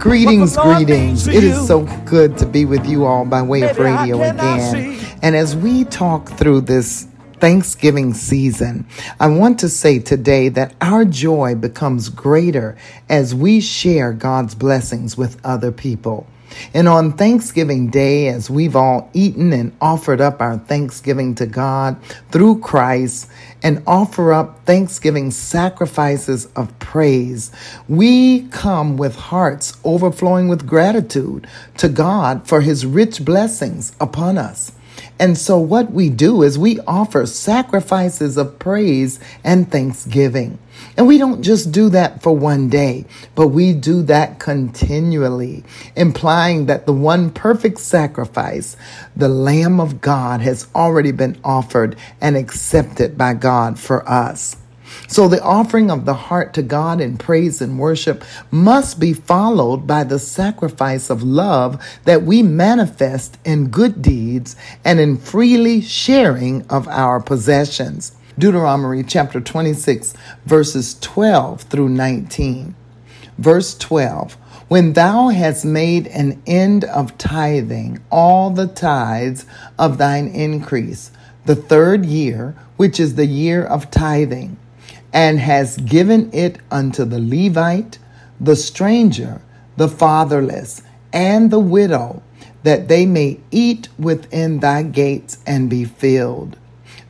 Greetings, 0.08 0.56
What 0.56 0.64
the 0.64 0.70
Lord 0.70 0.88
means 0.88 1.26
greetings. 1.26 1.28
It 1.28 1.44
is 1.44 1.68
so 1.68 1.84
good 2.06 2.38
to 2.38 2.46
be 2.46 2.64
with 2.64 2.86
you 2.88 3.06
all 3.06 3.26
by 3.26 3.42
way 3.42 3.64
of 3.64 3.78
radio 3.78 4.16
again. 4.24 4.98
And 5.22 5.36
as 5.36 5.54
we 5.54 5.84
talk 5.84 6.30
through 6.30 6.62
this 6.62 7.08
Thanksgiving 7.42 8.14
season, 8.14 8.88
I 9.20 9.28
want 9.28 9.60
to 9.60 9.68
say 9.68 10.00
today 10.00 10.48
that 10.48 10.74
our 10.80 11.04
joy 11.04 11.56
becomes 11.56 12.08
greater 12.08 12.78
as 13.10 13.36
we 13.36 13.60
share 13.60 14.14
God's 14.14 14.56
blessings 14.56 15.18
with 15.18 15.46
other 15.46 15.74
people. 15.74 16.26
And 16.74 16.88
on 16.88 17.14
Thanksgiving 17.14 17.90
Day, 17.90 18.28
as 18.28 18.50
we've 18.50 18.76
all 18.76 19.10
eaten 19.14 19.54
and 19.54 19.76
offered 19.82 20.22
up 20.22 20.42
our 20.42 20.58
thanksgiving 20.58 21.36
to 21.36 21.46
God 21.46 22.02
through 22.32 22.60
Christ 22.60 23.30
and 23.64 23.84
offer 23.88 24.34
up 24.34 24.66
thanksgiving 24.66 25.32
sacrifices 25.32 26.46
of 26.56 26.78
praise, 26.80 27.52
we 27.88 28.48
come 28.50 28.98
with 28.98 29.16
hearts 29.16 29.78
overflowing 29.84 30.48
with 30.48 30.68
gratitude 30.68 31.48
to 31.78 31.90
God 31.90 32.48
for 32.48 32.62
his 32.62 32.86
rich 32.86 33.24
blessings 33.24 33.94
upon 34.00 34.38
us. 34.38 34.72
And 35.20 35.38
so, 35.38 35.58
what 35.58 35.92
we 35.92 36.10
do 36.10 36.44
is 36.44 36.60
we 36.60 36.80
offer 36.82 37.26
sacrifices 37.26 38.38
of 38.38 38.60
praise 38.60 39.20
and 39.44 39.72
thanksgiving. 39.72 40.60
And 40.96 41.08
we 41.08 41.18
don't 41.18 41.42
just 41.42 41.72
do 41.72 41.90
that 41.90 42.22
for 42.22 42.36
one 42.36 42.70
day, 42.70 43.06
but 43.34 43.48
we 43.48 43.74
do 43.74 44.04
that 44.04 44.40
continually, 44.40 45.64
implying 45.96 46.68
that 46.68 46.86
the 46.86 46.94
one 46.94 47.32
perfect 47.32 47.80
sacrifice, 47.80 48.78
the 49.16 49.30
Lamb 49.30 49.80
of 49.80 50.02
God, 50.02 50.42
has 50.42 50.68
already 50.76 51.12
been 51.12 51.40
offered 51.44 51.96
and 52.22 52.38
accepted 52.38 53.18
by 53.18 53.34
God 53.34 53.80
for 53.80 54.08
us. 54.08 54.56
So 55.08 55.28
the 55.28 55.42
offering 55.42 55.90
of 55.90 56.06
the 56.06 56.14
heart 56.14 56.54
to 56.56 56.62
God 56.62 57.02
in 57.02 57.18
praise 57.18 57.62
and 57.62 57.80
worship 57.80 58.24
must 58.52 59.00
be 59.00 59.14
followed 59.14 59.88
by 59.88 60.04
the 60.04 60.20
sacrifice 60.20 61.10
of 61.10 61.24
love 61.24 61.84
that 62.06 62.24
we 62.24 62.44
manifest 62.44 63.38
in 63.46 63.70
good 63.70 64.02
deeds 64.02 64.56
and 64.84 65.00
in 65.00 65.18
freely 65.18 65.82
sharing 65.82 66.66
of 66.68 66.88
our 66.88 67.20
possessions. 67.20 68.14
Deuteronomy 68.38 69.04
chapter 69.04 69.42
26 69.42 70.14
verses 70.46 70.98
12 71.00 71.62
through 71.64 71.90
19. 71.90 72.76
Verse 73.38 73.78
12 73.78 74.34
When 74.68 74.94
thou 74.94 75.30
hast 75.30 75.66
made 75.66 76.08
an 76.08 76.42
end 76.46 76.84
of 76.84 77.18
tithing 77.18 78.00
all 78.12 78.50
the 78.50 78.68
tithes 78.68 79.46
of 79.80 79.98
thine 79.98 80.28
increase, 80.28 81.12
the 81.46 81.56
third 81.56 82.06
year, 82.06 82.56
which 82.78 83.00
is 83.00 83.16
the 83.16 83.26
year 83.26 83.64
of 83.64 83.90
tithing, 83.90 84.58
and 85.18 85.40
has 85.40 85.78
given 85.78 86.30
it 86.32 86.60
unto 86.70 87.04
the 87.04 87.20
Levite, 87.20 87.98
the 88.40 88.56
stranger, 88.56 89.42
the 89.76 89.88
fatherless, 89.88 90.84
and 91.12 91.50
the 91.50 91.60
widow, 91.60 92.22
that 92.62 92.88
they 92.88 93.04
may 93.04 93.40
eat 93.50 93.90
within 93.98 94.60
thy 94.60 94.84
gates 94.84 95.40
and 95.48 95.72
be 95.72 95.84
filled. 95.84 96.56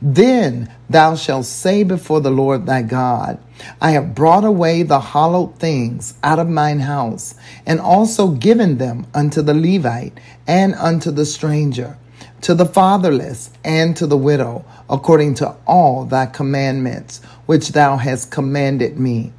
Then 0.00 0.72
thou 0.88 1.16
shalt 1.16 1.44
say 1.44 1.82
before 1.82 2.22
the 2.22 2.30
Lord 2.30 2.64
thy 2.64 2.80
God, 2.80 3.38
I 3.78 3.90
have 3.90 4.14
brought 4.14 4.44
away 4.44 4.84
the 4.84 5.00
hallowed 5.00 5.58
things 5.58 6.14
out 6.22 6.38
of 6.38 6.48
mine 6.48 6.80
house, 6.80 7.34
and 7.66 7.78
also 7.78 8.28
given 8.28 8.78
them 8.78 9.06
unto 9.12 9.42
the 9.42 9.52
Levite 9.52 10.18
and 10.46 10.74
unto 10.76 11.10
the 11.10 11.26
stranger, 11.26 11.98
to 12.42 12.54
the 12.54 12.66
fatherless 12.66 13.50
and 13.64 13.96
to 13.96 14.06
the 14.06 14.16
widow, 14.16 14.64
according 14.88 15.34
to 15.34 15.56
all 15.66 16.04
thy 16.04 16.26
commandments 16.26 17.20
which 17.46 17.68
thou 17.70 17.96
hast 17.96 18.30
commanded 18.30 18.98
me. 18.98 19.32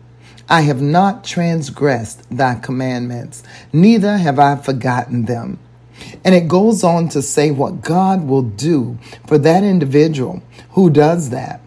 I 0.50 0.62
have 0.62 0.82
not 0.82 1.24
transgressed 1.24 2.24
thy 2.36 2.56
commandments, 2.56 3.44
neither 3.72 4.18
have 4.18 4.40
I 4.40 4.56
forgotten 4.56 5.26
them. 5.26 5.60
And 6.24 6.34
it 6.34 6.48
goes 6.48 6.84
on 6.84 7.10
to 7.10 7.22
say 7.22 7.52
what 7.52 7.82
God 7.82 8.28
will 8.28 8.42
do 8.42 8.98
for 9.28 9.38
that 9.38 9.64
individual 9.64 10.42
who 10.72 10.90
does 10.90 11.30
that. 11.30 11.62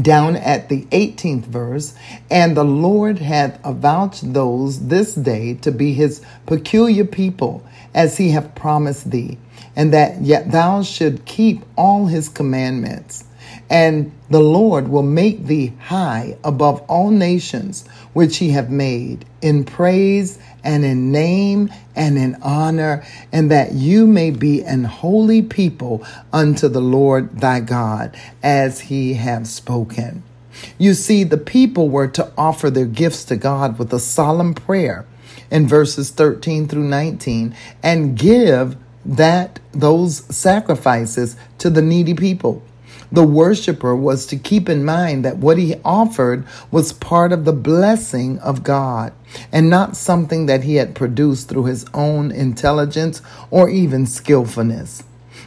Down 0.00 0.36
at 0.36 0.70
the 0.70 0.86
18th 0.86 1.44
verse, 1.44 1.94
and 2.30 2.56
the 2.56 2.64
Lord 2.64 3.18
hath 3.18 3.60
avouched 3.62 4.32
those 4.32 4.86
this 4.86 5.14
day 5.14 5.54
to 5.56 5.70
be 5.70 5.92
his 5.92 6.22
peculiar 6.46 7.04
people, 7.04 7.62
as 7.94 8.16
he 8.16 8.30
hath 8.30 8.54
promised 8.54 9.10
thee, 9.10 9.36
and 9.76 9.92
that 9.92 10.22
yet 10.22 10.50
thou 10.50 10.82
should 10.82 11.26
keep 11.26 11.62
all 11.76 12.06
his 12.06 12.30
commandments. 12.30 13.24
And 13.68 14.12
the 14.30 14.40
Lord 14.40 14.88
will 14.88 15.02
make 15.02 15.44
thee 15.44 15.74
high 15.78 16.36
above 16.42 16.80
all 16.88 17.10
nations 17.10 17.84
which 18.12 18.38
he 18.38 18.50
have 18.50 18.70
made, 18.70 19.24
in 19.40 19.64
praise 19.64 20.38
and 20.64 20.84
in 20.84 21.10
name 21.10 21.72
and 21.96 22.18
in 22.18 22.36
honor, 22.42 23.04
and 23.32 23.50
that 23.50 23.72
you 23.72 24.06
may 24.06 24.30
be 24.30 24.62
an 24.62 24.84
holy 24.84 25.42
people 25.42 26.04
unto 26.32 26.68
the 26.68 26.80
Lord 26.80 27.40
thy 27.40 27.60
God, 27.60 28.16
as 28.42 28.80
he 28.80 29.14
hath 29.14 29.46
spoken. 29.46 30.22
You 30.78 30.94
see, 30.94 31.24
the 31.24 31.38
people 31.38 31.88
were 31.88 32.08
to 32.08 32.30
offer 32.36 32.70
their 32.70 32.86
gifts 32.86 33.24
to 33.26 33.36
God 33.36 33.78
with 33.78 33.92
a 33.92 33.98
solemn 33.98 34.54
prayer 34.54 35.06
in 35.50 35.66
verses 35.66 36.10
13 36.10 36.68
through 36.68 36.84
19 36.84 37.54
and 37.82 38.18
give 38.18 38.76
that 39.04 39.60
those 39.72 40.24
sacrifices 40.34 41.36
to 41.58 41.70
the 41.70 41.82
needy 41.82 42.14
people. 42.14 42.62
The 43.12 43.24
worshiper 43.24 43.94
was 43.94 44.24
to 44.26 44.36
keep 44.36 44.70
in 44.70 44.84
mind 44.84 45.24
that 45.24 45.36
what 45.36 45.58
he 45.58 45.76
offered 45.84 46.46
was 46.70 46.94
part 46.94 47.30
of 47.30 47.44
the 47.44 47.52
blessing 47.52 48.38
of 48.38 48.64
God 48.64 49.12
and 49.52 49.68
not 49.68 49.96
something 49.96 50.46
that 50.46 50.64
he 50.64 50.76
had 50.76 50.94
produced 50.94 51.48
through 51.48 51.66
his 51.66 51.84
own 51.92 52.30
intelligence 52.30 53.20
or 53.50 53.68
even 53.68 54.06
skillfulness. 54.06 55.02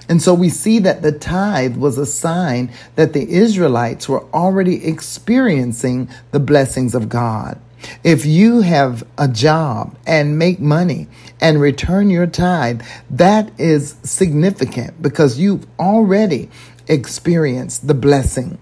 And 0.08 0.22
so 0.22 0.36
we 0.36 0.50
see 0.50 0.78
that 0.80 1.02
the 1.02 1.12
tithe 1.12 1.76
was 1.76 1.98
a 1.98 2.06
sign 2.06 2.72
that 2.96 3.14
the 3.14 3.28
Israelites 3.28 4.08
were 4.08 4.24
already 4.32 4.86
experiencing 4.86 6.08
the 6.32 6.40
blessings 6.40 6.94
of 6.94 7.10
God. 7.10 7.60
If 8.04 8.26
you 8.26 8.62
have 8.62 9.06
a 9.18 9.28
job 9.28 9.96
and 10.06 10.40
make 10.40 10.60
money 10.60 11.08
and 11.42 11.60
return 11.60 12.10
your 12.10 12.28
tithe, 12.28 12.82
that 13.10 13.52
is 13.60 13.96
significant 14.04 15.02
because 15.02 15.40
you've 15.40 15.66
already 15.80 16.50
experienced 16.88 17.88
the 17.88 17.94
blessing. 17.94 18.58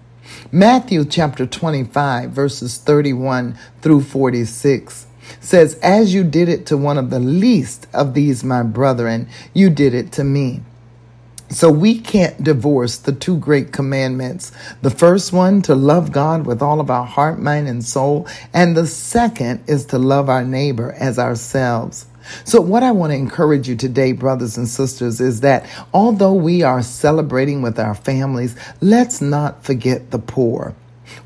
Matthew 0.50 1.04
chapter 1.04 1.46
25, 1.46 2.30
verses 2.30 2.78
31 2.78 3.58
through 3.82 4.02
46 4.02 5.06
says, 5.40 5.78
As 5.82 6.14
you 6.14 6.24
did 6.24 6.48
it 6.48 6.66
to 6.66 6.76
one 6.76 6.98
of 6.98 7.10
the 7.10 7.20
least 7.20 7.86
of 7.92 8.14
these, 8.14 8.44
my 8.44 8.62
brethren, 8.62 9.28
you 9.52 9.70
did 9.70 9.94
it 9.94 10.12
to 10.12 10.24
me. 10.24 10.62
So 11.50 11.70
we 11.70 12.00
can't 12.00 12.42
divorce 12.42 12.96
the 12.96 13.12
two 13.12 13.36
great 13.36 13.72
commandments. 13.72 14.50
The 14.82 14.90
first 14.90 15.32
one, 15.32 15.62
to 15.62 15.74
love 15.74 16.10
God 16.10 16.46
with 16.46 16.62
all 16.62 16.80
of 16.80 16.90
our 16.90 17.06
heart, 17.06 17.38
mind, 17.38 17.68
and 17.68 17.84
soul. 17.84 18.26
And 18.52 18.76
the 18.76 18.86
second 18.86 19.62
is 19.68 19.86
to 19.86 19.98
love 19.98 20.28
our 20.28 20.44
neighbor 20.44 20.92
as 20.98 21.18
ourselves. 21.18 22.06
So, 22.44 22.60
what 22.60 22.82
I 22.82 22.90
want 22.90 23.12
to 23.12 23.16
encourage 23.16 23.68
you 23.68 23.76
today, 23.76 24.12
brothers 24.12 24.56
and 24.56 24.68
sisters, 24.68 25.20
is 25.20 25.40
that 25.40 25.66
although 25.92 26.32
we 26.32 26.62
are 26.62 26.82
celebrating 26.82 27.62
with 27.62 27.78
our 27.78 27.94
families, 27.94 28.56
let's 28.80 29.20
not 29.20 29.64
forget 29.64 30.10
the 30.10 30.18
poor. 30.18 30.74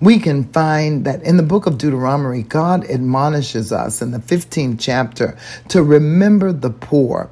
We 0.01 0.19
can 0.19 0.45
find 0.53 1.05
that 1.05 1.23
in 1.23 1.37
the 1.37 1.43
book 1.43 1.67
of 1.67 1.79
Deuteronomy, 1.79 2.43
God 2.43 2.85
admonishes 2.91 3.73
us 3.73 4.03
in 4.03 4.11
the 4.11 4.19
15th 4.19 4.77
chapter 4.79 5.39
to 5.69 5.83
remember 5.83 6.53
the 6.53 6.71
poor. 6.71 7.31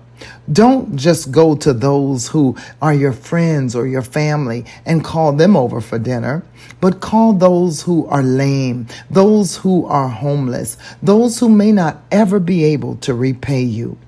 Don't 0.51 0.97
just 0.97 1.33
go 1.33 1.55
to 1.57 1.73
those 1.73 2.29
who 2.29 2.57
are 2.81 2.95
your 2.95 3.13
friends 3.13 3.75
or 3.75 3.87
your 3.87 4.03
family 4.03 4.65
and 4.85 5.05
call 5.05 5.33
them 5.33 5.57
over 5.57 5.81
for 5.81 5.99
dinner, 5.99 6.45
but 6.81 7.01
call 7.01 7.33
those 7.33 7.83
who 7.83 8.07
are 8.07 8.23
lame, 8.23 8.87
those 9.11 9.57
who 9.59 9.87
are 9.87 10.09
homeless, 10.09 10.77
those 11.03 11.41
who 11.41 11.49
may 11.49 11.73
not 11.73 12.03
ever 12.11 12.39
be 12.39 12.65
able 12.65 12.97
to 12.97 13.15
repay 13.15 13.63
you. 13.63 13.99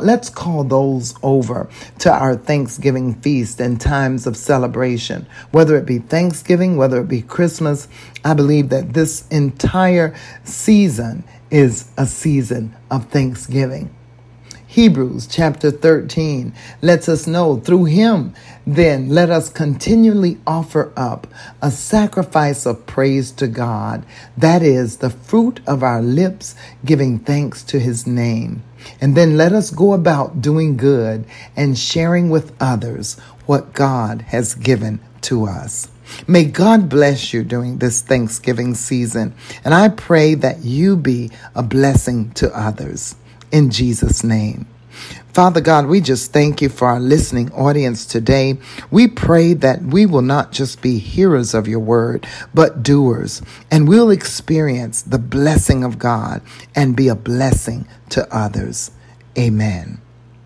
Let's 0.00 0.30
call 0.30 0.64
those 0.64 1.14
over 1.22 1.68
to 1.98 2.10
our 2.10 2.36
Thanksgiving 2.36 3.14
feast 3.16 3.60
and 3.60 3.78
times 3.78 4.26
of 4.26 4.34
celebration. 4.34 5.26
Whether 5.50 5.76
it 5.76 5.84
be 5.84 5.98
Thanksgiving, 5.98 6.78
whether 6.78 7.02
it 7.02 7.08
be 7.08 7.20
Christmas, 7.20 7.86
I 8.24 8.32
believe 8.32 8.70
that 8.70 8.94
this 8.94 9.28
entire 9.28 10.14
season 10.42 11.24
is 11.50 11.90
a 11.98 12.06
season 12.06 12.74
of 12.90 13.10
Thanksgiving. 13.10 13.94
Hebrews 14.74 15.28
chapter 15.28 15.70
13 15.70 16.52
lets 16.82 17.08
us 17.08 17.28
know 17.28 17.60
through 17.60 17.84
him, 17.84 18.34
then 18.66 19.08
let 19.08 19.30
us 19.30 19.48
continually 19.48 20.40
offer 20.48 20.92
up 20.96 21.28
a 21.62 21.70
sacrifice 21.70 22.66
of 22.66 22.84
praise 22.84 23.30
to 23.30 23.46
God. 23.46 24.04
That 24.36 24.64
is 24.64 24.96
the 24.96 25.10
fruit 25.10 25.60
of 25.64 25.84
our 25.84 26.02
lips, 26.02 26.56
giving 26.84 27.20
thanks 27.20 27.62
to 27.62 27.78
his 27.78 28.04
name. 28.04 28.64
And 29.00 29.16
then 29.16 29.36
let 29.36 29.52
us 29.52 29.70
go 29.70 29.92
about 29.92 30.42
doing 30.42 30.76
good 30.76 31.24
and 31.54 31.78
sharing 31.78 32.28
with 32.28 32.52
others 32.60 33.16
what 33.46 33.74
God 33.74 34.22
has 34.22 34.56
given 34.56 34.98
to 35.20 35.46
us. 35.46 35.86
May 36.26 36.46
God 36.46 36.88
bless 36.88 37.32
you 37.32 37.44
during 37.44 37.78
this 37.78 38.02
Thanksgiving 38.02 38.74
season. 38.74 39.34
And 39.64 39.72
I 39.72 39.88
pray 39.88 40.34
that 40.34 40.64
you 40.64 40.96
be 40.96 41.30
a 41.54 41.62
blessing 41.62 42.32
to 42.32 42.50
others 42.58 43.14
in 43.54 43.70
Jesus' 43.70 44.24
name. 44.24 44.66
Father 45.32 45.60
God, 45.60 45.86
we 45.86 46.00
just 46.00 46.32
thank 46.32 46.60
you 46.60 46.68
for 46.68 46.88
our 46.88 46.98
listening 46.98 47.52
audience 47.52 48.04
today. 48.04 48.58
We 48.90 49.06
pray 49.06 49.54
that 49.54 49.80
we 49.80 50.06
will 50.06 50.22
not 50.22 50.50
just 50.50 50.82
be 50.82 50.98
hearers 50.98 51.54
of 51.54 51.68
your 51.68 51.78
word, 51.78 52.26
but 52.52 52.82
doers, 52.82 53.42
and 53.70 53.88
we'll 53.88 54.10
experience 54.10 55.02
the 55.02 55.20
blessing 55.20 55.84
of 55.84 56.00
God 56.00 56.42
and 56.74 56.96
be 56.96 57.06
a 57.06 57.14
blessing 57.14 57.86
to 58.10 58.26
others. 58.36 58.90
Amen. 59.38 60.00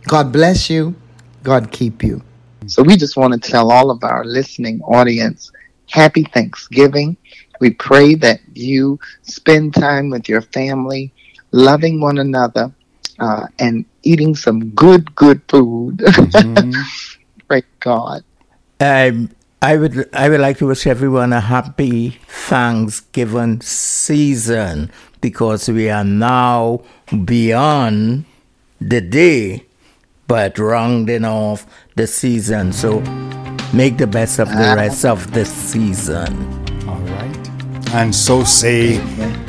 God 0.04 0.30
bless 0.30 0.68
you. 0.68 0.94
God 1.42 1.72
keep 1.72 2.02
you. 2.02 2.22
So 2.66 2.82
we 2.82 2.96
just 2.96 3.16
want 3.16 3.32
to 3.32 3.50
tell 3.50 3.72
all 3.72 3.90
of 3.90 4.04
our 4.04 4.22
listening 4.22 4.82
audience 4.82 5.50
happy 5.88 6.24
Thanksgiving. 6.24 7.16
We 7.58 7.70
pray 7.70 8.16
that 8.16 8.40
you 8.52 8.98
spend 9.22 9.74
time 9.74 10.10
with 10.10 10.28
your 10.28 10.42
family, 10.42 11.12
loving 11.52 12.02
one 12.02 12.18
another, 12.18 12.70
uh, 13.18 13.46
and 13.58 13.84
eating 14.02 14.34
some 14.34 14.70
good, 14.70 15.14
good 15.14 15.42
food. 15.48 15.98
Mm-hmm. 15.98 16.72
Praise 17.48 17.64
God. 17.80 18.22
Um, 18.80 19.30
I 19.60 19.76
would 19.76 20.08
I 20.14 20.28
would 20.28 20.40
like 20.40 20.58
to 20.58 20.66
wish 20.68 20.86
everyone 20.86 21.32
a 21.32 21.40
happy 21.40 22.10
Thanksgiving 22.28 23.60
season 23.60 24.92
because 25.20 25.68
we 25.68 25.90
are 25.90 26.04
now 26.04 26.82
beyond 27.24 28.24
the 28.80 29.00
day, 29.00 29.66
but 30.28 30.58
rounding 30.58 31.24
off 31.24 31.66
the 31.96 32.06
season. 32.06 32.72
So 32.72 33.00
make 33.72 33.96
the 33.96 34.06
best 34.06 34.38
of 34.38 34.48
the 34.48 34.74
rest 34.76 35.04
of 35.04 35.32
the 35.32 35.44
season. 35.44 36.30
All 36.86 37.00
right. 37.00 37.48
And 37.94 38.14
so 38.14 38.44
say 38.44 39.00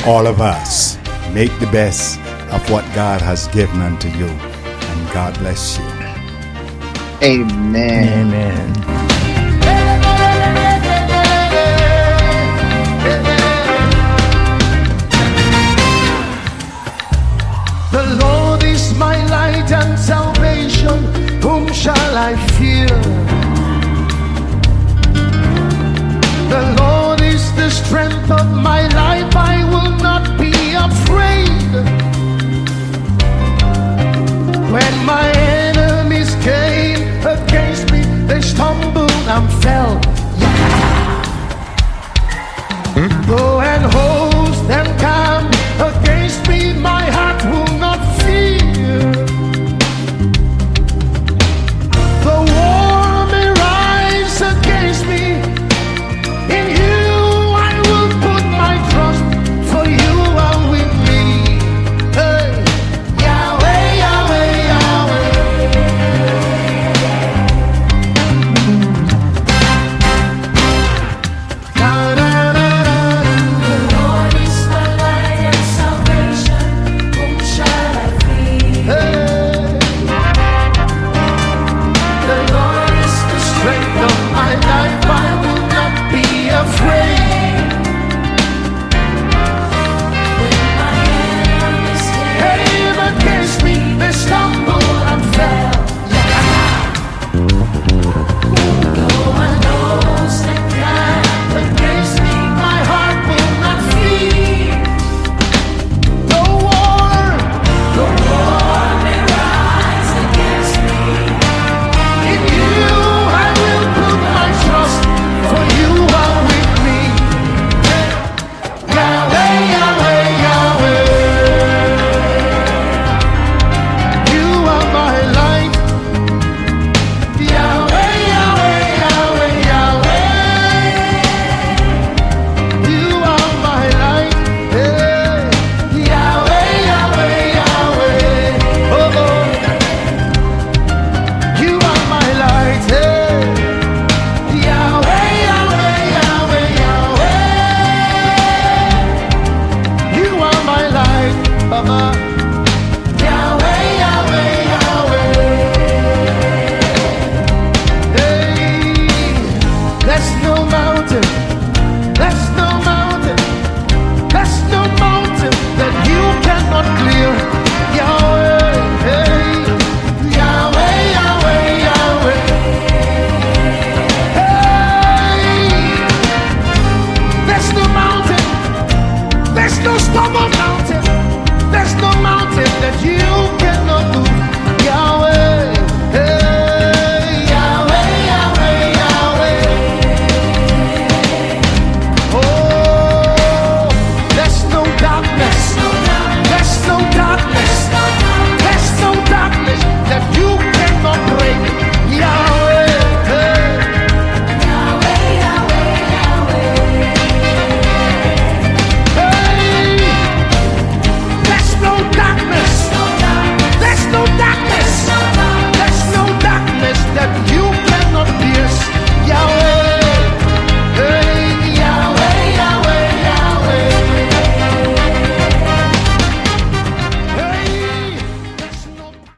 all 0.07 0.25
of 0.25 0.41
us. 0.41 0.97
Make 1.33 1.51
the 1.59 1.67
best 1.67 2.17
of 2.51 2.69
what 2.69 2.83
God 2.95 3.21
has 3.21 3.47
given 3.49 3.81
unto 3.81 4.07
you. 4.09 4.27
And 4.27 5.13
God 5.13 5.37
bless 5.39 5.77
you. 5.77 5.85
Amen. 7.21 8.27
Amen. 8.27 8.73
The 17.91 18.17
Lord 18.21 18.63
is 18.63 18.93
my 18.95 19.17
light 19.27 19.71
and 19.71 19.97
salvation. 19.99 20.97
Whom 21.41 21.71
shall 21.73 22.17
I 22.17 22.35
fear? 22.57 22.87
The 26.49 26.75
Lord 26.79 27.21
is 27.21 27.53
the 27.55 27.69
strength 27.69 28.31
of 28.31 28.47
my 28.55 28.87
life. 28.89 29.35
I 29.35 29.63
will 29.65 29.91
not 29.97 30.39
be 30.39 30.53
afraid. 30.73 32.08
When 34.71 35.03
my 35.03 35.27
enemies 35.31 36.35
came 36.43 37.01
against 37.25 37.91
me, 37.91 38.03
they 38.27 38.39
stumbled 38.39 39.09
and 39.11 39.49
fell. 39.63 39.99
Yeah. 40.37 40.99
Mm 42.95 43.09
-hmm. 43.09 43.33
oh, 43.33 43.58